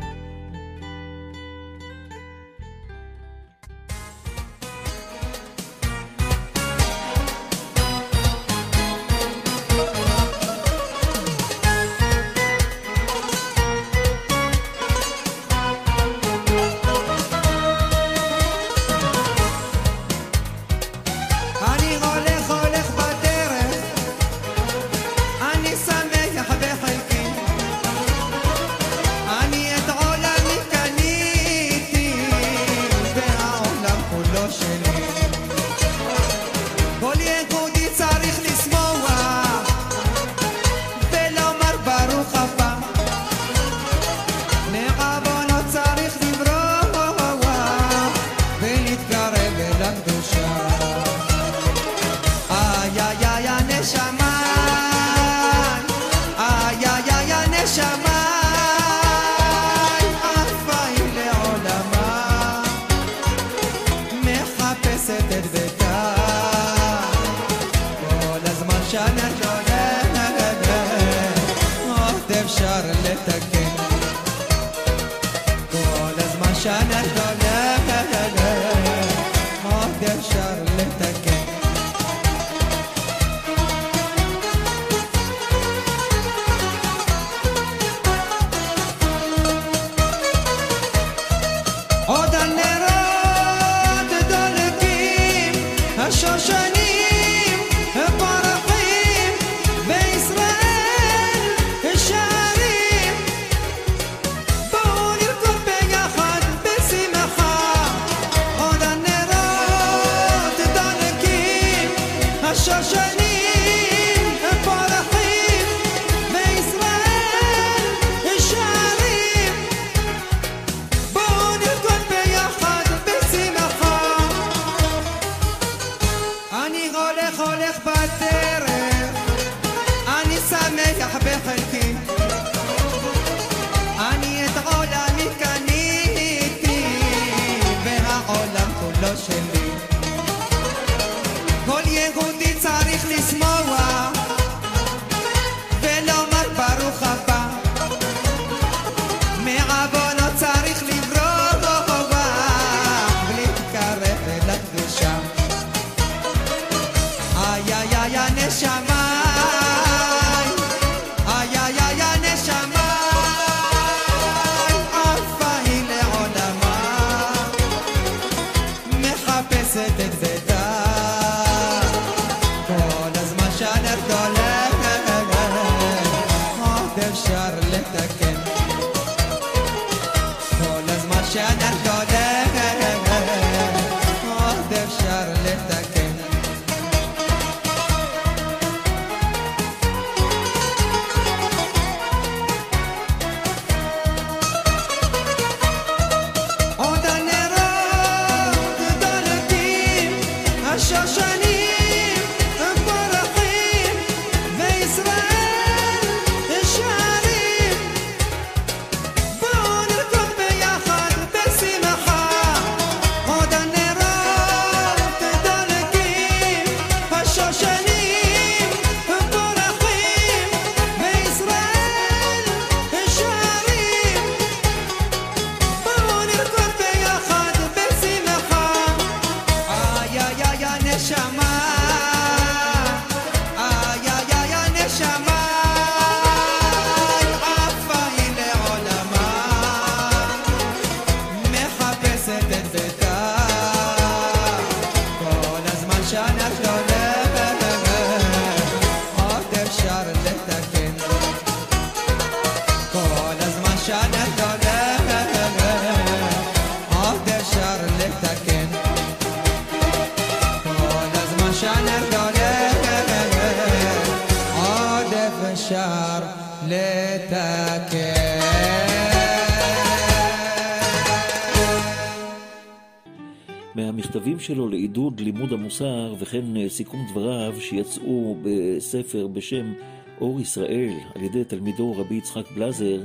[274.44, 279.74] שלו לעידוד לימוד המוסר וכן אה, סיכום דבריו שיצאו בספר בשם
[280.22, 283.02] אור ישראל על ידי תלמידו רבי יצחק בלזר,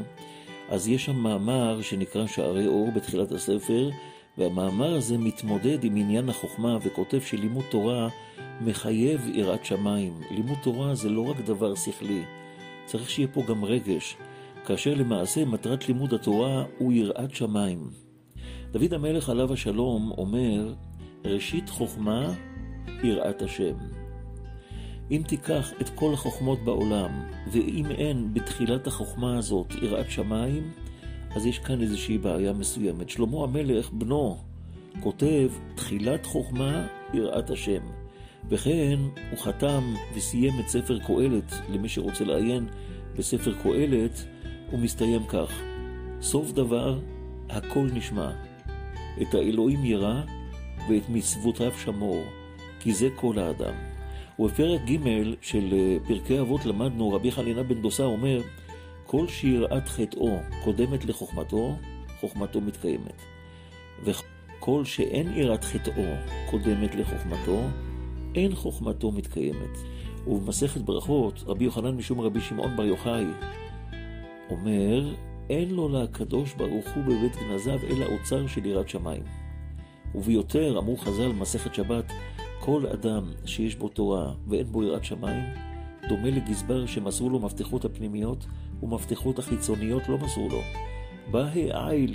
[0.68, 3.90] אז יש שם מאמר שנקרא שערי אור בתחילת הספר,
[4.38, 8.08] והמאמר הזה מתמודד עם עניין החוכמה וכותב שלימוד תורה
[8.60, 10.12] מחייב יראת שמיים.
[10.30, 12.22] לימוד תורה זה לא רק דבר שכלי,
[12.84, 14.16] צריך שיהיה פה גם רגש,
[14.66, 17.90] כאשר למעשה מטרת לימוד התורה הוא יראת שמיים.
[18.72, 20.74] דוד המלך עליו השלום אומר,
[21.28, 22.32] ראשית חוכמה,
[23.02, 23.74] יראת השם.
[25.10, 27.10] אם תיקח את כל החוכמות בעולם,
[27.52, 30.70] ואם אין בתחילת החוכמה הזאת יראת שמיים,
[31.30, 33.10] אז יש כאן איזושהי בעיה מסוימת.
[33.10, 34.36] שלמה המלך, בנו,
[35.00, 37.82] כותב, תחילת חוכמה, יראת השם.
[38.48, 38.98] וכן,
[39.30, 42.68] הוא חתם וסיים את ספר קהלת, למי שרוצה לעיין
[43.16, 44.24] בספר קהלת,
[44.70, 45.62] הוא מסתיים כך:
[46.20, 47.00] סוף דבר,
[47.48, 48.30] הכל נשמע.
[49.22, 50.22] את האלוהים ירא
[50.88, 52.24] ואת מצוותיו שמור,
[52.80, 53.74] כי זה כל האדם.
[54.38, 54.98] ובפרק ג'
[55.40, 58.40] של אה, פרקי אבות למדנו, רבי חנינה בן דוסה אומר,
[59.06, 61.76] כל שיראת חטאו קודמת לחוכמתו,
[62.20, 63.22] חוכמתו מתקיימת.
[64.04, 66.04] וכל שאין יראת חטאו
[66.50, 67.62] קודמת לחוכמתו,
[68.34, 69.78] אין חוכמתו מתקיימת.
[70.26, 73.24] ובמסכת ברכות, רבי יוחנן משום רבי שמעון בר יוחאי
[74.50, 75.14] אומר,
[75.50, 79.47] אין לו לקדוש ברוך הוא בבית גנזיו אלא אוצר של יראת שמיים.
[80.14, 82.12] וביותר, אמרו חז"ל במסכת שבת,
[82.60, 85.44] כל אדם שיש בו תורה ואין בו יראת שמיים,
[86.08, 88.46] דומה לגזבר שמסרו לו מפתחות הפנימיות
[88.82, 90.60] ומפתחות החיצוניות לא מסרו לו.
[91.30, 92.14] באי עיל.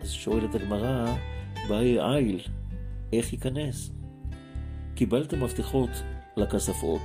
[0.00, 1.14] אז שואלת הגמרא,
[1.68, 2.40] באי עיל,
[3.12, 3.90] איך ייכנס?
[4.94, 5.90] קיבלת מפתחות
[6.36, 7.00] לכספות,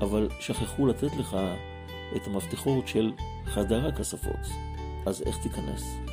[0.00, 1.36] אבל שכחו לתת לך
[2.16, 3.12] את המפתחות של
[3.44, 4.46] חדר הכספות,
[5.06, 6.03] אז איך תיכנס?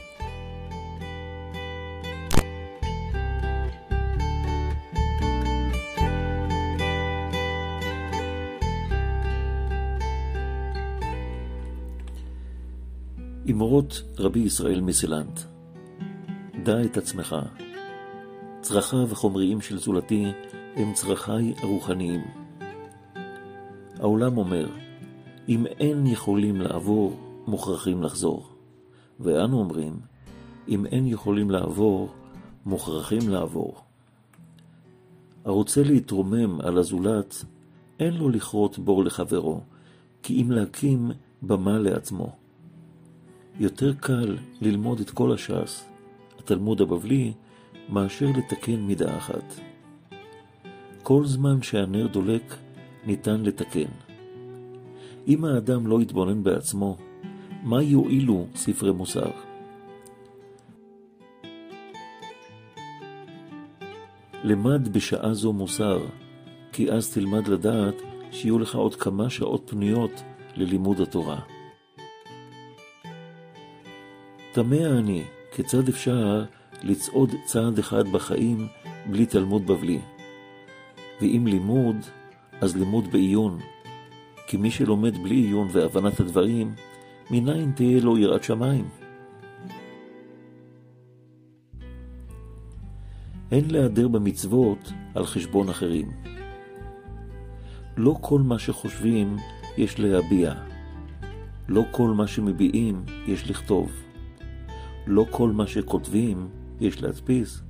[13.51, 15.39] אמרות רבי ישראל מסילנט,
[16.63, 17.35] דע את עצמך,
[18.61, 20.25] צרכיו החומריים של זולתי
[20.75, 22.21] הם צרכיי הרוחניים.
[23.99, 24.69] העולם אומר,
[25.49, 28.49] אם אין יכולים לעבור, מוכרחים לחזור.
[29.19, 29.99] ואנו אומרים,
[30.67, 32.09] אם אין יכולים לעבור,
[32.65, 33.75] מוכרחים לעבור.
[35.45, 37.45] הרוצה להתרומם על הזולת,
[37.99, 39.61] אין לו לכרות בור לחברו,
[40.23, 41.11] כי אם להקים
[41.41, 42.40] במה לעצמו.
[43.59, 45.85] יותר קל ללמוד את כל הש"ס,
[46.39, 47.33] התלמוד הבבלי,
[47.89, 49.59] מאשר לתקן מידה אחת.
[51.03, 52.57] כל זמן שהנר דולק,
[53.05, 53.89] ניתן לתקן.
[55.27, 56.97] אם האדם לא יתבונן בעצמו,
[57.63, 59.31] מה יועילו ספרי מוסר?
[64.43, 65.99] למד בשעה זו מוסר,
[66.71, 67.95] כי אז תלמד לדעת
[68.31, 70.21] שיהיו לך עוד כמה שעות פנויות
[70.55, 71.39] ללימוד התורה.
[74.53, 76.45] תמה אני, כיצד אפשר
[76.83, 78.67] לצעוד צעד אחד בחיים
[79.09, 79.99] בלי תלמוד בבלי?
[81.21, 81.95] ואם לימוד,
[82.61, 83.59] אז לימוד בעיון,
[84.47, 86.75] כי מי שלומד בלי עיון והבנת הדברים,
[87.29, 88.89] מניין תהיה לו יראת שמיים?
[93.51, 96.11] אין להיעדר במצוות על חשבון אחרים.
[97.97, 99.35] לא כל מה שחושבים
[99.77, 100.53] יש להביע.
[101.67, 104.10] לא כל מה שמביעים יש לכתוב.
[105.07, 106.49] לא כל מה שכותבים
[106.79, 107.61] יש להדפיס.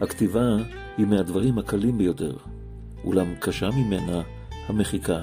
[0.00, 0.56] הכתיבה
[0.96, 2.36] היא מהדברים הקלים ביותר,
[3.04, 4.22] אולם קשה ממנה
[4.68, 5.22] המחיקה.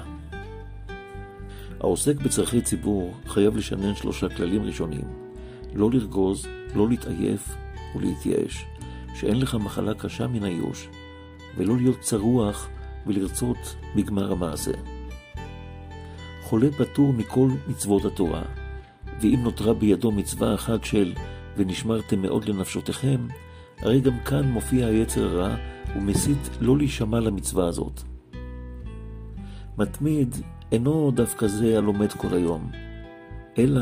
[1.80, 5.24] העוסק בצרכי ציבור חייב לשנן שלושה כללים ראשונים
[5.74, 7.54] לא לרגוז, לא להתעייף
[7.96, 8.66] ולהתייאש,
[9.14, 10.88] שאין לך מחלה קשה מן הייאוש,
[11.56, 12.68] ולא להיות צרוח
[13.06, 14.72] ולרצות בגמר המעשה.
[16.42, 18.42] חולה פטור מכל מצוות התורה,
[19.20, 21.12] ואם נותרה בידו מצווה אחת של
[21.56, 23.26] ונשמרתם מאוד לנפשותיכם,
[23.78, 25.56] הרי גם כאן מופיע היצר הרע
[25.96, 28.00] ומסית לא להישמע למצווה הזאת.
[29.78, 30.34] מתמיד
[30.72, 32.70] אינו דווקא זה הלומד כל היום,
[33.58, 33.80] אלא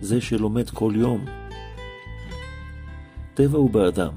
[0.00, 1.24] זה שלומד כל יום.
[3.34, 4.12] טבע הוא באדם.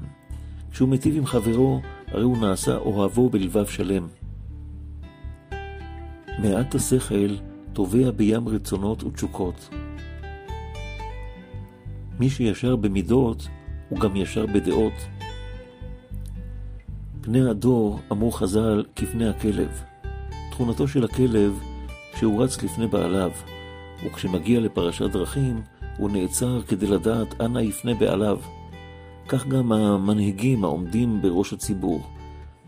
[0.70, 4.06] כשהוא מיטיב עם חברו, הרי הוא נעשה אוהבו בלבב שלם.
[6.38, 7.36] מעט השכל
[7.72, 9.68] טובע בים רצונות ותשוקות.
[12.20, 13.48] מי שישר במידות,
[13.88, 14.92] הוא גם ישר בדעות.
[17.20, 19.82] פני הדור, אמרו חז"ל, כפני הכלב.
[20.50, 21.60] תכונתו של הכלב,
[22.12, 23.30] כשהוא רץ לפני בעליו,
[24.04, 25.60] וכשמגיע לפרשת דרכים,
[25.98, 28.38] הוא נעצר כדי לדעת אנה יפנה בעליו.
[29.28, 32.02] כך גם המנהיגים העומדים בראש הציבור,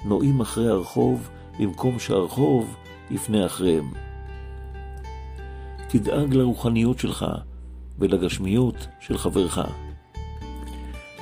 [0.05, 2.77] נועים אחרי הרחוב, במקום שהרחוב
[3.10, 3.90] לפני אחריהם.
[5.89, 7.27] תדאג לרוחניות שלך
[8.01, 9.59] ולגשמיות של חברך.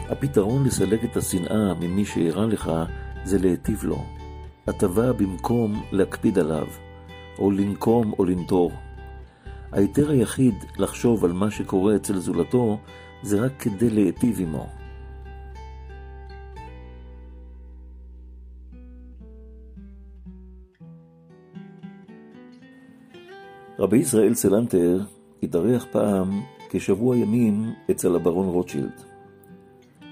[0.08, 2.72] הפתרון לסלק את השנאה ממי שאירע לך
[3.24, 4.04] זה להיטיב לו.
[4.66, 6.66] הטבה במקום להקפיד עליו,
[7.38, 8.72] או לנקום או לנטור.
[9.72, 12.78] ההיתר היחיד לחשוב על מה שקורה אצל זולתו
[13.22, 14.66] זה רק כדי להיטיב עמו.
[23.78, 25.00] רבי ישראל סלנטר
[25.42, 29.02] התארח פעם כשבוע ימים אצל הברון רוטשילד.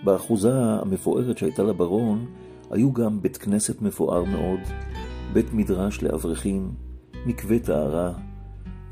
[0.04, 2.26] באחוזה המפוארת שהייתה לברון
[2.70, 4.60] היו גם בית כנסת מפואר מאוד,
[5.32, 6.70] בית מדרש לאברכים,
[7.26, 8.12] מקווה טהרה,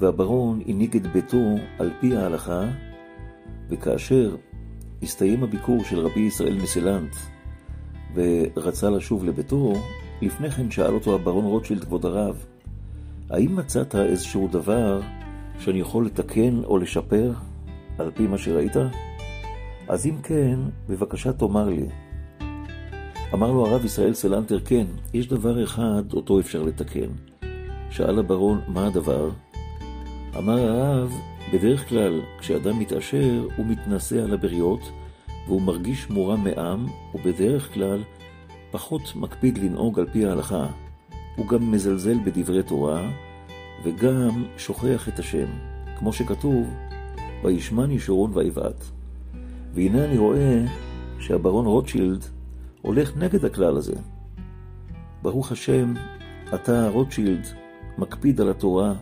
[0.01, 2.65] והברון הנהיג את ביתו על פי ההלכה,
[3.71, 4.37] וכאשר
[5.03, 7.17] הסתיים הביקור של רבי ישראל מסילנט
[8.15, 9.73] ורצה לשוב לביתו,
[10.23, 12.45] לפני כן שאל אותו הברון רוטשילד, כבוד הרב,
[13.31, 15.01] האם מצאת איזשהו דבר
[15.59, 17.33] שאני יכול לתקן או לשפר
[17.99, 18.77] על פי מה שראית?
[19.89, 20.59] אז אם כן,
[20.89, 21.87] בבקשה תאמר לי.
[23.35, 27.09] אמר לו הרב ישראל סלנטר, כן, יש דבר אחד אותו אפשר לתקן.
[27.91, 29.31] שאל הברון, מה הדבר?
[30.39, 31.13] אמר הרב,
[31.53, 34.81] בדרך כלל, כשאדם מתעשר, הוא מתנשא על הבריות,
[35.47, 38.03] והוא מרגיש מורם מעם, ובדרך כלל
[38.71, 40.67] פחות מקפיד לנהוג על פי ההלכה.
[41.37, 43.11] הוא גם מזלזל בדברי תורה,
[43.85, 45.47] וגם שוכח את השם,
[45.99, 46.71] כמו שכתוב,
[47.45, 48.85] וישמן ישורון ויבעט.
[49.75, 50.65] והנה אני רואה
[51.19, 52.25] שהברון רוטשילד
[52.83, 53.95] הולך נגד הכלל הזה.
[55.23, 55.95] ברוך השם,
[56.55, 57.47] אתה, רוטשילד,
[57.99, 58.95] מקפיד על התורה,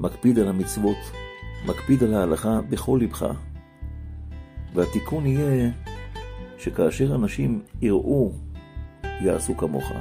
[0.00, 0.96] מקפיד על המצוות,
[1.66, 3.26] מקפיד על ההלכה בכל לבך.
[4.74, 5.70] והתיקון יהיה
[6.58, 8.32] שכאשר אנשים יראו,
[9.04, 9.92] יעשו כמוך.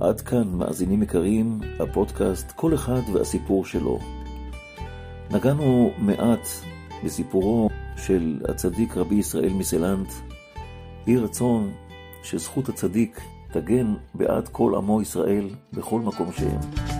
[0.00, 3.98] עד כאן, מאזינים יקרים, הפודקאסט כל אחד והסיפור שלו.
[5.30, 6.48] נגענו מעט
[7.04, 10.08] בסיפורו של הצדיק רבי ישראל מסלנט.
[11.06, 11.72] יהי רצון
[12.22, 13.20] שזכות הצדיק
[13.52, 16.99] תגן בעד כל עמו ישראל בכל מקום שהם.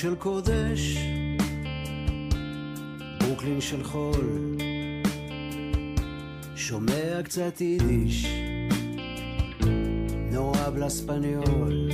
[0.00, 0.96] של קודש,
[3.20, 4.56] ברוקלין של חול,
[6.56, 8.26] שומע קצת יידיש,
[10.32, 11.90] נורא בלספניול.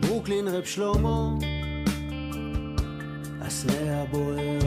[0.00, 1.34] ברוקלין רב שלמה,
[3.40, 4.58] הסנה הבוער,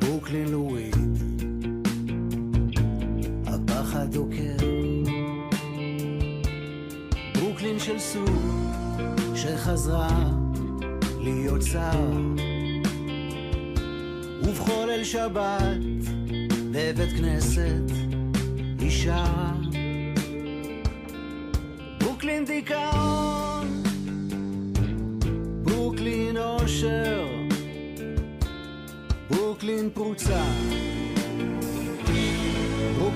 [0.00, 0.90] ברוקלין לואי,
[7.88, 8.30] של סוג
[9.34, 10.24] שחזרה
[11.20, 12.10] להיות שר.
[14.42, 15.78] ובכל ליל שבת
[16.70, 17.82] בבית כנסת
[18.78, 19.52] היא שרה.
[22.00, 23.82] ברוקלין דיכאון
[25.62, 27.26] ברוקלין אושר
[29.30, 30.44] ברוקלין פרוצה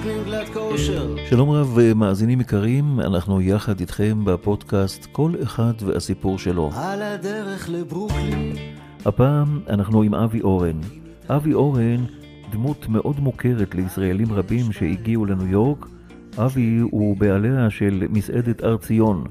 [0.03, 6.71] ברוקלין גלת כושר שלום רב מאזינים יקרים, אנחנו יחד איתכם בפודקאסט כל אחד והסיפור שלו.
[6.75, 8.53] על הדרך לברוקלין
[9.05, 10.81] הפעם אנחנו עם אבי אורן.
[11.29, 12.05] אבי אורן,
[12.53, 15.87] דמות מאוד מוכרת לישראלים רבים שהגיעו לניו יורק.
[16.39, 19.25] אבי הוא בעליה של מסעדת הר ציון,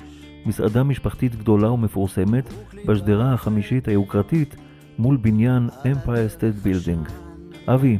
[0.46, 2.54] מסעדה משפחתית גדולה ומפורסמת
[2.86, 4.56] בשדרה החמישית היוקרתית
[5.00, 7.12] מול בניין Empire State Building.
[7.68, 7.98] אבי,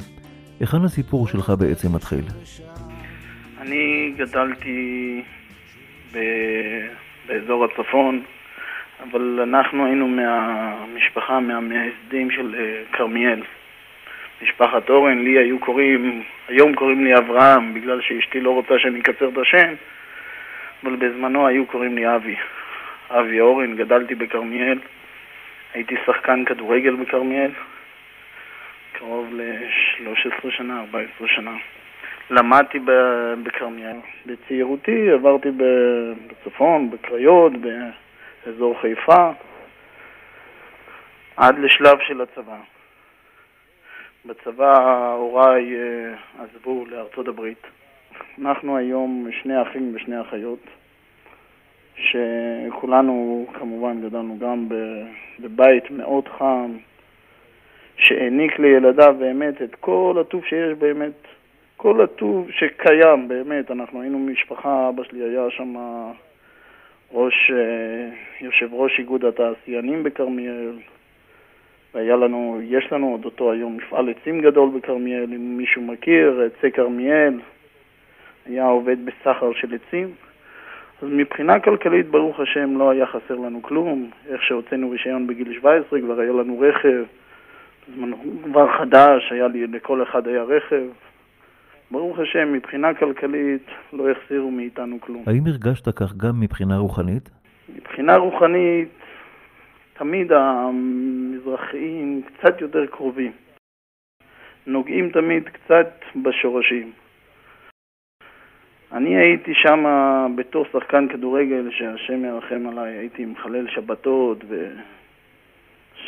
[0.62, 2.26] היכן הסיפור שלך בעצם מתחיל?
[3.62, 5.22] אני גדלתי
[6.14, 6.18] ב...
[7.28, 8.22] באזור הצפון,
[9.04, 13.42] אבל אנחנו היינו מהמשפחה, מהמייסדים של אה, כרמיאל.
[14.42, 19.30] משפחת אורן, לי היו קוראים, היום קוראים לי אברהם, בגלל שאשתי לא רוצה שאני אקצר
[19.30, 19.74] את השם,
[20.84, 22.36] אבל בזמנו היו קוראים לי אבי.
[23.10, 24.80] אבי אורן, גדלתי בכרמיאל,
[25.74, 27.52] הייתי שחקן כדורגל בכרמיאל,
[28.92, 31.58] קרוב ל-13 שנה, 14 שנה.
[32.30, 32.80] למדתי
[33.44, 33.98] בכרמיאל.
[34.26, 35.50] בצעירותי עברתי
[36.28, 37.54] בצפון, בקריות,
[38.46, 39.32] באזור חיפה,
[41.38, 42.58] עד לשלב של הצבא.
[44.26, 46.14] בצבא הוריי אה,
[46.44, 47.68] עזבו לארצות הברית.
[48.42, 50.60] אנחנו היום שני אחים ושני אחיות,
[51.96, 54.68] שכולנו כמובן גדלנו גם
[55.40, 56.72] בבית מאוד חם,
[57.98, 61.28] שהעניק לילדיו באמת את כל הטוב שיש באמת,
[61.78, 63.72] כל הטוב שקיים באמת.
[63.72, 65.76] אנחנו היינו משפחה, אבא שלי היה שם
[67.14, 68.10] ראש, אה,
[68.42, 70.72] יושב ראש איגוד התעשיינים בכרמיאל,
[71.94, 76.72] והיה לנו, יש לנו עוד אותו היום מפעל עצים גדול בכרמיאל, אם מישהו מכיר, עצי
[76.72, 77.40] כרמיאל,
[78.46, 80.12] היה עובד בסחר של עצים.
[81.02, 84.10] אז מבחינה כלכלית, ברוך השם, לא היה חסר לנו כלום.
[84.30, 87.04] איך שהוצאנו רישיון בגיל 17, כבר היה לנו רכב.
[88.44, 90.84] כבר חדש, היה לי, לכל אחד היה רכב.
[91.92, 95.24] ברוך השם, מבחינה כלכלית לא החסירו מאיתנו כלום.
[95.28, 97.30] האם הרגשת כך גם מבחינה רוחנית?
[97.76, 98.90] מבחינה רוחנית,
[99.94, 103.32] תמיד המזרחיים קצת יותר קרובים.
[104.68, 105.90] נוגעים תמיד קצת
[106.24, 106.92] בשורשים.
[108.92, 109.86] אני הייתי שם
[110.36, 114.38] בתור שחקן כדורגל, שהשם ירחם עליי, הייתי מחלל שבתות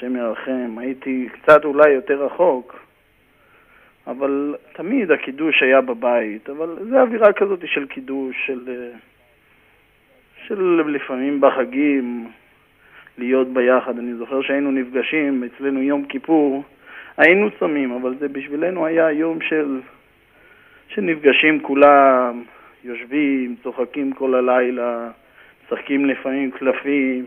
[0.04, 2.80] והשם ירחם, הייתי קצת אולי יותר רחוק,
[4.08, 8.92] אבל תמיד הקידוש היה בבית, אבל זה אווירה כזאת של קידוש, של,
[10.48, 12.28] של לפעמים בחגים,
[13.18, 14.00] להיות ביחד.
[14.00, 16.64] אני זוכר שהיינו נפגשים, אצלנו יום כיפור,
[17.18, 19.80] היינו צמים, אבל זה בשבילנו היה יום של,
[20.88, 22.44] שנפגשים כולם,
[22.84, 25.10] יושבים, צוחקים כל הלילה,
[25.66, 27.26] משחקים לפעמים קלפים,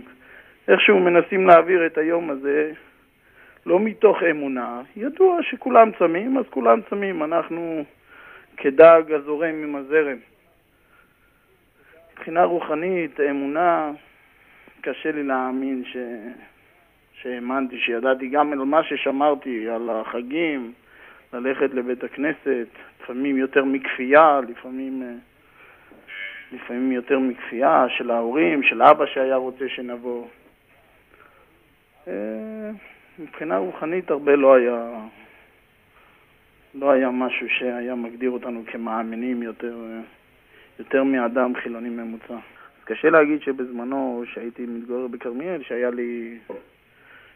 [0.68, 2.72] איכשהו מנסים להעביר את היום הזה
[3.66, 7.84] לא מתוך אמונה, ידוע שכולם צמים, אז כולם צמים, אנחנו
[8.56, 10.16] כדג הזורם עם הזרם.
[12.12, 13.90] מבחינה רוחנית, אמונה,
[14.80, 15.96] קשה לי להאמין ש...
[17.22, 20.72] שהאמנתי, שידעתי גם על מה ששמרתי, על החגים,
[21.32, 22.66] ללכת לבית הכנסת,
[23.00, 25.14] לפעמים יותר מכפייה, לפעמים, אה,
[26.52, 30.26] לפעמים יותר מכפייה של ההורים, של אבא שהיה רוצה שנבוא.
[32.08, 32.70] אה,
[33.18, 34.90] מבחינה רוחנית הרבה לא היה,
[36.74, 39.76] לא היה משהו שהיה מגדיר אותנו כמאמינים יותר,
[40.78, 42.34] יותר מאדם חילוני ממוצע.
[42.34, 46.38] אז קשה להגיד שבזמנו, שהייתי מתגורר בכרמיאל, שהיה לי,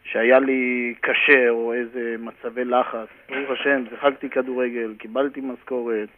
[0.05, 3.09] שהיה לי קשה או איזה מצבי לחץ.
[3.29, 6.09] ברוך השם, שיחקתי כדורגל, קיבלתי משכורת,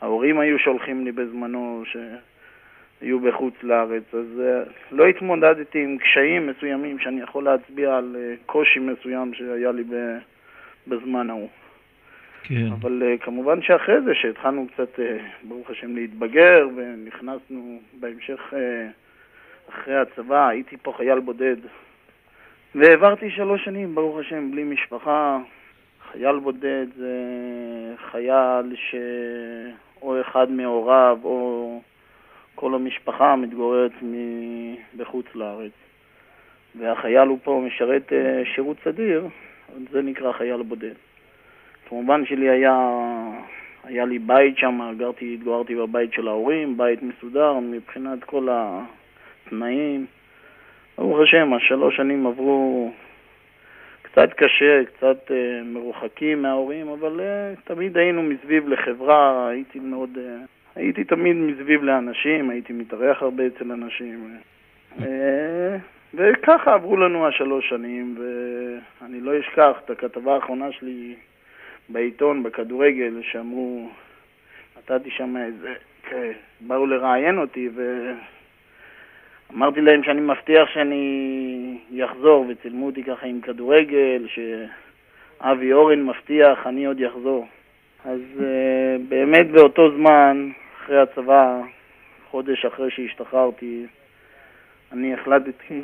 [0.00, 1.82] ההורים היו שולחים לי בזמנו
[3.00, 8.46] שהיו בחוץ לארץ, אז uh, לא התמודדתי עם קשיים מסוימים שאני יכול להצביע על uh,
[8.46, 9.84] קושי מסוים שהיה לי
[10.86, 11.48] בזמן ההוא.
[12.42, 12.66] כן.
[12.80, 14.98] אבל uh, כמובן שאחרי זה, שהתחלנו קצת,
[15.42, 18.54] ברוך השם, להתבגר, ונכנסנו בהמשך,
[19.68, 21.56] אחרי הצבא, הייתי פה חייל בודד.
[22.74, 25.38] והעברתי שלוש שנים, ברוך השם, בלי משפחה.
[26.12, 27.14] חייל בודד זה
[28.10, 31.80] חייל שאו אחד מהוריו או
[32.54, 33.92] כל המשפחה מתגוררת
[34.96, 35.72] בחוץ לארץ.
[36.78, 39.28] והחייל הוא פה משרת אה, שירות סדיר,
[39.92, 40.94] זה נקרא חייל בודד.
[41.88, 42.90] כמובן שלי היה,
[43.84, 50.06] היה לי בית שם, גרתי, התגוררתי בבית של ההורים, בית מסודר מבחינת כל התנאים.
[50.98, 52.92] ברוך השם, השלוש שנים עברו
[54.02, 60.10] קצת קשה, קצת uh, מרוחקים מההורים, אבל uh, תמיד היינו מסביב לחברה, הייתי מאוד...
[60.16, 64.38] Uh, הייתי תמיד מסביב לאנשים, הייתי מתארח הרבה אצל אנשים.
[64.98, 65.02] Uh,
[66.14, 68.18] וככה עברו לנו השלוש שנים,
[69.00, 71.14] ואני לא אשכח את הכתבה האחרונה שלי
[71.88, 73.88] בעיתון, בכדורגל, שאמרו,
[74.78, 75.74] נתתי שם איזה,
[76.08, 77.68] כן, באו לראיין אותי,
[79.50, 86.86] ואמרתי להם שאני מבטיח שאני אחזור, וצילמו אותי ככה עם כדורגל, שאבי אורן מבטיח, אני
[86.86, 87.46] עוד אחזור.
[88.04, 88.42] אז uh,
[89.08, 91.60] באמת באותו זמן, אחרי הצבא,
[92.30, 93.86] חודש אחרי שהשתחררתי,
[94.92, 95.80] אני החלטתי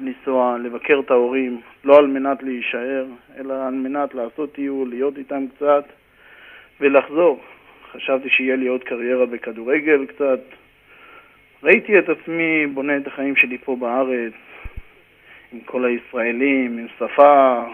[0.00, 3.06] לנסוע, לבקר את ההורים, לא על מנת להישאר,
[3.38, 5.84] אלא על מנת לעשות טיול, להיות איתם קצת
[6.80, 7.40] ולחזור.
[7.92, 10.40] חשבתי שיהיה לי עוד קריירה בכדורגל קצת.
[11.62, 14.32] ראיתי את עצמי בונה את החיים שלי פה בארץ,
[15.52, 17.64] עם כל הישראלים, עם שפה,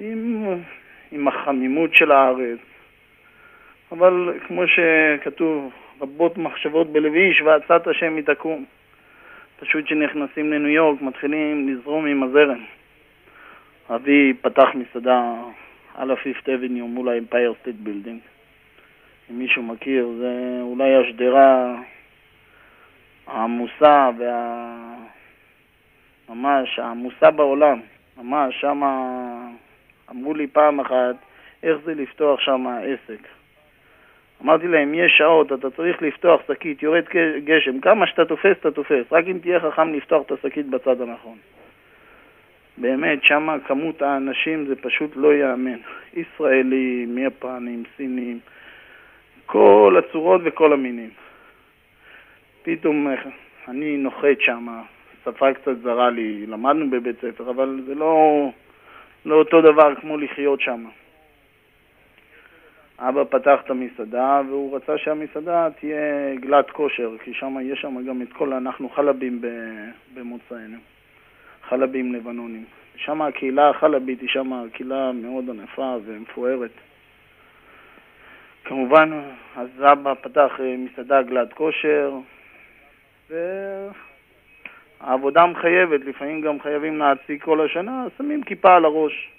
[0.00, 0.44] עם,
[1.16, 2.58] עם החמימות של הארץ.
[3.92, 8.64] אבל כמו שכתוב, רבות מחשבות בלוי איש ועצת השם היא תקום.
[9.60, 12.64] פשוט כשנכנסים לניו יורק מתחילים לזרום עם הזרם.
[13.94, 15.34] אבי פתח מסעדה
[15.94, 18.20] על ה Fifth Avenue מול ה Empire State Building.
[19.30, 21.74] אם מישהו מכיר, זה אולי השדרה
[23.26, 24.76] העמוסה וה...
[26.28, 27.80] ממש העמוסה בעולם.
[28.16, 28.82] ממש, שם
[30.10, 31.16] אמרו לי פעם אחת
[31.62, 33.20] איך זה לפתוח שם עסק.
[34.42, 37.04] אמרתי להם, יש שעות, אתה צריך לפתוח שקית, יורד
[37.44, 41.38] גשם, כמה שאתה תופס, אתה תופס, רק אם תהיה חכם לפתוח את השקית בצד הנכון.
[42.78, 45.78] באמת, שם כמות האנשים זה פשוט לא ייאמן.
[46.14, 48.38] ישראלים, יפנים, סינים,
[49.46, 51.10] כל הצורות וכל המינים.
[52.62, 53.08] פתאום
[53.68, 54.66] אני נוחת שם,
[55.24, 58.50] שפה קצת זרה לי, למדנו בבית ספר, אבל זה לא,
[59.26, 60.84] לא אותו דבר כמו לחיות שם.
[62.98, 68.22] אבא פתח את המסעדה והוא רצה שהמסעדה תהיה גלת כושר, כי שם יש שם גם
[68.22, 69.40] את כל, אנחנו חלבים
[70.14, 70.78] במוצאנו,
[71.68, 72.64] חלבים לבנונים.
[72.96, 76.70] שם הקהילה החלבית היא שם קהילה מאוד ענפה ומפוארת.
[78.64, 79.22] כמובן,
[79.56, 82.12] אז אבא פתח אה, מסעדה גלת כושר,
[85.00, 89.30] והעבודה מחייבת, לפעמים גם חייבים להציג כל השנה, שמים כיפה על הראש.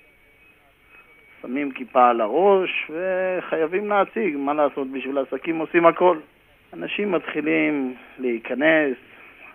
[1.42, 6.18] שמים כיפה על הראש וחייבים להציג, מה לעשות, בשביל עסקים עושים הכל.
[6.74, 8.98] אנשים מתחילים להיכנס,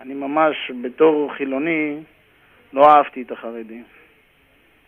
[0.01, 1.99] אני ממש בתור חילוני
[2.73, 3.83] לא אהבתי את החרדים.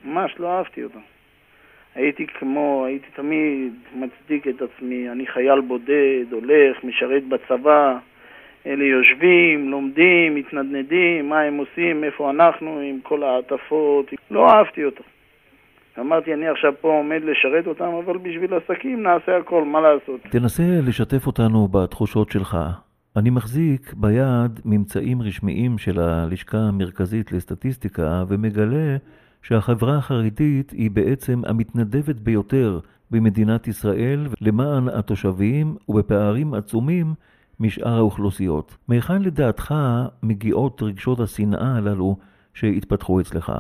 [0.05, 1.01] ממש לא אהבתי אותם.
[1.95, 7.99] הייתי כמו, הייתי תמיד מצדיק את עצמי, אני חייל בודד, הולך, משרת בצבא,
[8.67, 15.05] אלה יושבים, לומדים, מתנדנדים, מה הם עושים, איפה אנחנו, עם כל העטפות, לא אהבתי אותם.
[16.01, 20.21] אמרתי, אני עכשיו פה עומד לשרת אותם, אבל בשביל עסקים נעשה הכל, מה לעשות?
[20.31, 22.57] תנסה לשתף אותנו בתחושות שלך.
[23.17, 28.97] אני מחזיק ביד ממצאים רשמיים של הלשכה המרכזית לסטטיסטיקה ומגלה
[29.43, 32.79] שהחברה החרדית היא בעצם המתנדבת ביותר
[33.11, 37.07] במדינת ישראל למען התושבים ובפערים עצומים
[37.61, 38.77] משאר האוכלוסיות.
[38.89, 39.75] מהיכן לדעתך
[40.23, 42.17] מגיעות רגשות השנאה הללו
[42.55, 43.53] שהתפתחו אצלך?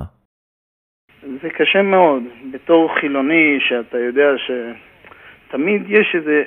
[1.42, 2.22] זה קשה מאוד.
[2.52, 6.42] בתור חילוני, שאתה יודע שתמיד יש איזה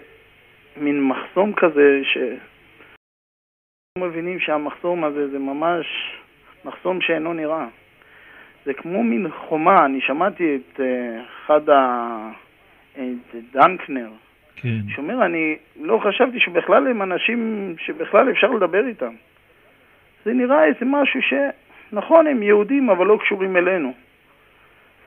[0.78, 2.18] מין מחסום כזה, ש...
[3.98, 5.86] מבינים שהמחסום הזה זה ממש
[6.66, 7.68] מחסום שאינו נראה.
[8.66, 12.32] זה כמו מין חומה, אני שמעתי את אה, אחד ה...
[12.94, 14.10] את דנקנר,
[14.62, 14.90] כן.
[14.96, 19.14] שאומר, אני לא חשבתי שבכלל הם אנשים שבכלל אפשר לדבר איתם.
[20.26, 21.34] זה נראה איזה משהו ש...
[21.92, 23.94] נכון, הם יהודים, אבל לא קשורים אלינו.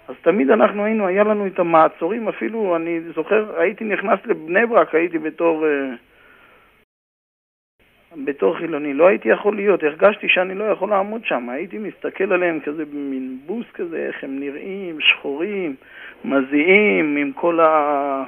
[0.09, 4.95] אז תמיד אנחנו היינו, היה לנו את המעצורים, אפילו, אני זוכר, הייתי נכנס לבני ברק,
[4.95, 5.65] הייתי בתור...
[5.65, 5.97] Uh,
[8.25, 12.61] בתור חילוני, לא הייתי יכול להיות, הרגשתי שאני לא יכול לעמוד שם, הייתי מסתכל עליהם
[12.61, 15.75] כזה במין בוס כזה, איך הם נראים, שחורים,
[16.25, 18.25] מזיעים, עם כל, ה...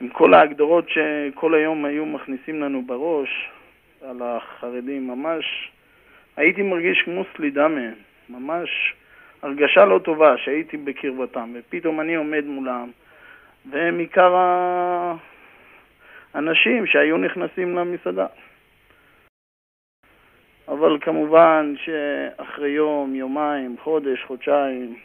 [0.00, 3.50] עם כל ההגדרות שכל היום היו מכניסים לנו בראש
[4.02, 5.70] על החרדים, ממש
[6.36, 7.94] הייתי מרגיש כמו סלידה מהם,
[8.28, 8.94] ממש
[9.42, 12.90] הרגשה לא טובה שהייתי בקרבתם, ופתאום אני עומד מולם,
[13.70, 14.34] והם עיקר
[16.34, 18.26] האנשים שהיו נכנסים למסעדה.
[20.68, 24.96] אבל כמובן שאחרי יום, יומיים, חודש, חודשיים,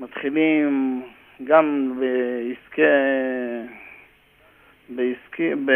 [0.00, 1.02] מתחילים
[1.44, 2.82] גם בעסקי...
[4.88, 5.54] בעסקי...
[5.64, 5.72] ב...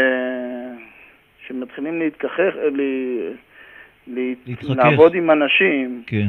[1.46, 2.80] שמתחילים להתכחך, ל...
[4.06, 4.70] להתחכך.
[4.76, 6.28] לעבוד עם אנשים, כן.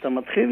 [0.00, 0.50] אתה מתחיל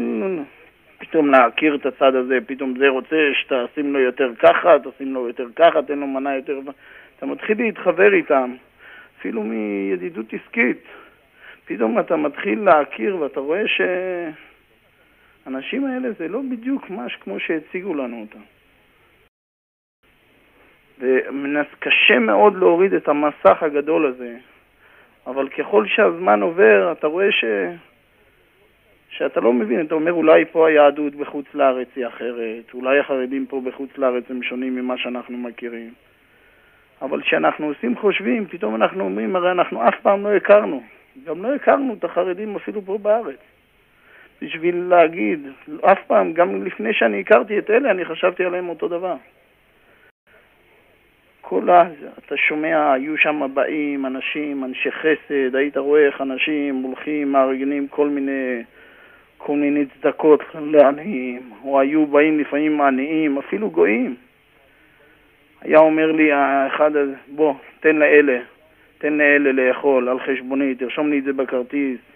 [0.97, 5.47] פתאום להכיר את הצד הזה, פתאום זה רוצה שתשים לו יותר ככה, תשים לו יותר
[5.55, 6.59] ככה, תן לו מנה יותר...
[7.17, 8.55] אתה מתחיל להתחבר איתם,
[9.19, 10.83] אפילו מידידות עסקית.
[11.65, 13.67] פתאום אתה מתחיל להכיר ואתה רואה
[15.43, 18.39] שהאנשים האלה זה לא בדיוק מש כמו שהציגו לנו אותם.
[20.99, 24.37] וקשה מאוד להוריד את המסך הגדול הזה,
[25.27, 27.45] אבל ככל שהזמן עובר, אתה רואה ש...
[29.09, 33.61] שאתה לא מבין, אתה אומר אולי פה היהדות בחוץ לארץ היא אחרת, אולי החרדים פה
[33.65, 35.93] בחוץ לארץ הם שונים ממה שאנחנו מכירים.
[37.01, 40.83] אבל כשאנחנו עושים חושבים, פתאום אנחנו אומרים, הרי אנחנו אף פעם לא הכרנו.
[41.25, 43.52] גם לא הכרנו את החרדים אפילו פה בארץ.
[44.43, 45.47] בשביל להגיד,
[45.81, 49.15] אף פעם, גם לפני שאני הכרתי את אלה, אני חשבתי עליהם אותו דבר.
[51.41, 51.83] כל ה...
[52.17, 58.09] אתה שומע, היו שם באים אנשים, אנשי חסד, היית רואה איך אנשים הולכים, מארגנים כל
[58.09, 58.63] מיני,
[59.37, 64.15] כל מיני צדקות לעניים, או היו באים לפעמים עניים, אפילו גויים.
[65.61, 68.39] היה אומר לי האחד הזה, בוא, תן לאלה,
[68.97, 72.12] תן לאלה לאכול על חשבוני, תרשום לי את זה בכרטיס.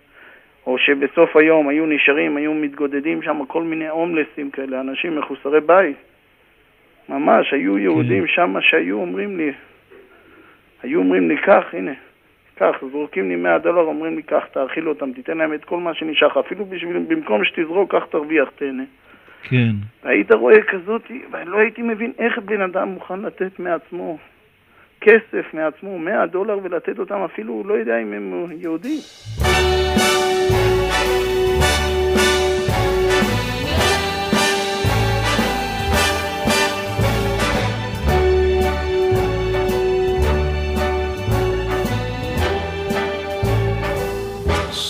[0.68, 5.98] או שבסוף היום היו נשארים, היו מתגודדים שם כל מיני הומלסים כאלה, אנשים מחוסרי בית.
[7.10, 9.52] ממש, היו יהודים שם שהיו אומרים לי,
[10.84, 11.92] היו אומרים לי, קח, הנה,
[12.56, 15.94] קח, זורקים לי 100 דולר, אומרים לי, קח, תאכיל אותם, תיתן להם את כל מה
[15.94, 18.84] שנשאר לך, אפילו בשביל, במקום שתזרוק, קח, תרוויח, תהנה.
[19.44, 19.72] כן.
[20.04, 24.18] והיית רואה כזאת, ולא הייתי מבין איך בן אדם מוכן לתת מעצמו
[25.02, 29.00] כסף מעצמו, 100 דולר, ולתת אותם אפילו, הוא לא יודע אם הם יהודים.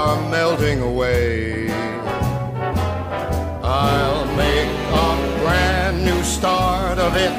[0.00, 1.68] are melting away.
[3.62, 4.72] I'll make
[5.06, 5.10] a
[5.40, 7.34] brand new start of it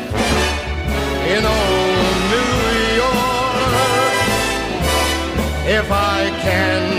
[1.33, 2.57] in old New
[3.01, 4.13] York.
[5.79, 6.90] If I can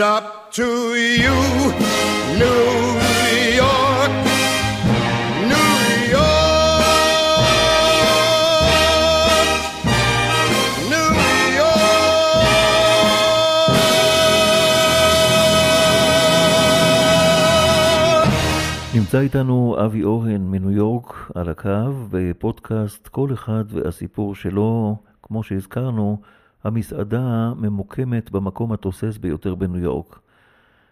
[0.00, 1.38] Up to you,
[2.38, 2.62] New
[3.62, 4.14] York,
[5.50, 5.72] New
[6.12, 6.94] York,
[10.90, 11.08] New
[11.58, 11.82] York.
[18.94, 26.18] נמצא איתנו אבי אורן מניו יורק על הקו בפודקאסט כל אחד והסיפור שלו, כמו שהזכרנו,
[26.64, 30.18] המסעדה ממוקמת במקום התוסס ביותר בניו יורק.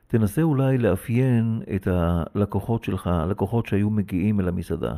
[0.06, 1.44] תנסה אולי לאפיין
[1.76, 4.92] את הלקוחות שלך, הלקוחות שהיו מגיעים אל המסעדה.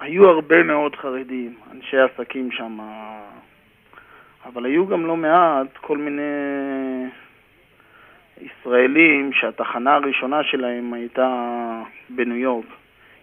[0.00, 2.78] היו הרבה מאוד חרדים, אנשי עסקים שם,
[4.44, 6.22] אבל היו גם לא מעט כל מיני
[8.40, 12.66] ישראלים שהתחנה הראשונה שלהם הייתה בניו יורק.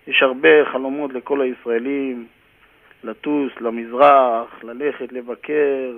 [0.07, 2.27] יש הרבה חלומות לכל הישראלים
[3.03, 5.91] לטוס למזרח, ללכת לבקר,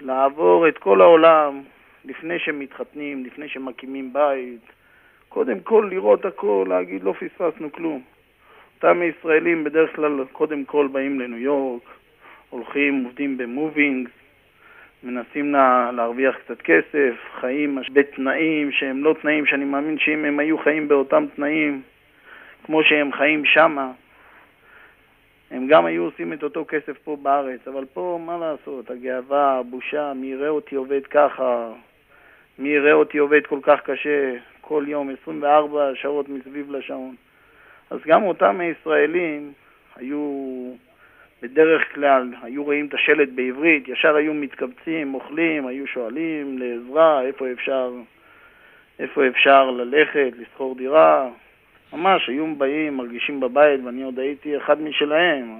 [0.00, 1.62] לעבור את כל העולם
[2.04, 4.72] לפני שמתחתנים, לפני שמקימים בית.
[5.28, 8.02] קודם כל לראות הכל, להגיד לא פספסנו כלום.
[8.76, 11.82] אותם ישראלים בדרך כלל קודם כל באים לניו יורק,
[12.50, 14.10] הולכים, עובדים במובינגס,
[15.02, 20.58] מנסים לה, להרוויח קצת כסף, חיים בתנאים שהם לא תנאים שאני מאמין שאם הם היו
[20.58, 21.82] חיים באותם תנאים
[22.64, 23.90] כמו שהם חיים שמה,
[25.50, 30.12] הם גם היו עושים את אותו כסף פה בארץ, אבל פה מה לעשות, הגאווה, הבושה,
[30.16, 31.72] מי יראה אותי עובד ככה,
[32.58, 37.14] מי יראה אותי עובד כל כך קשה, כל יום 24 שעות מסביב לשעון.
[37.90, 39.52] אז גם אותם הישראלים
[39.96, 40.72] היו
[41.42, 47.52] בדרך כלל, היו רואים את השלט בעברית, ישר היו מתקבצים, אוכלים, היו שואלים לעזרה, איפה
[47.52, 47.92] אפשר,
[48.98, 51.28] איפה אפשר ללכת, לשכור דירה.
[51.92, 55.58] ממש, היו באים, מרגישים בבית, ואני עוד הייתי אחד משלהם.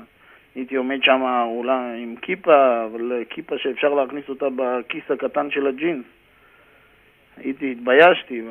[0.54, 6.04] הייתי עומד שם אולי עם כיפה, אבל כיפה שאפשר להכניס אותה בכיס הקטן של הג'ינס.
[7.36, 8.42] הייתי, התביישתי,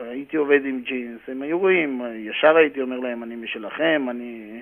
[0.00, 4.60] הייתי עובד עם ג'ינס, הם היו רואים, ישר הייתי אומר להם, אני משלכם, אני...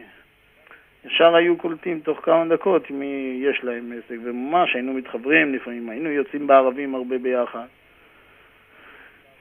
[1.07, 6.11] ישר היו קולטים תוך כמה דקות מי יש להם עסק, וממש היינו מתחברים לפעמים, היינו
[6.11, 7.67] יוצאים בערבים הרבה ביחד.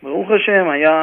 [0.05, 0.95] ברוך השם, היה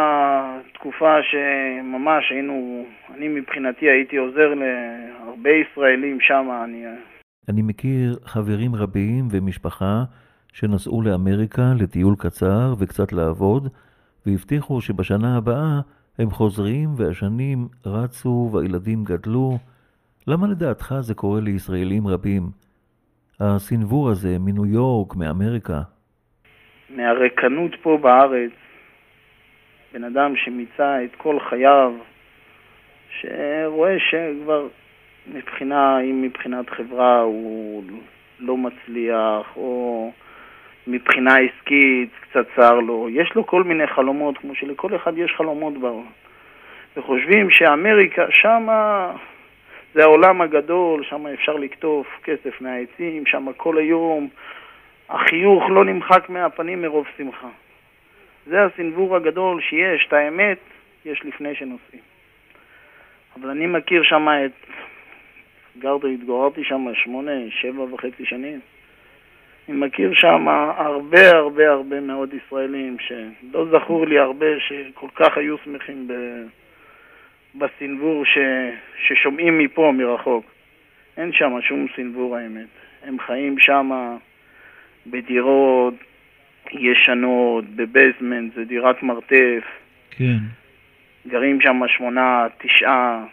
[0.75, 2.85] תקופה שממש היינו,
[3.15, 6.85] אני מבחינתי הייתי עוזר להרבה ישראלים שם, אני...
[7.49, 10.03] אני מכיר חברים רבים ומשפחה
[10.53, 13.69] שנסעו לאמריקה לטיול קצר וקצת לעבוד,
[14.27, 15.81] והבטיחו שבשנה הבאה
[16.19, 19.59] הם חוזרים והשנים רצו והילדים גדלו.
[20.27, 22.43] למה לדעתך זה קורה לישראלים רבים?
[23.41, 25.81] הסנוור הזה מניו יורק, מאמריקה.
[26.97, 28.62] מהרקנות פה בארץ,
[29.93, 31.93] בן אדם שמיצה את כל חייו,
[33.21, 34.67] שרואה שכבר
[35.27, 37.83] מבחינה, אם מבחינת חברה הוא
[38.41, 40.13] לא מצליח, או
[40.87, 45.79] מבחינה עסקית קצת צר לו, יש לו כל מיני חלומות, כמו שלכל אחד יש חלומות
[45.79, 46.07] בעולם.
[46.97, 49.13] וחושבים שאמריקה, שמה
[49.95, 54.29] זה העולם הגדול, שם אפשר לקטוף כסף מהעצים, שם כל היום
[55.09, 57.49] החיוך לא נמחק מהפנים מרוב שמחה.
[58.47, 60.59] זה הסנוור הגדול שיש, את האמת
[61.05, 62.03] יש לפני שנוסעים.
[63.37, 64.53] אבל אני מכיר שם את...
[65.79, 68.61] גרתי, התגוררתי שם שמונה, שבע וחצי שנים.
[69.69, 75.59] אני מכיר שם הרבה הרבה הרבה מאוד ישראלים שלא זכור לי הרבה שכל כך היו
[75.65, 76.13] שמחים ב...
[77.55, 78.39] בסנוור ש...
[78.97, 80.45] ששומעים מפה, מרחוק.
[81.17, 82.67] אין שם שום סנוור האמת.
[83.03, 84.17] הם חיים שם
[85.07, 85.95] בדירות
[86.71, 89.65] ישנות, בבייסמנט, זה דירת מרתף.
[90.11, 90.39] כן.
[91.29, 93.25] גרים שם שמונה, תשעה.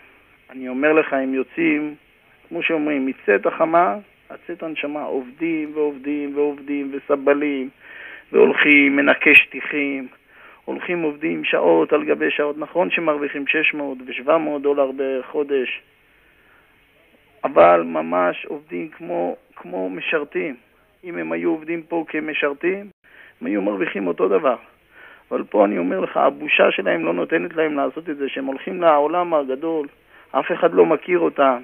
[0.49, 1.95] אני אומר לך, הם יוצאים,
[2.49, 3.95] כמו שאומרים, מצאת החמה,
[4.29, 7.69] הצאת הנשמה, עובדים ועובדים ועובדים וסבלים,
[8.31, 10.07] והולכים, מנקה שטיחים,
[10.65, 12.57] הולכים עובדים שעות על גבי שעות.
[12.57, 15.81] נכון שמרוויחים 600 ו-700 דולר בחודש,
[17.43, 20.55] אבל ממש עובדים כמו, כמו משרתים.
[21.03, 22.89] אם הם היו עובדים פה כמשרתים,
[23.41, 24.55] הם היו מרוויחים אותו דבר.
[25.31, 28.81] אבל פה אני אומר לך, הבושה שלהם לא נותנת להם לעשות את זה, שהם הולכים
[28.81, 29.87] לעולם הגדול,
[30.31, 31.57] אף אחד לא מכיר אותם,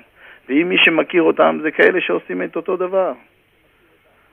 [0.49, 3.13] ואם מי שמכיר אותם זה כאלה שעושים את אותו דבר.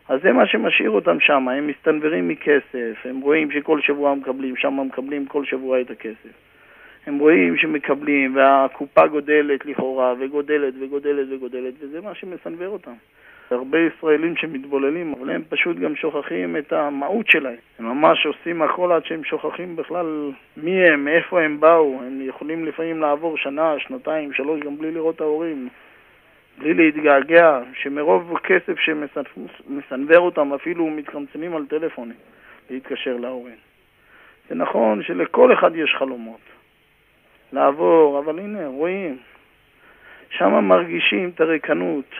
[0.08, 4.80] אז זה מה שמשאיר אותם שם, הם מסתנוורים מכסף, הם רואים שכל שבוע מקבלים, שם
[4.86, 6.34] מקבלים כל שבוע את הכסף.
[7.06, 12.94] הם רואים שמקבלים, והקופה גודלת לכאורה, וגודלת וגודלת וגודלת, וזה מה שמסנוור אותם.
[13.52, 17.56] הרבה ישראלים שמתבוללים, אבל הם פשוט גם שוכחים את המהות שלהם.
[17.78, 22.00] הם ממש עושים הכל עד שהם שוכחים בכלל מי הם, מאיפה הם באו.
[22.06, 25.68] הם יכולים לפעמים לעבור שנה, שנתיים, שלוש, גם בלי לראות את ההורים.
[26.58, 32.16] בלי להתגעגע, שמרוב כסף שמסנוור אותם אפילו מתקמצנים על טלפונים.
[32.70, 33.56] להתקשר להורים.
[34.48, 36.40] זה נכון שלכל אחד יש חלומות.
[37.52, 39.18] לעבור, אבל הנה, רואים,
[40.30, 42.14] שם מרגישים את הריקנות.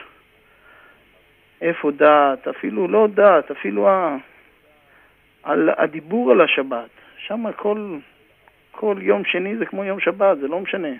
[1.63, 4.17] איפה דת, אפילו לא דת, אפילו ה...
[5.43, 6.89] על הדיבור על השבת.
[7.17, 7.97] שם כל,
[8.71, 10.93] כל יום שני זה כמו יום שבת, זה לא משנה.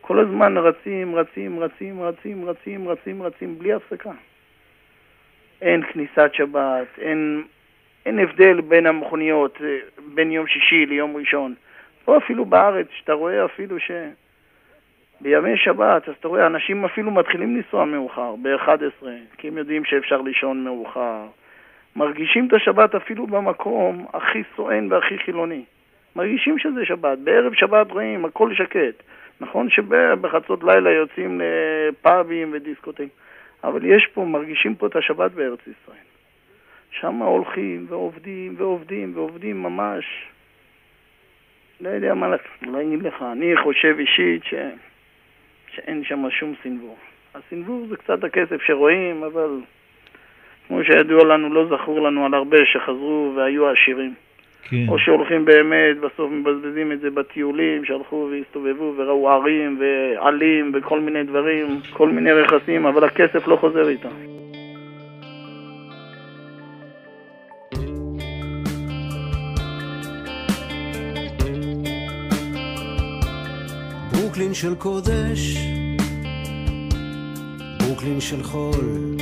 [0.00, 4.10] כל הזמן רצים, רצים, רצים, רצים, רצים, רצים, רצים, בלי הפסקה.
[5.62, 7.42] אין כניסת שבת, אין,
[8.06, 9.76] אין הבדל בין המכוניות, אה,
[10.14, 11.54] בין יום שישי ליום ראשון.
[12.04, 13.90] פה אפילו בארץ, שאתה רואה אפילו ש...
[15.22, 19.06] בימי שבת, אז אתה רואה, אנשים אפילו מתחילים לנסוע מאוחר, ב-11,
[19.38, 21.26] כי הם יודעים שאפשר לישון מאוחר.
[21.96, 25.64] מרגישים את השבת אפילו במקום הכי סואן והכי חילוני.
[26.16, 27.18] מרגישים שזה שבת.
[27.18, 29.02] בערב שבת רואים, הכל שקט.
[29.40, 33.08] נכון שבחצות לילה יוצאים לפאבים ודיסקוטים,
[33.64, 36.04] אבל יש פה, מרגישים פה את השבת בארץ ישראל.
[36.90, 40.04] שם הולכים ועובדים ועובדים ועובדים ממש.
[41.80, 43.24] לא יודע מה להגיד לך.
[43.32, 44.54] אני חושב אישית ש...
[45.74, 46.96] שאין שם שום סנוור.
[47.34, 49.60] הסנוור זה קצת הכסף שרואים, אבל
[50.68, 54.14] כמו שידוע לנו, לא זכור לנו על הרבה שחזרו והיו עשירים.
[54.68, 54.88] כן.
[54.88, 61.22] או שהולכים באמת, בסוף מבזבזים את זה בטיולים, שהלכו והסתובבו וראו ערים ועלים וכל מיני
[61.22, 64.41] דברים, כל מיני רכסים, אבל הכסף לא חוזר איתם.
[74.42, 75.56] ברוקלין של קודש,
[77.80, 79.16] ברוקלין של חול,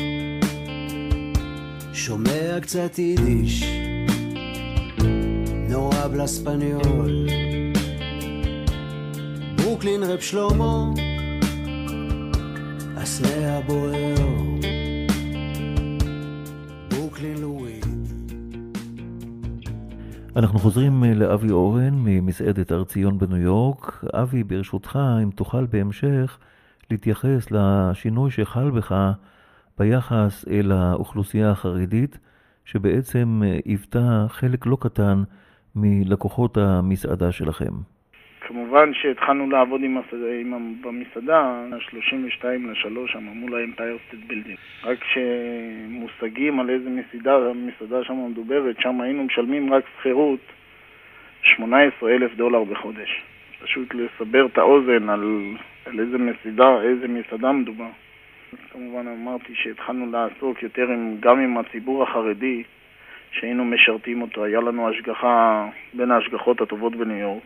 [1.92, 3.64] שומע קצת יידיש,
[5.68, 7.28] נורא בלספניול.
[9.56, 10.84] ברוקלין רב שלמה,
[12.96, 14.14] הסנה הבוער,
[16.88, 17.79] ברוקלין לואי.
[20.36, 24.04] אנחנו חוזרים אה, לאבי אורן ממסעדת הר ציון בניו יורק.
[24.14, 26.38] אבי, ברשותך, אם תוכל בהמשך
[26.90, 29.12] להתייחס לשינוי שחל בך
[29.78, 32.18] ביחס אל האוכלוסייה החרדית,
[32.64, 35.22] שבעצם אה, היוותה חלק לא קטן
[35.74, 37.72] מלקוחות המסעדה שלכם.
[38.52, 44.58] כמובן שהתחלנו לעבוד עם המסעדה, עם, במסעדה, 32 ל-3 שם מול ה Empire State Building.
[44.84, 50.40] רק שמושגים על איזה מסעדה, מסעדה שם מדוברת, שם היינו משלמים רק שכירות
[51.42, 53.22] 18 אלף דולר בחודש.
[53.62, 55.54] פשוט לסבר את האוזן על,
[55.86, 57.90] על איזה מסעדה, איזה מסעדה מדובר.
[58.72, 62.62] כמובן אמרתי שהתחלנו לעסוק יותר עם, גם עם הציבור החרדי,
[63.32, 64.44] שהיינו משרתים אותו.
[64.44, 67.42] היה לנו השגחה, בין ההשגחות הטובות בניו יורק.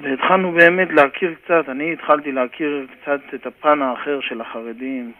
[0.00, 5.12] והתחלנו באמת להכיר קצת, אני התחלתי להכיר קצת את הפן האחר של החרדים,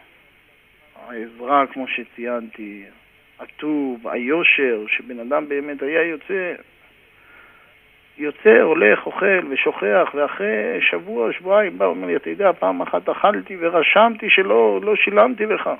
[1.08, 2.84] העזרה, כמו שציינתי,
[3.40, 6.54] הטוב, היושר, שבן אדם באמת היה יוצא,
[8.18, 13.56] יוצא, הולך, אוכל ושוכח, ואחרי שבוע, שבועיים בא, אומר לי, אתה יודע, פעם אחת אכלתי
[13.60, 15.70] ורשמתי שלא לא שילמתי לך.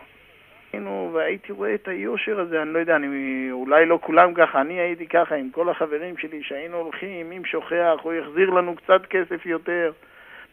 [0.74, 4.80] היינו, והייתי רואה את היושר הזה, אני לא יודע, אני, אולי לא כולם ככה, אני
[4.80, 9.46] הייתי ככה עם כל החברים שלי, שהיינו הולכים, אם שוכח, הוא יחזיר לנו קצת כסף
[9.46, 9.92] יותר.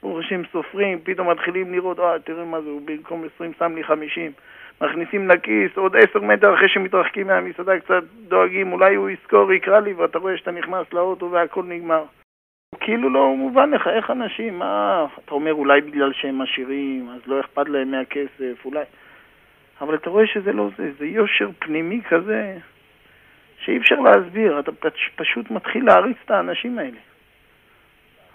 [0.02, 3.84] ברוך השם סופרים, פתאום מתחילים לראות, אה, תראה מה זה, הוא במקום 20 שם לי
[3.84, 4.32] 50.
[4.82, 9.94] מכניסים לכיס, עוד 10 מטר אחרי שמתרחקים מהמסעדה, קצת דואגים, אולי הוא יזכור, יקרא לי,
[9.94, 12.04] ואתה רואה שאתה נכנס לאוטו והכל נגמר.
[12.80, 17.40] כאילו לא מובן לך, איך אנשים, מה, אתה אומר אולי בגלל שהם עשירים, אז לא
[17.40, 18.84] אכפת להם מהכסף, אולי...
[19.82, 22.58] אבל אתה רואה שזה לא זה, זה יושר פנימי כזה
[23.60, 26.98] שאי אפשר להסביר, אתה פש- פשוט מתחיל להריץ את האנשים האלה.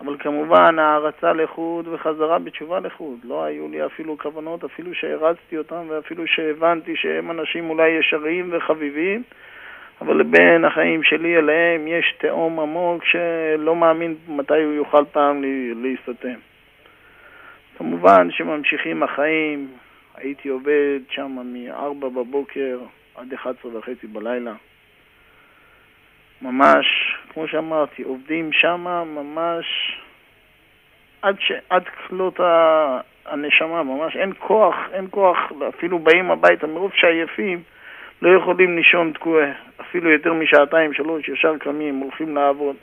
[0.01, 3.19] אבל כמובן, הערצה לחוד וחזרה בתשובה לחוד.
[3.25, 9.23] לא היו לי אפילו כוונות, אפילו שהרצתי אותם ואפילו שהבנתי שהם אנשים אולי ישרים וחביבים,
[10.01, 15.43] אבל בין החיים שלי אליהם יש תהום עמוק שלא מאמין מתי הוא יוכל פעם
[15.83, 16.39] להיסתם.
[17.79, 19.69] כמובן שממשיכים החיים,
[20.17, 22.79] הייתי עובד שם מ-4 בבוקר
[23.15, 24.55] עד 11 וחצי בלילה.
[26.43, 29.67] ממש, כמו שאמרתי, עובדים שם ממש
[31.23, 31.53] עד, ש...
[31.71, 33.01] עד כלות ה...
[33.27, 35.39] הנשמה, ממש אין כוח, אין כוח,
[35.69, 37.63] אפילו באים הביתה מרוב שעייפים,
[38.23, 42.77] לא יכולים לישון תקועה, אפילו יותר משעתיים, שלוש, ישר קמים, הולכים לעבוד.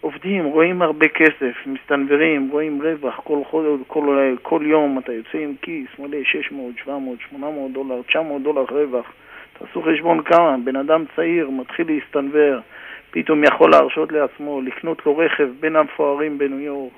[0.00, 5.54] עובדים, רואים הרבה כסף, מסתנוורים, רואים רווח, כל, כל, כל, כל יום אתה יוצא עם
[5.62, 9.12] כיס, מלא 600, 700, 800 דולר, 900 דולר רווח.
[9.58, 12.60] תעשו חשבון כמה, בן אדם צעיר מתחיל להסתנוור,
[13.10, 16.92] פתאום יכול להרשות לעצמו לקנות לו רכב בין המפוארים בניו יורק,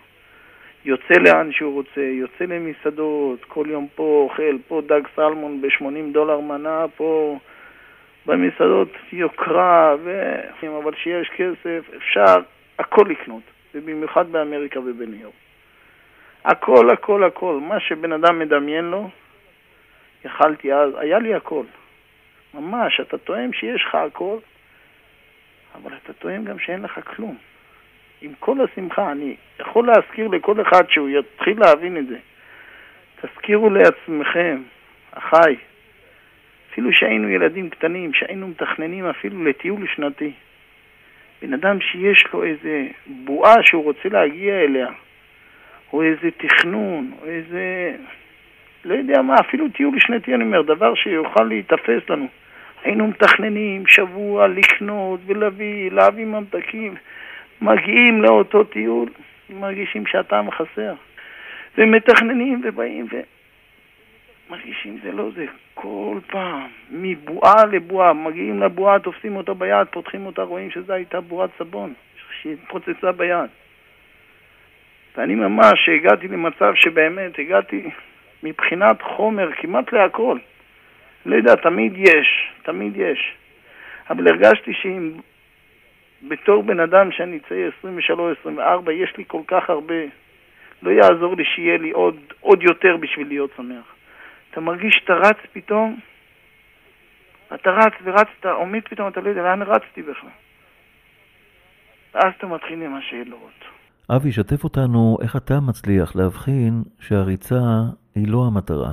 [0.84, 6.40] יוצא לאן שהוא רוצה, יוצא למסעדות, כל יום פה אוכל, פה דג סלמון ב-80 דולר
[6.40, 7.38] מנה, פה
[8.26, 10.34] במסעדות יוקרה, ו...
[10.82, 12.40] אבל כשיש כסף אפשר
[12.82, 13.42] הכל לקנות,
[13.74, 15.34] ובמיוחד באמריקה ובניו יורק.
[16.44, 17.58] הכל, הכל, הכל.
[17.62, 19.10] מה שבן אדם מדמיין לו,
[20.24, 21.64] יכלתי אז, היה לי הכל.
[22.54, 24.36] ממש, אתה טועם שיש לך הכל,
[25.74, 27.36] אבל אתה טועם גם שאין לך כלום.
[28.22, 32.18] עם כל השמחה, אני יכול להזכיר לכל אחד שהוא יתחיל להבין את זה.
[33.20, 34.62] תזכירו לעצמכם,
[35.10, 35.56] אחיי,
[36.70, 40.32] אפילו שהיינו ילדים קטנים, שהיינו מתכננים אפילו לטיול שנתי.
[41.42, 44.88] בן אדם שיש לו איזה בועה שהוא רוצה להגיע אליה,
[45.92, 47.94] או איזה תכנון, או איזה...
[48.84, 52.26] לא יודע מה, אפילו טיול שנתי, אני אומר, דבר שיוכל להיתפס לנו.
[52.84, 56.94] היינו מתכננים שבוע לקנות ולהביא, להביא ממתקים.
[57.62, 59.08] מגיעים לאותו טיול,
[59.50, 60.94] מרגישים שהטעם חסר.
[61.78, 63.06] ומתכננים ובאים
[64.52, 65.46] ומרגישים זה לא זה.
[65.74, 71.50] כל פעם, מבועה לבועה, מגיעים לבועה, תופסים אותה ביד, פותחים אותה, רואים שזו הייתה בועת
[71.58, 71.92] סבון,
[72.42, 73.50] שהתפוצצה ביד.
[75.16, 77.90] ואני ממש הגעתי למצב שבאמת הגעתי
[78.42, 80.38] מבחינת חומר כמעט להכל.
[81.26, 83.34] לא יודע, תמיד יש, תמיד יש.
[84.10, 85.12] אבל הרגשתי שאם
[86.28, 87.70] בתור בן אדם שאני צעיר
[88.46, 90.02] 23-24, יש לי כל כך הרבה,
[90.82, 93.91] לא יעזור לי שיהיה לי עוד, עוד יותר בשביל להיות שמח.
[94.52, 95.96] אתה מרגיש שאתה רץ פתאום,
[97.54, 100.30] אתה רץ ורץ, אתה עומד פתאום, אתה לא יודע לאן רצתי בכלל.
[102.14, 103.64] ואז אתה מתחיל עם השאלות.
[104.16, 107.60] אבי, שתף אותנו איך אתה מצליח להבחין שהריצה
[108.14, 108.92] היא לא המטרה.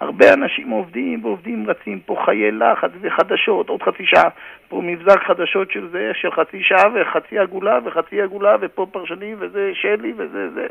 [0.00, 4.28] הרבה אנשים עובדים ועובדים, רצים פה חיי לחץ וחדשות, עוד חצי שעה,
[4.68, 9.70] פה מבזק חדשות של זה, של חצי שעה וחצי עגולה וחצי עגולה ופה פרשנים וזה
[9.74, 10.66] שלי וזה זה.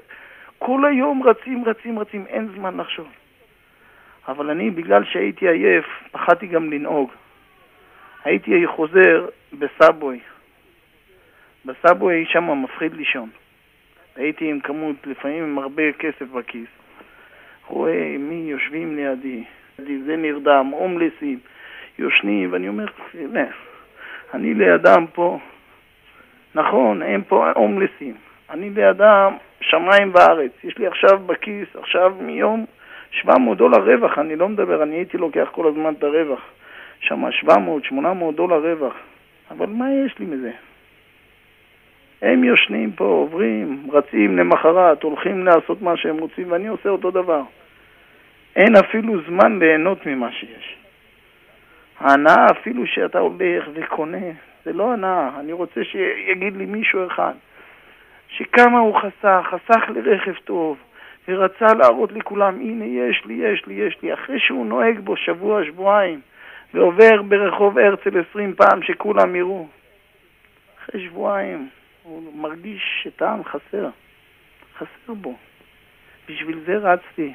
[0.60, 3.08] כל היום רצים, רצים, רצים, אין זמן לחשוב.
[4.28, 7.12] אבל אני, בגלל שהייתי עייף, פחדתי גם לנהוג.
[8.24, 10.20] הייתי חוזר בסאבווי.
[11.66, 13.30] בסאבווי שם מפחיד לישון.
[14.16, 16.70] הייתי עם כמות, לפעמים עם הרבה כסף בכיס.
[17.68, 19.44] רואה מי יושבים לידי,
[19.78, 21.40] זה נרדם, הומלסים,
[22.00, 23.46] יושנים, ואני אומר, הנה,
[24.34, 25.40] אני לידם פה,
[26.56, 28.16] נכון, הם פה הומלסים,
[28.50, 32.66] אני לידם שמיים וארץ, יש לי עכשיו בכיס, עכשיו מיום
[33.12, 36.42] 700 דולר רווח, אני לא מדבר, אני הייתי לוקח כל הזמן את הרווח,
[37.00, 38.94] שם 700, 800 דולר רווח,
[39.52, 40.52] אבל מה יש לי מזה?
[42.22, 47.42] הם יושנים פה, עוברים, רצים למחרת, הולכים לעשות מה שהם רוצים, ואני עושה אותו דבר.
[48.56, 50.76] אין אפילו זמן ליהנות ממה שיש.
[52.00, 54.28] ההנאה אפילו שאתה הולך וקונה,
[54.66, 55.30] זה לא הנאה.
[55.40, 57.34] אני רוצה שיגיד לי מישהו אחד
[58.30, 60.78] שכמה הוא חסך, חסך לרכב טוב,
[61.28, 65.66] ורצה להראות לכולם, הנה יש לי, יש לי, יש לי, אחרי שהוא נוהג בו שבוע,
[65.66, 66.22] שבועיים,
[66.74, 69.68] ועובר ברחוב הרצל עשרים פעם שכולם יראו.
[70.84, 71.70] אחרי שבועיים
[72.04, 73.90] הוא מרגיש שטעם חסר,
[74.78, 75.36] חסר בו.
[76.30, 77.34] בשביל זה רצתי,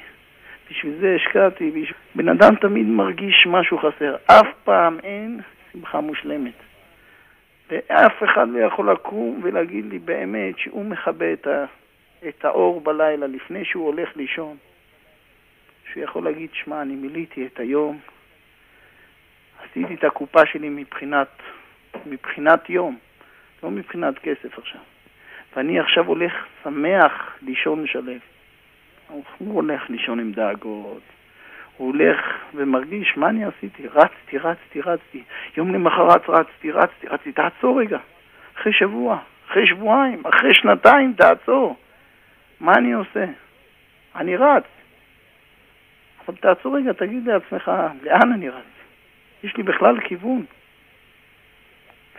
[0.69, 1.69] בשביל זה השקעתי.
[1.69, 1.93] בשביל...
[2.15, 4.15] בן אדם תמיד מרגיש משהו חסר.
[4.25, 5.39] אף פעם אין
[5.73, 6.53] שמחה מושלמת.
[7.69, 11.65] ואף אחד לא יכול לקום ולהגיד לי באמת שהוא מכבה את, ה...
[12.27, 14.57] את האור בלילה לפני שהוא הולך לישון.
[15.91, 17.99] שהוא יכול להגיד, שמע, אני מילאתי את היום,
[19.63, 21.27] עשיתי את הקופה שלי מבחינת,
[22.05, 22.97] מבחינת יום,
[23.63, 24.81] לא מבחינת כסף עכשיו.
[25.55, 28.19] ואני עכשיו הולך שמח לישון שלב.
[29.37, 31.01] הוא הולך לישון עם דאגות.
[31.77, 32.19] הוא הולך
[32.53, 33.87] ומרגיש, מה אני עשיתי?
[33.87, 35.23] רצתי, רצתי, רצתי.
[35.57, 37.31] יום למחרת רצתי, רצתי, רצתי.
[37.31, 37.97] תעצור רגע.
[38.57, 41.77] אחרי שבוע, אחרי שבועיים, אחרי שנתיים, תעצור.
[42.59, 43.25] מה אני עושה?
[44.15, 44.63] אני רץ.
[46.25, 47.71] אבל תעצור רגע, תגיד לעצמך,
[48.03, 48.63] לאן אני רץ?
[49.43, 50.45] יש לי בכלל כיוון.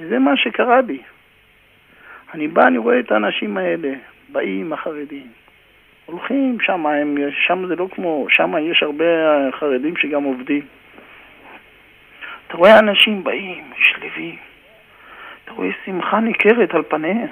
[0.00, 0.99] וזה מה שקרה לי.
[2.34, 3.94] אני בא, אני רואה את האנשים האלה,
[4.28, 5.26] באים החרדים,
[6.07, 6.84] הולכים שם,
[7.47, 9.05] שם זה לא כמו, שם יש הרבה
[9.52, 10.62] חרדים שגם עובדים.
[12.47, 14.36] אתה רואה אנשים באים, שלווים,
[15.44, 17.28] אתה רואה שמחה ניכרת על פניהם.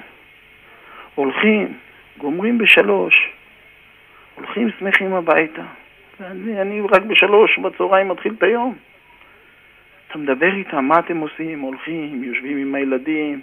[1.15, 1.77] הולכים,
[2.17, 3.29] גומרים בשלוש,
[4.35, 5.63] הולכים שמחים הביתה.
[6.19, 8.75] ואני אני רק בשלוש בצהריים מתחיל את היום.
[10.07, 11.59] אתה מדבר איתם, מה אתם עושים?
[11.59, 13.41] הולכים, יושבים עם הילדים,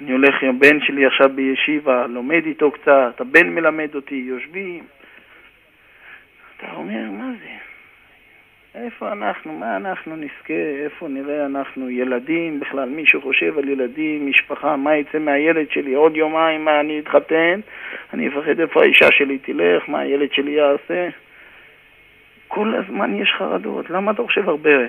[0.00, 4.84] אני הולך הבן שלי עכשיו בישיבה, לומד איתו קצת, הבן מלמד אותי, יושבים.
[6.56, 7.73] אתה אומר, מה זה?
[8.74, 9.52] איפה אנחנו?
[9.52, 10.82] מה אנחנו נזכה?
[10.84, 12.60] איפה נראה אנחנו ילדים?
[12.60, 15.94] בכלל, מישהו חושב על ילדים, משפחה, מה יצא מהילד שלי?
[15.94, 17.60] עוד יומיים מה אני אתחתן?
[18.14, 21.08] אני אפחד איפה האישה שלי תלך, מה הילד שלי יעשה?
[22.48, 23.90] כל הזמן יש חרדות.
[23.90, 24.86] למה אתה חושב הרבה?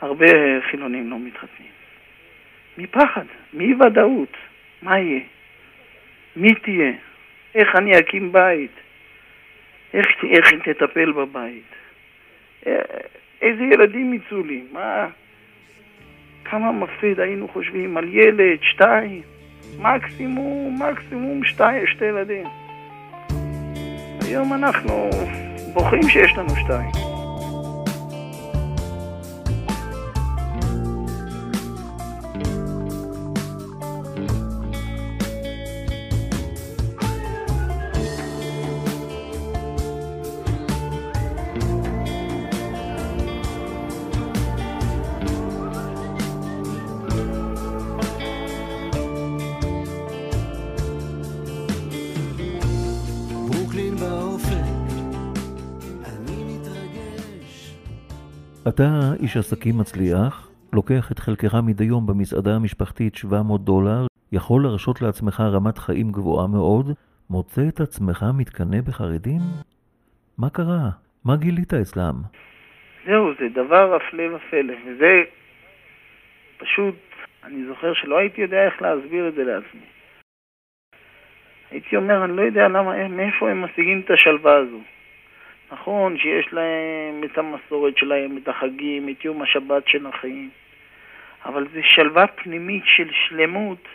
[0.00, 0.26] הרבה
[0.70, 1.70] חילונים לא מתחתנים.
[2.78, 4.36] מפחד, מאי ודאות.
[4.82, 5.20] מה יהיה?
[6.36, 6.92] מי תהיה?
[7.54, 8.70] איך אני אקים בית?
[9.94, 11.75] איך, איך תטפל בבית?
[12.66, 12.72] אה,
[13.42, 14.64] איזה ילדים יצאו לי?
[14.72, 15.08] מה?
[16.44, 19.22] כמה מפחיד היינו חושבים על ילד, שתיים,
[19.78, 22.46] מקסימום, מקסימום שתיים, שתי ילדים.
[24.26, 25.10] היום אנחנו
[25.74, 27.05] בוכים שיש לנו שתיים.
[58.76, 65.02] אתה איש עסקים מצליח, לוקח את חלקך מדי יום במסעדה המשפחתית 700 דולר, יכול להרשות
[65.02, 66.86] לעצמך רמת חיים גבוהה מאוד,
[67.30, 69.40] מוצא את עצמך מתקנא בחרדים?
[70.38, 70.88] מה קרה?
[71.24, 72.14] מה גילית אצלם?
[73.06, 75.22] זהו, זה דבר הפלא ופלא, וזה
[76.58, 76.94] פשוט,
[77.44, 79.86] אני זוכר שלא הייתי יודע איך להסביר את זה לעצמי.
[81.70, 84.80] הייתי אומר, אני לא יודע למה, מאיפה הם משיגים את השלווה הזו.
[85.72, 90.50] נכון שיש להם את המסורת שלהם, את החגים, את יום השבת של החיים,
[91.44, 93.88] אבל זה שלווה פנימית של שלמות,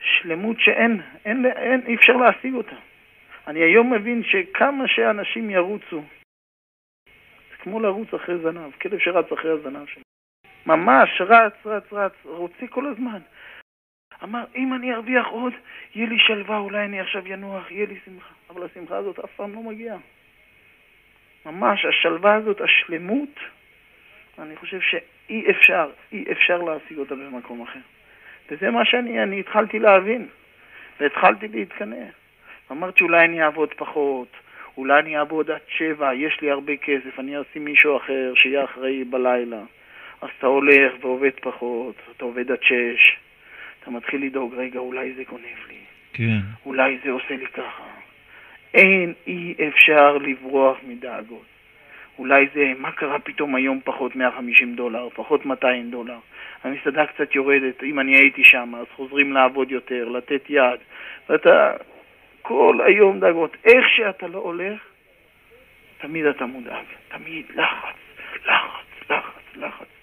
[0.00, 2.76] שלמות שאין, אין, אין, אי אפשר להשיג אותה.
[3.46, 6.02] אני היום מבין שכמה שאנשים ירוצו,
[7.50, 10.02] זה כמו לרוץ אחרי זנב, כלב שרץ אחרי הזנב שלו.
[10.66, 13.18] ממש רץ, רץ, רץ, רוצה כל הזמן.
[14.22, 15.52] אמר, אם אני ארוויח עוד,
[15.94, 18.34] יהיה לי שלווה, אולי אני עכשיו ינוח, יהיה לי שמחה.
[18.50, 19.96] אבל השמחה הזאת אף פעם לא מגיעה.
[21.46, 23.40] ממש, השלווה הזאת, השלמות,
[24.38, 27.80] אני חושב שאי אפשר, אי אפשר להשיג אותה במקום אחר.
[28.50, 30.26] וזה מה שאני אני התחלתי להבין,
[31.00, 32.04] והתחלתי להתקנא.
[32.70, 34.28] אמרתי, אולי אני אעבוד פחות,
[34.76, 39.04] אולי אני אעבוד עד שבע, יש לי הרבה כסף, אני אשים מישהו אחר שיהיה אחראי
[39.04, 39.60] בלילה.
[40.20, 43.16] אז אתה הולך ועובד פחות, אתה עובד עד שש,
[43.86, 45.78] אתה מתחיל לדאוג, רגע, אולי זה גונב לי.
[46.12, 46.38] כן.
[46.64, 47.84] אולי זה עושה לי ככה.
[48.74, 51.44] אין, אי אפשר לברוח מדאגות.
[52.18, 56.18] אולי זה, מה קרה פתאום היום פחות 150 דולר, פחות 200 דולר.
[56.64, 60.80] המסעדה קצת יורדת, אם אני הייתי שם, אז חוזרים לעבוד יותר, לתת יד.
[61.28, 61.72] ואתה
[62.42, 63.56] כל היום דאגות.
[63.64, 64.80] איך שאתה לא הולך,
[65.98, 66.84] תמיד אתה מודאג.
[67.08, 67.96] תמיד לחץ,
[68.46, 69.95] לחץ, לחץ, לחץ.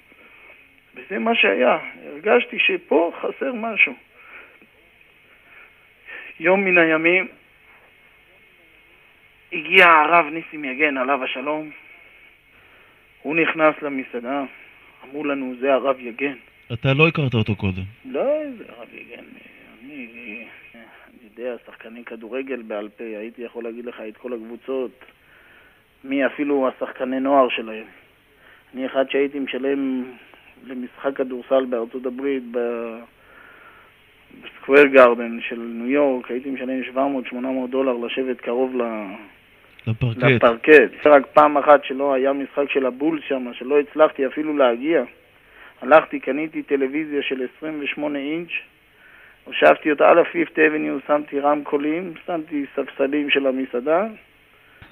[0.96, 1.78] וזה מה שהיה.
[2.06, 3.94] הרגשתי שפה חסר משהו.
[6.40, 7.28] יום מן הימים
[9.54, 11.72] הגיע הרב ניסים יגן, עליו השלום.
[13.22, 14.44] הוא נכנס למסעדה,
[15.04, 16.36] אמרו לנו, זה הרב יגן.
[16.74, 17.84] אתה לא הכרת אותו קודם.
[18.06, 18.24] לא,
[18.58, 19.24] זה הרב יגן.
[19.84, 20.48] אני, אני
[21.24, 25.06] יודע, שחקני כדורגל בעל פה, הייתי יכול להגיד לך את כל הקבוצות,
[26.04, 27.86] מי אפילו השחקני נוער שלהם.
[28.74, 30.04] אני אחד שהייתי משלם
[30.67, 32.58] למשחק כדורסל בארצות הברית, ב...
[34.42, 38.82] בסקוויר גארדן של ניו יורק, הייתי משלם 700-800 דולר לשבת קרוב ל...
[39.88, 40.24] לפרקט.
[40.24, 41.08] לפרקט.
[41.08, 45.03] רק פעם אחת שלא היה משחק של הבול שם, שלא הצלחתי אפילו להגיע.
[45.82, 48.50] הלכתי, קניתי טלוויזיה של 28 אינץ',
[49.43, 54.06] הושבתי אותה על הפיפט אבניו, שמתי רמקולים, שמתי ספסלים של המסעדה,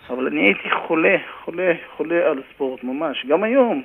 [0.09, 3.25] אבל אני הייתי חולה, חולה, חולה על ספורט, ממש.
[3.25, 3.83] גם היום,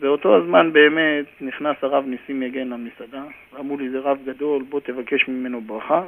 [0.00, 3.22] באותו הזמן באמת נכנס הרב ניסים יגן למסעדה,
[3.52, 6.02] ואמרו לי, זה רב גדול, בוא תבקש ממנו ברכה.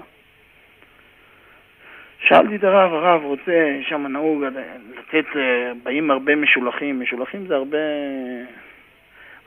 [2.29, 7.79] שאלתי את הרב, הרב רוצה, שם נהוג לתת, אה, באים הרבה משולחים, משולחים זה הרבה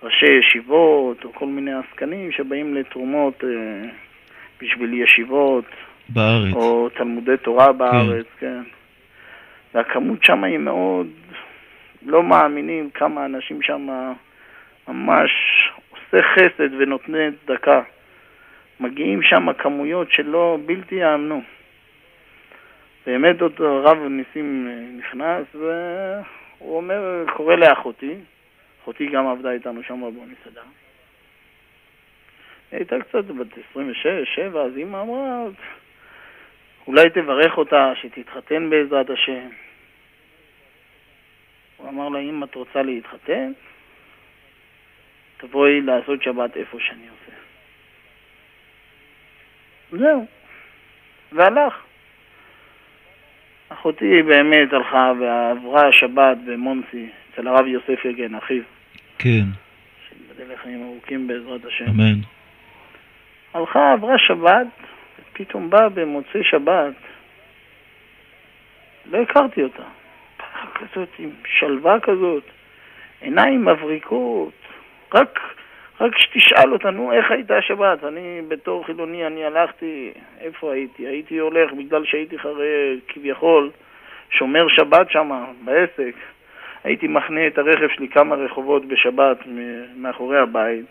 [0.04, 3.90] ראשי ישיבות או כל מיני עסקנים שבאים לתרומות אה,
[4.62, 5.66] בשביל ישיבות.
[6.10, 6.54] בארץ.
[6.54, 8.62] או תלמודי תורה בארץ, כן.
[8.64, 8.70] כן.
[9.74, 11.08] והכמות שם היא מאוד,
[12.06, 14.14] לא מאמינים כמה אנשים שם
[14.88, 15.32] ממש
[15.90, 17.82] עושה חסד ונותני צדקה.
[18.80, 21.42] מגיעים שם כמויות שלא, בלתי יאמנו.
[23.06, 28.16] באמת אותו רב ניסים נכנס והוא אומר, קורא לאחותי,
[28.84, 30.62] אחותי גם עבדה איתנו שם במסעדה.
[32.72, 35.46] היא הייתה קצת בת 26, 7, אז אמא אמרה,
[36.88, 39.48] אולי תברך אותה שתתחתן בעזרת השם.
[41.78, 43.52] הוא אמר לה, אם את רוצה להתחתן,
[45.38, 47.38] תבואי לעשות שבת איפה שאני עושה.
[49.92, 50.26] זהו.
[51.32, 51.74] והלך.
[53.70, 58.64] אחותי באמת הלכה ועברה שבת במונסי, אצל הרב יוסף יגן, אחיו,
[59.18, 59.44] כן,
[60.10, 61.86] שיבדל לחיים ארוכים בעזרת השם.
[61.86, 62.20] אמן.
[63.54, 64.68] הלכה, עברה שבת,
[65.34, 66.94] פתאום באה במוצאי שבת,
[69.06, 69.84] לא הכרתי אותה.
[70.40, 72.44] באה כזאת עם שלווה כזאת,
[73.22, 74.65] עיניים מבריקות,
[75.16, 75.40] רק,
[76.02, 78.04] רק שתשאל אותה, נו, איך הייתה השבת?
[78.04, 80.12] אני בתור חילוני, אני הלכתי,
[80.42, 81.08] איפה הייתי?
[81.08, 83.70] הייתי הולך בגלל שהייתי חרי, כביכול,
[84.30, 85.32] שומר שבת שם,
[85.66, 86.16] בעסק.
[86.84, 89.38] הייתי מחנה את הרכב שלי כמה רחובות בשבת
[89.98, 90.86] מאחורי הבית.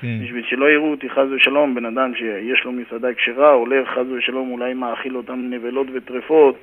[0.00, 4.06] כן, בשביל שלא יראו אותי חס ושלום, בן אדם שיש לו מסעדה כשרה, הולך חס
[4.16, 6.56] ושלום אולי מאכיל אותם נבלות וטרפות,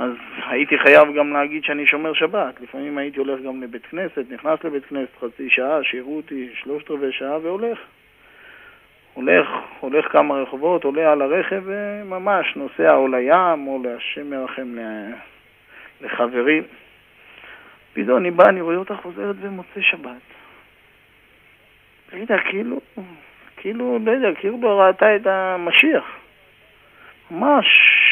[0.00, 0.10] אז
[0.46, 2.60] הייתי חייב גם להגיד שאני שומר שבת.
[2.60, 7.12] לפעמים הייתי הולך גם לבית כנסת, נכנס לבית כנסת חצי שעה, שיראו אותי שלושת רבעי
[7.12, 7.78] שעה והולך.
[9.14, 9.48] הולך,
[9.80, 15.12] הולך כמה רחובות, עולה על הרכב וממש נוסע או לים או להשם ירחם ל-
[16.00, 16.62] לחברים.
[17.92, 20.22] פתאום אני בא, אני רואה אותה חוזרת במוצאי שבת.
[22.12, 22.80] יודע, כאילו,
[23.56, 26.04] כאילו, לא יודע, כאילו ראתה את המשיח.
[27.30, 27.66] ממש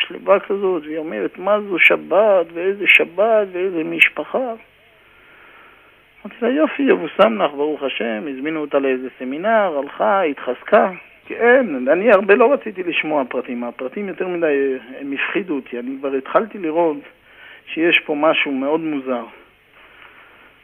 [0.09, 4.53] שלווה כזאת, והיא אומרת, מה זו שבת, ואיזה שבת, ואיזה משפחה.
[6.27, 10.91] אמרתי לה, יופי, יבושם לך, ברוך השם, הזמינו אותה לאיזה סמינר, הלכה, התחזקה.
[11.27, 16.12] כן, אני הרבה לא רציתי לשמוע פרטים, הפרטים יותר מדי, הם הפחידו אותי, אני כבר
[16.12, 16.97] התחלתי לראות
[17.67, 19.25] שיש פה משהו מאוד מוזר.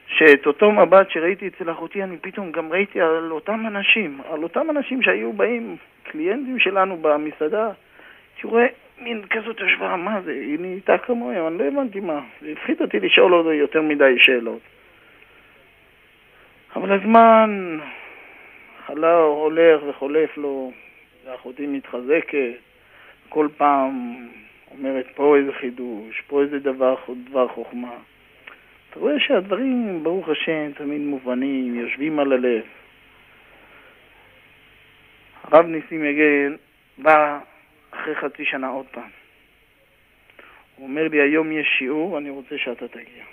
[0.07, 4.71] שאת אותו מבט שראיתי אצל אחותי, אני פתאום גם ראיתי על אותם אנשים, על אותם
[4.71, 7.71] אנשים שהיו באים, קליינטים שלנו במסעדה,
[8.45, 8.67] רואה
[8.99, 13.01] מין כזאת השוואה, מה זה, היא נהייתה כמוהם, אני לא הבנתי מה, זה הפחיד אותי
[13.01, 14.61] לשאול אותו יותר מדי שאלות.
[16.77, 17.79] אבל הזמן
[18.87, 20.73] חלה, הולך וחולף לו,
[21.25, 22.55] ואחותי מתחזקת,
[23.29, 24.15] כל פעם
[24.71, 26.95] אומרת פה איזה חידוש, פה איזה דבר,
[27.31, 27.95] דבר חוכמה.
[28.91, 32.63] אתה רואה שהדברים, ברוך השם, תמיד מובנים, יושבים על הלב.
[35.45, 36.55] הרב ניסים יגן
[36.99, 37.39] בא
[37.95, 39.11] אחרי חצי שנה עוד פעם.
[40.77, 43.25] הוא אומר לי, היום יש שיעור, אני רוצה שאתה תגיע.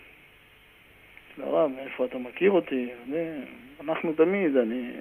[1.38, 2.90] לא, הרב, מאיפה אתה מכיר אותי?
[3.82, 4.92] אנחנו תמיד, אני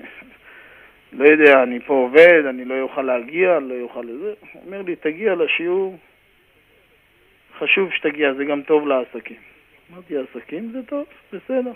[1.19, 4.35] לא יודע, אני פה עובד, אני לא אוכל להגיע, לא אוכל לזה.
[4.53, 5.99] הוא אומר לי, תגיע לשיעור,
[7.59, 9.37] חשוב שתגיע, זה גם טוב לעסקים.
[9.93, 11.73] אמרתי, עסקים זה טוב, בסדר.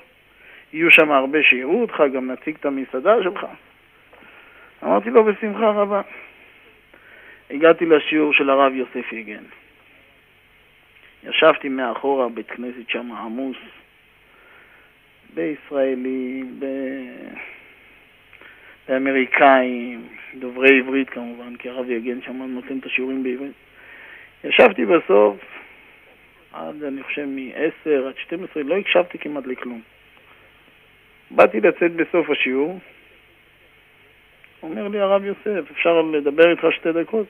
[0.72, 3.46] יהיו שם הרבה שיראו אותך, גם נציג את המסעדה שלך.
[4.82, 6.00] אמרתי לו, בשמחה רבה.
[7.50, 9.44] הגעתי לשיעור של הרב יוסף יגן.
[11.28, 13.56] ישבתי מאחורה, בית כנסת שם עמוס,
[15.34, 16.66] בישראלים, ב...
[18.88, 23.52] באמריקאים, דוברי עברית כמובן, כי הרב יגן שם נותן את השיעורים בעברית.
[24.44, 25.36] ישבתי בסוף,
[26.52, 29.80] עד אני חושב מ-10 עד 12, לא הקשבתי כמעט לכלום.
[31.30, 32.78] באתי לצאת בסוף השיעור,
[34.64, 37.26] אומר לי הרב יוסף, אפשר לדבר איתך שתי דקות?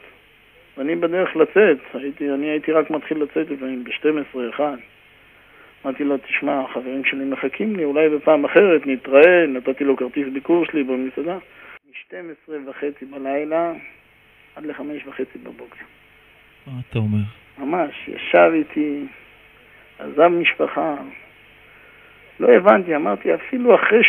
[0.76, 4.64] ואני בדרך לצאת, הייתי, אני הייתי רק מתחיל לצאת לפעמים ב-12, 1.
[5.84, 10.64] אמרתי לו, תשמע, החברים שלי מחכים לי, אולי בפעם אחרת נתראה, נתתי לו כרטיס ביקור
[10.66, 11.38] שלי במסעדה.
[11.88, 13.72] מ-12 וחצי בלילה
[14.56, 15.84] עד ל-5 וחצי בבוקר.
[16.66, 17.18] מה אתה אומר?
[17.58, 19.04] ממש, ישב איתי,
[19.98, 20.96] עזב משפחה.
[22.40, 24.04] לא הבנתי, אמרתי, אפילו אחרי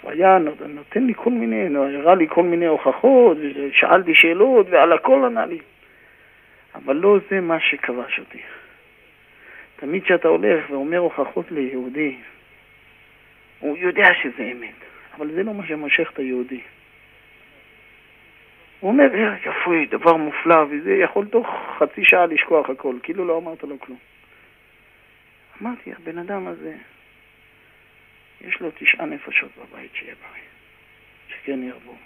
[0.00, 5.24] שהוא היה נותן לי כל מיני, הראה לי כל מיני הוכחות, ושאלתי שאלות, ועל הכל
[5.24, 5.58] ענה לי.
[6.74, 8.42] אבל לא זה מה שכבש אותי.
[9.76, 12.16] תמיד כשאתה הולך ואומר הוכחות ליהודי,
[13.60, 14.74] הוא יודע שזה אמת,
[15.16, 16.60] אבל זה לא מה שמושך את היהודי.
[18.80, 21.46] הוא אומר, "אה, יפוי, דבר מופלא, וזה יכול תוך
[21.78, 23.98] חצי שעה לשכוח הכל, כאילו לא אמרת לו כלום.
[25.62, 26.74] אמרתי, הבן אדם הזה,
[28.40, 30.42] יש לו תשעה נפשות בבית שיהיה בריא,
[31.28, 31.96] שכן ירבו.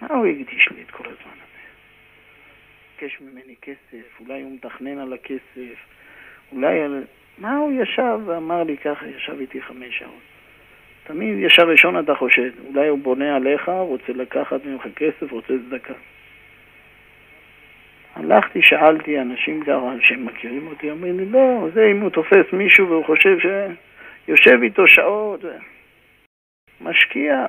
[0.00, 1.62] מה הוא הקדיש לי את כל הזמן הזה?
[3.00, 5.76] ביקש ממני כסף, אולי הוא מתכנן על הכסף,
[6.52, 7.04] אולי על...
[7.38, 10.22] מה הוא ישב ואמר לי ככה, ישב איתי חמש שעות.
[11.06, 15.94] תמיד ישר ראשון אתה חושד, אולי הוא בונה עליך, רוצה לקחת ממך כסף, רוצה צדקה.
[18.14, 19.92] הלכתי, שאלתי אנשים ככה
[20.24, 23.38] מכירים אותי, אומרים לי, לא, זה אם הוא תופס מישהו והוא חושב
[24.26, 25.40] שיושב איתו שעות.
[26.80, 27.46] משקיע.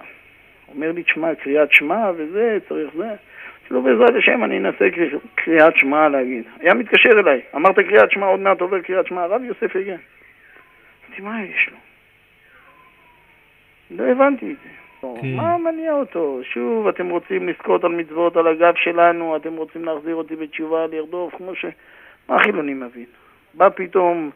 [0.68, 3.04] אומר לי, תשמע, קריאת שמע וזה, צריך זה.
[3.08, 3.18] אמרתי
[3.74, 6.44] לו, בעזרת השם אני אנסה קר- קריאת שמע להגיד.
[6.60, 9.96] היה מתקשר אליי, אמרת קריאת שמע, עוד מעט עובר קריאת שמע, הרב יוסף יגן.
[11.08, 11.78] אמרתי, מה יש לו?
[13.98, 14.70] לא הבנתי את זה.
[15.22, 15.36] כן.
[15.36, 16.40] מה מניע אותו?
[16.44, 21.36] שוב, אתם רוצים לזכות על מצוות על הגב שלנו, אתם רוצים להחזיר אותי בתשובה, לרדוף,
[21.36, 21.66] כמו ש...
[22.30, 23.06] מה החילוני מבין?
[23.54, 24.32] בא פתאום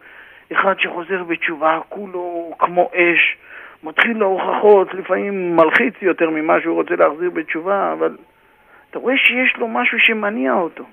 [0.52, 3.38] אחד שחוזר בתשובה, כולו כמו אש,
[3.84, 8.18] מתחיל להוכחות, לפעמים מלחיץ יותר ממה שהוא רוצה להחזיר בתשובה, אבל
[8.90, 10.84] אתה רואה שיש לו משהו שמניע אותו.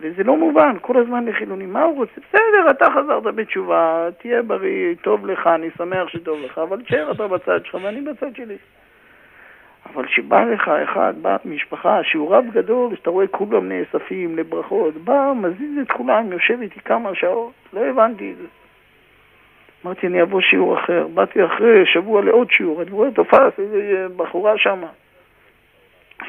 [0.00, 1.72] וזה לא מובן, כל הזמן לחילונים.
[1.72, 2.12] מה הוא רוצה?
[2.28, 7.28] בסדר, אתה חזרת בתשובה, תהיה בריא, טוב לך, אני שמח שטוב לך, אבל תשאר אתה
[7.28, 8.56] בצד שלך ואני בצד שלי.
[9.94, 15.78] אבל כשבא לך אחד, בא משפחה, שיעוריו גדול, שאתה רואה כולם נאספים לברכות, בא, מזיז
[15.82, 18.46] את כולם, יושב איתי כמה שעות, לא הבנתי את זה.
[19.84, 21.06] אמרתי, אני אבוא שיעור אחר.
[21.14, 24.88] באתי אחרי שבוע לעוד שיעור, אני רואה תופס איזה בחורה שמה.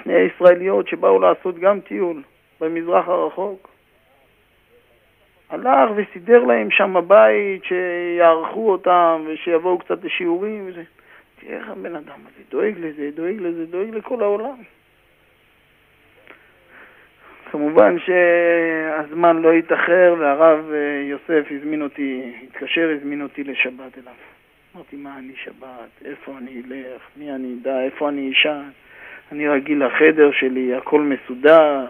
[0.04, 2.22] שני ישראליות שבאו לעשות גם טיול.
[2.62, 3.70] במזרח הרחוק.
[5.50, 10.84] הלך וסידר להם שם בית שיערכו אותם ושיבואו קצת לשיעורים וזה.
[11.40, 14.56] תראה איך הבן אדם הזה דואג לזה, דואג לזה, דואג לכל העולם.
[17.52, 24.14] כמובן שהזמן לא התאחר והרב אה, יוסף הזמין אותי, התקשר, הזמין אותי לשבת אליו.
[24.76, 26.06] אמרתי, מה אני שבת?
[26.06, 27.02] איפה אני אלך?
[27.18, 27.82] מי אני אדע?
[27.82, 28.70] איפה אני אשן?
[29.32, 31.86] אני רגיל לחדר שלי, הכל מסודר.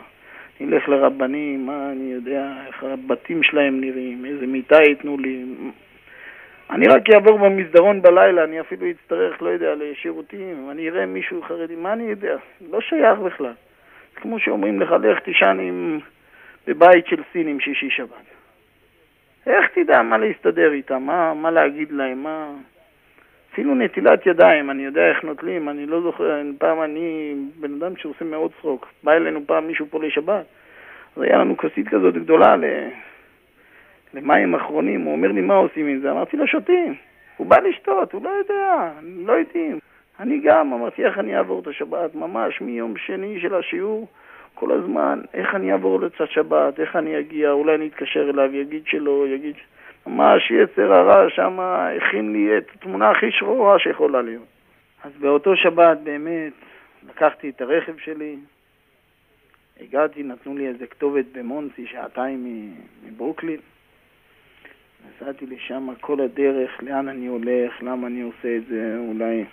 [0.59, 5.45] נלך לרבנים, מה אני יודע, איך הבתים שלהם נראים, איזה מיטה ייתנו לי.
[6.71, 11.75] אני רק אעבור במסדרון בלילה, אני אפילו אצטרך, לא יודע, לשירותים, אני אראה מישהו חרדי,
[11.75, 12.37] מה אני יודע?
[12.71, 13.53] לא שייך בכלל.
[14.15, 15.99] כמו שאומרים לך, לך תישן עם...
[16.67, 18.25] בבית של סינים שישי שבת.
[19.47, 22.49] איך תדע מה להסתדר איתם, מה, מה להגיד להם, מה...
[23.53, 28.25] אפילו נטילת ידיים, אני יודע איך נוטלים, אני לא זוכר, פעם אני בן אדם שעושה
[28.25, 28.87] מאוד צחוק.
[29.03, 30.45] בא אלינו פעם מישהו פה לשבת,
[31.15, 32.63] אז היה לנו כוסית כזאת גדולה ל...
[34.17, 36.95] למים אחרונים, הוא אומר לי מה עושים עם זה, אמרתי לו שותים.
[37.37, 39.79] הוא בא לשתות, הוא לא יודע, לא יודעים.
[40.19, 44.07] אני גם, אמרתי איך אני אעבור את השבת, ממש מיום שני של השיעור,
[44.53, 48.83] כל הזמן, איך אני אעבור לצד שבת, איך אני אגיע, אולי אני אתקשר אליו, יגיד
[48.85, 49.55] שלא, יגיד...
[50.07, 54.45] ממש יצר הרע שם הכין לי את התמונה הכי שחורה שיכולה להיות.
[55.03, 56.53] אז באותו שבת באמת
[57.09, 58.35] לקחתי את הרכב שלי,
[59.81, 62.71] הגעתי, נתנו לי איזה כתובת במונסי, שעתיים
[63.05, 63.59] מברוקלין.
[65.05, 69.45] נסעתי לשם כל הדרך, לאן אני הולך, למה אני עושה את זה, אולי...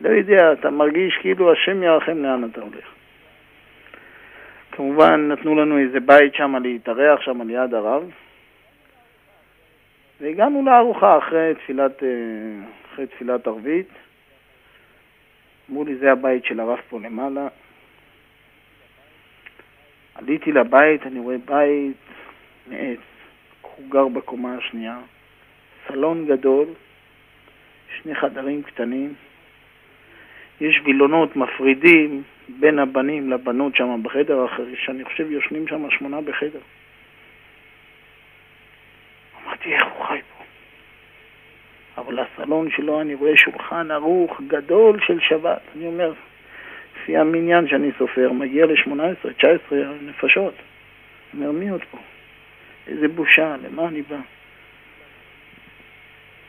[0.00, 2.84] לא יודע, אתה מרגיש כאילו השם ירחם לאן אתה הולך.
[4.72, 8.10] כמובן, נתנו לנו איזה בית שם להתארח, שם ליד הרב.
[10.20, 12.08] והגענו לארוחה אחרי תפילת, אה,
[12.92, 13.88] אחרי תפילת ערבית.
[15.70, 17.48] אמרו לי, זה הבית של הרב פה למעלה.
[20.14, 21.96] עליתי לבית, אני רואה בית
[22.66, 22.98] מעץ,
[23.76, 24.98] הוא גר בקומה השנייה,
[25.88, 26.66] סלון גדול,
[28.02, 29.14] שני חדרים קטנים,
[30.60, 36.60] יש וילונות מפרידים בין הבנים לבנות שם בחדר אחר, שאני חושב יושנים שם שמונה בחדר.
[39.44, 40.44] אמרתי, איך הוא חי פה?
[42.02, 45.60] אבל הסלון שלו אני רואה שולחן ערוך גדול של שבת.
[45.76, 46.12] אני אומר,
[46.96, 50.54] לפי המניין שאני סופר, מגיע ל-18, 19 נפשות.
[51.34, 51.98] אני אומר, מי עוד פה?
[52.86, 54.16] איזה בושה, למה אני בא?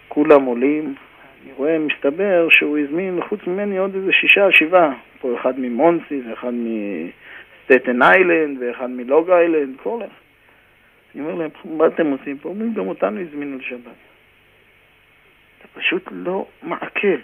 [0.07, 0.95] כולם עולים,
[1.43, 4.93] אני רואה, מסתבר שהוא הזמין חוץ ממני עוד איזה שישה, שבעה.
[5.19, 10.23] פה אחד ממונסי, ואחד מסטטן איילנד, ואחד מלוג איילנד, כל אחד.
[11.15, 12.49] אני אומר להם, מה אתם עושים פה?
[12.49, 13.97] אומרים, גם אותנו הזמינו לשבת.
[15.57, 17.17] אתה פשוט לא מעכל.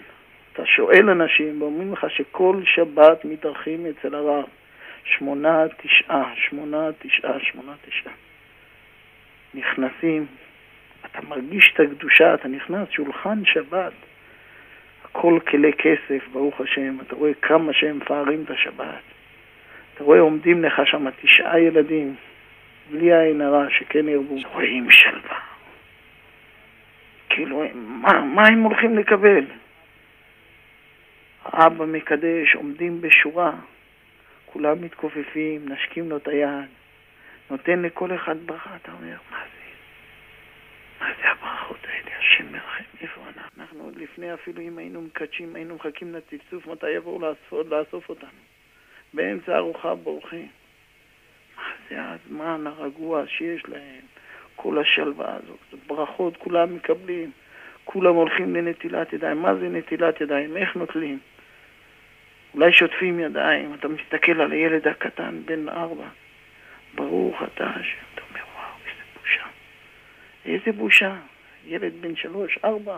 [0.52, 4.44] אתה שואל אנשים ואומרים לך שכל שבת מתארחים אצל הרב.
[5.04, 8.12] שמונה, תשעה, שמונה, תשעה, שמונה, תשעה.
[9.54, 10.26] נכנסים,
[11.06, 13.92] אתה מרגיש את הקדושה, אתה נכנס, שולחן שבת.
[15.04, 16.96] הכל כלי כסף, ברוך השם.
[17.00, 19.02] אתה רואה כמה שהם מפארים את השבת.
[19.94, 22.14] אתה רואה עומדים לך שם תשעה ילדים,
[22.90, 25.38] בלי עין הרע, שכן ירבו, רואים שלווה.
[27.28, 29.44] כאילו, מה, מה הם הולכים לקבל?
[31.44, 33.52] אבא מקדש, עומדים בשורה,
[34.46, 36.68] כולם מתכופפים, נשקים לו את היד,
[37.50, 39.60] נותן לכל אחד ברכה, אתה אומר, מה זה?
[41.00, 42.18] מה זה הברכות האלה?
[42.18, 43.62] השם מרחם, איפה אנחנו?
[43.62, 48.40] אנחנו עוד לפני אפילו אם היינו מקדשים, היינו מחכים לצפצוף, מתי יבואו לאסוף, לאסוף אותנו.
[49.14, 50.48] באמצע ארוחה בורחים.
[51.88, 54.04] זה הזמן הרגוע שיש להם,
[54.56, 57.30] כל השלווה הזאת, ברכות כולם מקבלים,
[57.84, 59.42] כולם הולכים לנטילת ידיים.
[59.42, 60.56] מה זה נטילת ידיים?
[60.56, 61.18] איך נוטלים?
[62.54, 66.08] אולי שוטפים ידיים, אתה מסתכל על הילד הקטן בן ארבע,
[66.94, 69.46] ברוך אתה השם, אתה אומר וואו, איזה בושה.
[70.44, 71.16] איזה בושה.
[71.66, 72.96] ילד בן שלוש, ארבע,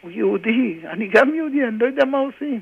[0.00, 2.60] הוא יהודי, אני גם יהודי, אני לא יודע מה עושים.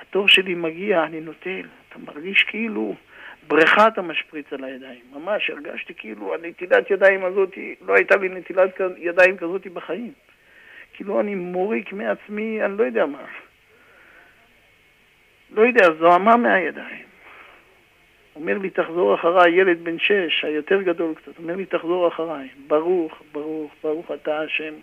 [0.00, 2.94] התור שלי מגיע, אני נוטל, אתה מרגיש כאילו
[3.48, 5.00] בריכה אתה משפריץ על הידיים.
[5.12, 10.12] ממש הרגשתי כאילו הנטילת ידיים הזאת, לא הייתה לי נטילת ידיים כזאת בחיים.
[10.92, 13.24] כאילו אני מוריק מעצמי, אני לא יודע מה.
[15.50, 17.11] לא יודע, זוהמה מהידיים.
[18.36, 22.48] אומר לי, תחזור אחריי, ילד בן שש, היותר גדול קצת, אומר לי, תחזור אחריי.
[22.66, 24.74] ברוך, ברוך, ברוך אתה השם.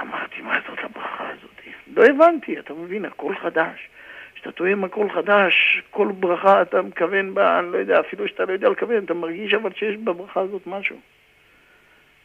[0.00, 1.50] אמרתי, מה זאת הברכה הזאת?
[1.86, 3.88] לא הבנתי, אתה מבין, הכל חדש.
[4.34, 8.52] כשאתה תואם הכל חדש, כל ברכה אתה מכוון בה, אני לא יודע, אפילו שאתה לא
[8.52, 10.96] יודע לכוון, אתה מרגיש אבל שיש בברכה הזאת משהו.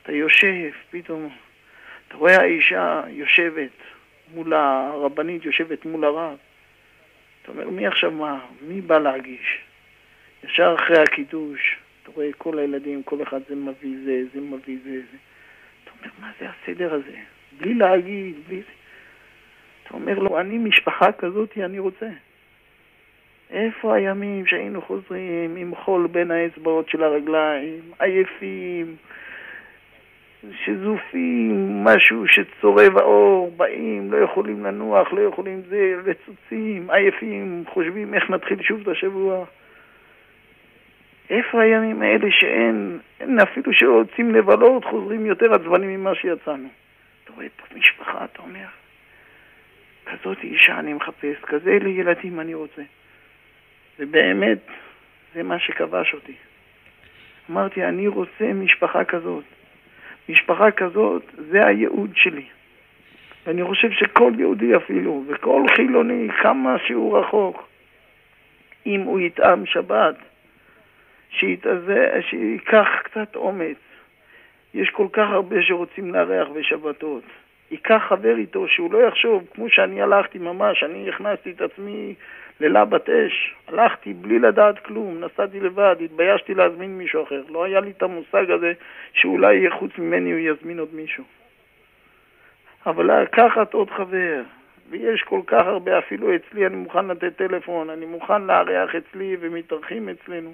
[0.03, 1.29] אתה יושב, פתאום,
[2.07, 3.71] אתה רואה האישה יושבת
[4.33, 6.37] מול הרבנית, יושבת מול הרב.
[7.47, 8.39] אתה אומר, מי עכשיו מה?
[8.61, 9.61] מי בא להגיש?
[10.43, 14.91] ישר אחרי הקידוש, אתה רואה כל הילדים, כל אחד זה מביא זה, זה מביא זה,
[15.11, 15.17] זה.
[15.83, 17.17] אתה אומר, מה זה הסדר הזה?
[17.57, 18.71] בלי להגיד, בלי זה.
[19.83, 22.09] אתה אומר לו, אני משפחה כזאת, אני רוצה.
[23.49, 28.95] איפה הימים שהיינו חוזרים עם חול בין האצבעות של הרגליים, עייפים,
[30.65, 38.29] שזופים, משהו שצורב האור, באים, לא יכולים לנוח, לא יכולים זה, רצוצים, עייפים, חושבים איך
[38.29, 39.45] נתחיל שוב את השבוע.
[41.29, 46.67] איפה הימים האלה שאין, אין אפילו שרוצים לבלות, חוזרים יותר עצבנים ממה שיצאנו.
[47.23, 48.67] אתה רואה פה משפחה, אתה אומר,
[50.05, 52.81] כזאת אישה אני מחפש, כזה ילדים אני רוצה.
[53.99, 54.59] ובאמת,
[55.33, 56.33] זה מה שכבש אותי.
[57.51, 59.43] אמרתי, אני רוצה משפחה כזאת.
[60.29, 62.45] משפחה כזאת, זה הייעוד שלי.
[63.45, 67.67] ואני חושב שכל יהודי אפילו, וכל חילוני, כמה שהוא רחוק,
[68.85, 70.15] אם הוא יטעם שבת,
[71.29, 73.77] שיתאזה, שייקח קצת אומץ.
[74.73, 77.23] יש כל כך הרבה שרוצים לארח בשבתות.
[77.71, 82.13] ייקח חבר איתו, שהוא לא יחשוב, כמו שאני הלכתי ממש, אני הכנסתי את עצמי
[82.59, 87.43] ללבת אש, הלכתי בלי לדעת כלום, נסעתי לבד, התביישתי להזמין מישהו אחר.
[87.49, 88.73] לא היה לי את המושג הזה
[89.13, 91.23] שאולי חוץ ממני הוא יזמין עוד מישהו.
[92.85, 94.41] אבל לקחת עוד חבר,
[94.89, 100.09] ויש כל כך הרבה, אפילו אצלי אני מוכן לתת טלפון, אני מוכן לארח אצלי ומתארחים
[100.09, 100.53] אצלנו,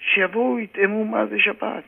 [0.00, 1.84] שיבואו, יטעמו מה זה שבת.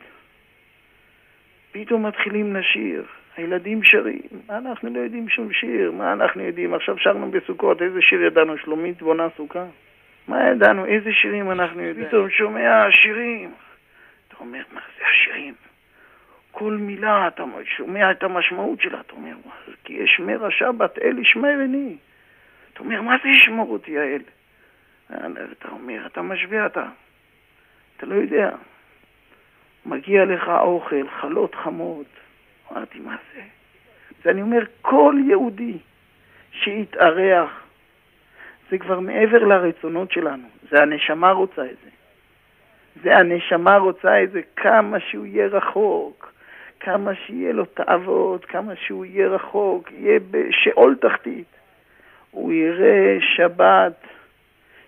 [1.72, 3.04] פתאום מתחילים לשיר.
[3.36, 5.92] הילדים שרים, מה אנחנו לא יודעים שום שיר?
[5.92, 6.74] מה אנחנו יודעים?
[6.74, 8.58] עכשיו שרנו בסוכות, איזה שיר ידענו?
[8.58, 9.64] שלומית בונה סוכה?
[10.28, 10.86] מה ידענו?
[10.86, 12.08] איזה שירים אנחנו יודעים?
[12.08, 13.52] פתאום שומע שירים.
[14.28, 15.54] אתה אומר, מה זה השירים?
[16.50, 17.44] כל מילה, אתה
[17.76, 19.34] שומע את המשמעות שלה, אתה אומר,
[19.84, 21.96] כי ישמר השבת, אל ישמרני.
[22.72, 24.22] אתה אומר, מה זה ישמור אותי האל?
[25.52, 26.84] אתה אומר, אתה משווה אתה.
[27.96, 28.50] אתה לא יודע.
[29.86, 32.06] מגיע לך אוכל, חלות חמות,
[32.72, 33.40] אמרתי, מה זה?
[34.24, 35.78] ואני אומר, כל יהודי
[36.52, 37.62] שיתארח,
[38.70, 41.90] זה כבר מעבר לרצונות שלנו, זה הנשמה רוצה את זה.
[43.02, 46.32] זה הנשמה רוצה את זה כמה שהוא יהיה רחוק,
[46.80, 51.46] כמה שיהיה לו תאוות, כמה שהוא יהיה רחוק, יהיה בשאול תחתית.
[52.30, 54.04] הוא יראה שבת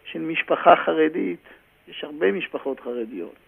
[0.05, 1.41] של משפחה חרדית,
[1.89, 3.44] יש הרבה משפחות חרדיות.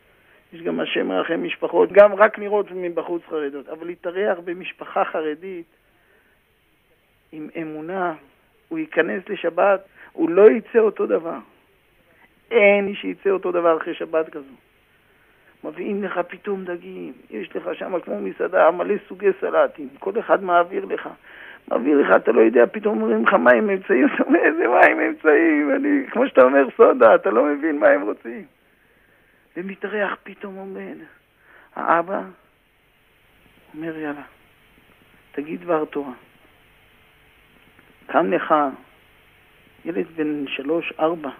[0.52, 5.66] יש גם השם מרחם משפחות, גם רק נראות מבחוץ חרדות, אבל להתארח במשפחה חרדית
[7.32, 8.14] עם אמונה,
[8.68, 9.80] הוא ייכנס לשבת,
[10.12, 11.38] הוא לא יצא אותו דבר.
[12.50, 14.54] אין מי שיצא אותו דבר אחרי שבת כזו.
[15.64, 20.84] מביאים לך פתאום דגים, יש לך שם כמו מסעדה מלא סוגי סלטים, כל אחד מעביר
[20.84, 21.08] לך.
[21.68, 25.70] מעביר לך, אתה לא יודע, פתאום אומרים לך מים אמצעים, אתה אומר, איזה מים אמצעים,
[25.76, 28.55] אני, כמו שאתה אומר סודה, אתה לא מבין מה הם רוצים.
[29.56, 30.96] ומתארח פתאום עומד.
[31.74, 32.22] האבא
[33.74, 34.22] אומר, יאללה,
[35.32, 36.12] תגיד דבר תורה.
[38.06, 38.54] קם לך
[39.84, 41.30] ילד בן שלוש, ארבע,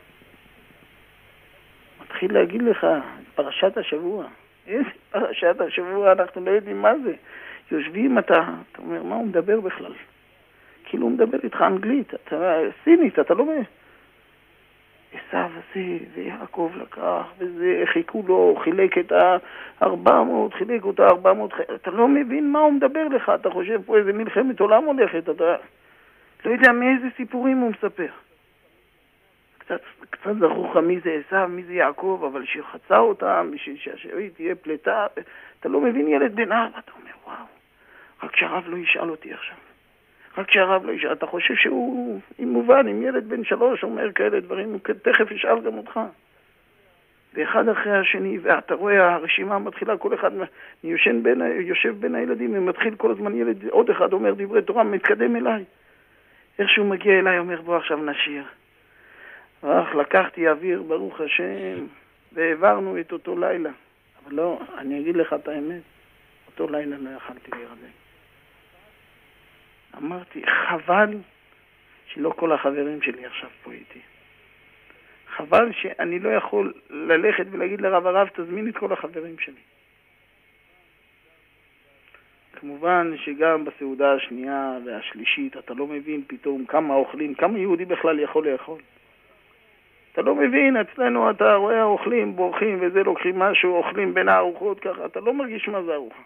[2.00, 2.86] מתחיל להגיד לך
[3.34, 4.26] פרשת השבוע.
[4.66, 7.14] איזה פרשת השבוע, אנחנו לא יודעים מה זה.
[7.70, 9.92] יושבים אתה, אתה אומר, מה הוא מדבר בכלל?
[10.84, 13.64] כאילו הוא מדבר איתך אנגלית, אתה סינית, אתה לא מבין.
[15.12, 22.08] עשיו הזה, ויעקב לקח, וזה, חיכו לו, חילק את ה-400, חילק אותה 400, אתה לא
[22.08, 25.56] מבין מה הוא מדבר לך, אתה חושב פה איזה מלחמת עולם הולכת, אתה
[26.44, 28.08] לא יודע מאיזה סיפורים הוא מספר.
[29.58, 34.34] קצת, קצת זכור לך מי זה עשיו, מי זה יעקב, אבל שחצה אותם, בשביל שהשארית
[34.34, 35.06] תהיה פלטה,
[35.60, 37.46] אתה לא מבין ילד בן ארבע, אתה אומר, וואו,
[38.22, 39.56] רק שהרב לא ישאל אותי עכשיו.
[40.36, 44.40] רק שהרב לא ישאל, אתה חושב שהוא, אם מובן, אם ילד בן שלוש אומר כאלה
[44.40, 46.00] דברים, הוא תכף ישאל גם אותך.
[47.34, 50.30] ואחד אחרי השני, ואתה רואה, הרשימה מתחילה, כל אחד
[50.84, 55.36] יושן בין, יושב בין הילדים ומתחיל כל הזמן ילד, עוד אחד אומר דברי תורה, מתקדם
[55.36, 55.64] אליי.
[56.58, 58.44] איך שהוא מגיע אליי, אומר בוא עכשיו נשיר.
[59.62, 61.86] אך לקחתי אוויר, ברוך השם,
[62.32, 63.70] והעברנו את אותו לילה.
[64.24, 65.82] אבל לא, אני אגיד לך את האמת,
[66.46, 68.05] אותו לילה לא יכלתי להירדם.
[69.96, 71.18] אמרתי, חבל
[72.06, 74.00] שלא כל החברים שלי עכשיו פה איתי.
[75.36, 79.60] חבל שאני לא יכול ללכת ולהגיד לרב הרב, תזמין את כל החברים שלי.
[82.60, 88.48] כמובן שגם בסעודה השנייה והשלישית אתה לא מבין פתאום כמה אוכלים, כמה יהודי בכלל יכול
[88.48, 88.80] לאכול.
[90.12, 95.06] אתה לא מבין, אצלנו אתה רואה אוכלים, בורחים וזה, לוקחים משהו, אוכלים בין הארוחות ככה,
[95.06, 96.22] אתה לא מרגיש מה זה ארוחה.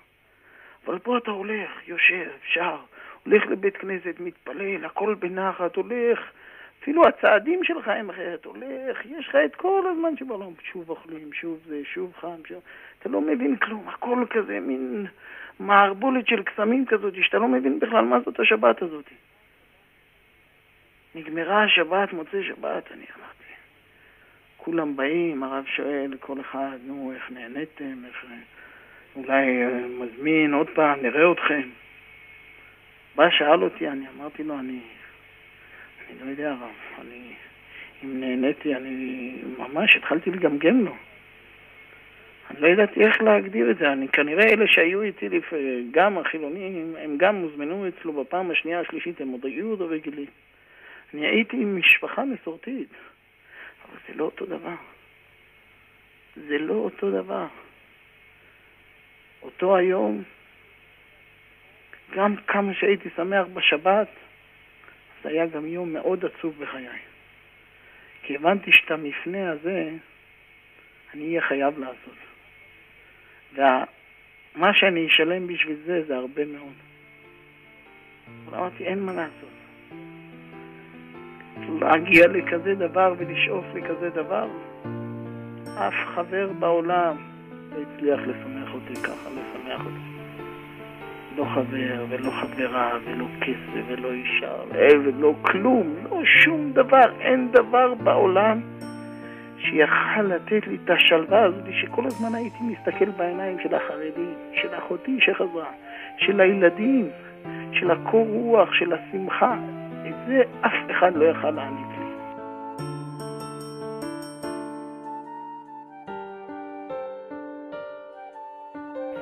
[0.87, 2.77] אבל פה אתה הולך, יושב, שר,
[3.27, 6.21] הולך לבית כנסת, מתפלל, הכל בנחת, הולך,
[6.83, 11.59] אפילו הצעדים שלך הם אחרת, הולך, יש לך את כל הזמן שבעולם, שוב אוכלים, שוב
[11.67, 12.63] זה, שוב חם, שוב...
[12.99, 15.07] אתה לא מבין כלום, הכל כזה, מין
[15.61, 19.11] מערבולת של קסמים כזאת, שאתה לא מבין בכלל מה זאת השבת הזאת.
[21.15, 23.53] נגמרה השבת, מוצאי שבת, אני אמרתי.
[24.57, 28.25] כולם באים, הרב שואל, כל אחד, נו, איך נהניתם, איך...
[29.17, 31.69] אולי אה, מזמין עוד פעם, נראה אתכם.
[33.21, 34.81] בא, שאל אותי, אני אמרתי לו, אני,
[36.09, 37.33] אני לא יודע, הרב, אני,
[38.05, 40.95] אם נהניתי, אני ממש התחלתי לגמגם לו.
[42.51, 45.29] אני לא ידעתי איך להגדיר את זה, אני כנראה אלה שהיו איתי.
[45.91, 50.31] גם החילונים, הם גם הוזמנו אצלו בפעם השנייה, השלישית, הם עוד היו עוד רגילים.
[51.15, 52.89] אני הייתי עם משפחה מסורתית,
[53.85, 54.75] אבל זה לא אותו דבר.
[56.37, 57.47] זה לא אותו דבר.
[59.43, 60.23] אותו היום,
[62.17, 64.09] גם כמה שהייתי שמח בשבת,
[65.23, 66.89] זה היה גם יום מאוד עצוב בחיי.
[68.23, 69.91] כי הבנתי שאת המפנה הזה
[71.15, 72.17] אני אהיה חייב לעשות.
[73.55, 76.75] ומה שאני אשלם בשביל זה, זה הרבה מאוד.
[78.47, 79.51] אבל אמרתי, אין מה לעשות.
[81.81, 84.49] להגיע לכזה דבר ולשאוף לכזה דבר,
[85.79, 87.17] אף חבר בעולם
[87.73, 90.10] לא הצליח לשמח אותי ככה, לשמח אותי.
[91.37, 94.53] לא חבר ולא חברה ולא כסף ולא אישה
[95.05, 98.61] ולא כלום, לא שום דבר, אין דבר בעולם
[99.59, 105.19] שיכל לתת לי את השלווה הזאת שכל הזמן הייתי מסתכל בעיניים של החרדים, של אחותי
[105.21, 105.71] שחזרה,
[106.19, 107.09] של הילדים,
[107.73, 109.55] של הקור רוח, של השמחה.
[110.09, 111.91] את זה אף אחד לא יכל להעניק.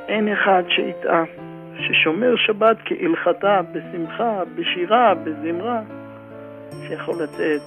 [0.09, 1.25] אין אחד שיטעה,
[1.79, 5.81] ששומר שבת כהלכתה, בשמחה, בשירה, בזמרה,
[6.89, 7.63] שיכול לצאת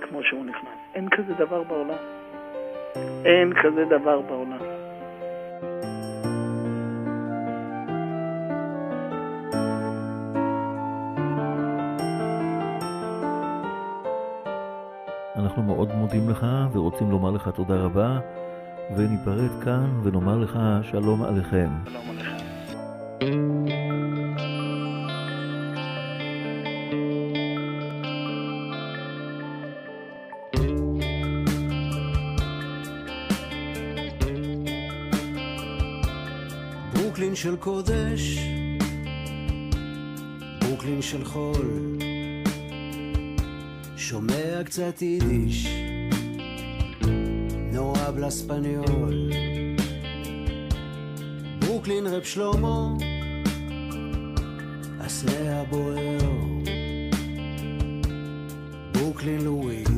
[0.00, 0.78] כמו שהוא נכנס.
[0.94, 1.98] אין כזה דבר בעולם.
[3.24, 4.58] אין כזה דבר בעולם.
[15.36, 18.18] אנחנו מאוד מודים לך ורוצים לומר לך תודה רבה,
[18.96, 21.68] וניפרד כאן ונאמר לך שלום עליכם.
[21.84, 22.17] שלום עליכם.
[44.78, 45.66] קצת יידיש,
[47.74, 49.34] habla español.
[51.58, 52.92] ברוקלין רב שלמה,
[55.00, 56.18] הסנה הבוער,
[58.92, 59.88] ברוקלין לואיד,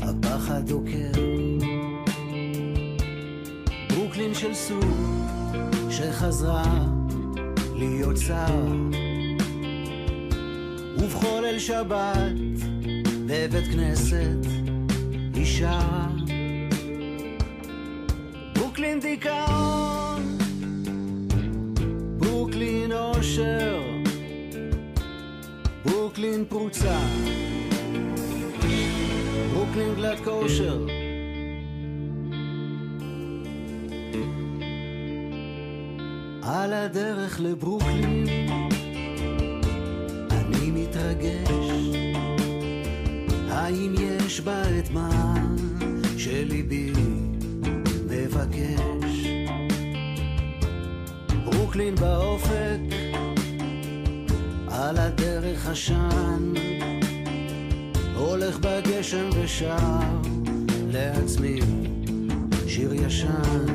[0.00, 1.12] הפחד דוקר.
[3.88, 4.84] ברוקלין של סוג
[5.90, 6.86] שחזרה
[7.74, 9.09] להיות שר
[11.60, 12.32] שבת
[13.26, 14.46] בבית כנסת
[15.36, 15.80] אישה.
[18.54, 20.38] ברוקלין דיכאון
[22.18, 23.80] ברוקלין אושר
[25.84, 26.98] ברוקלין פרוצה.
[29.54, 30.86] ברוקלין גלת כושר.
[36.42, 38.19] על הדרך לברוקלין
[55.80, 56.52] עשן
[58.14, 59.76] הולך בגשם ושר
[60.92, 61.60] לעצמי
[62.66, 63.69] שיר ישן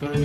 [0.00, 0.16] קצת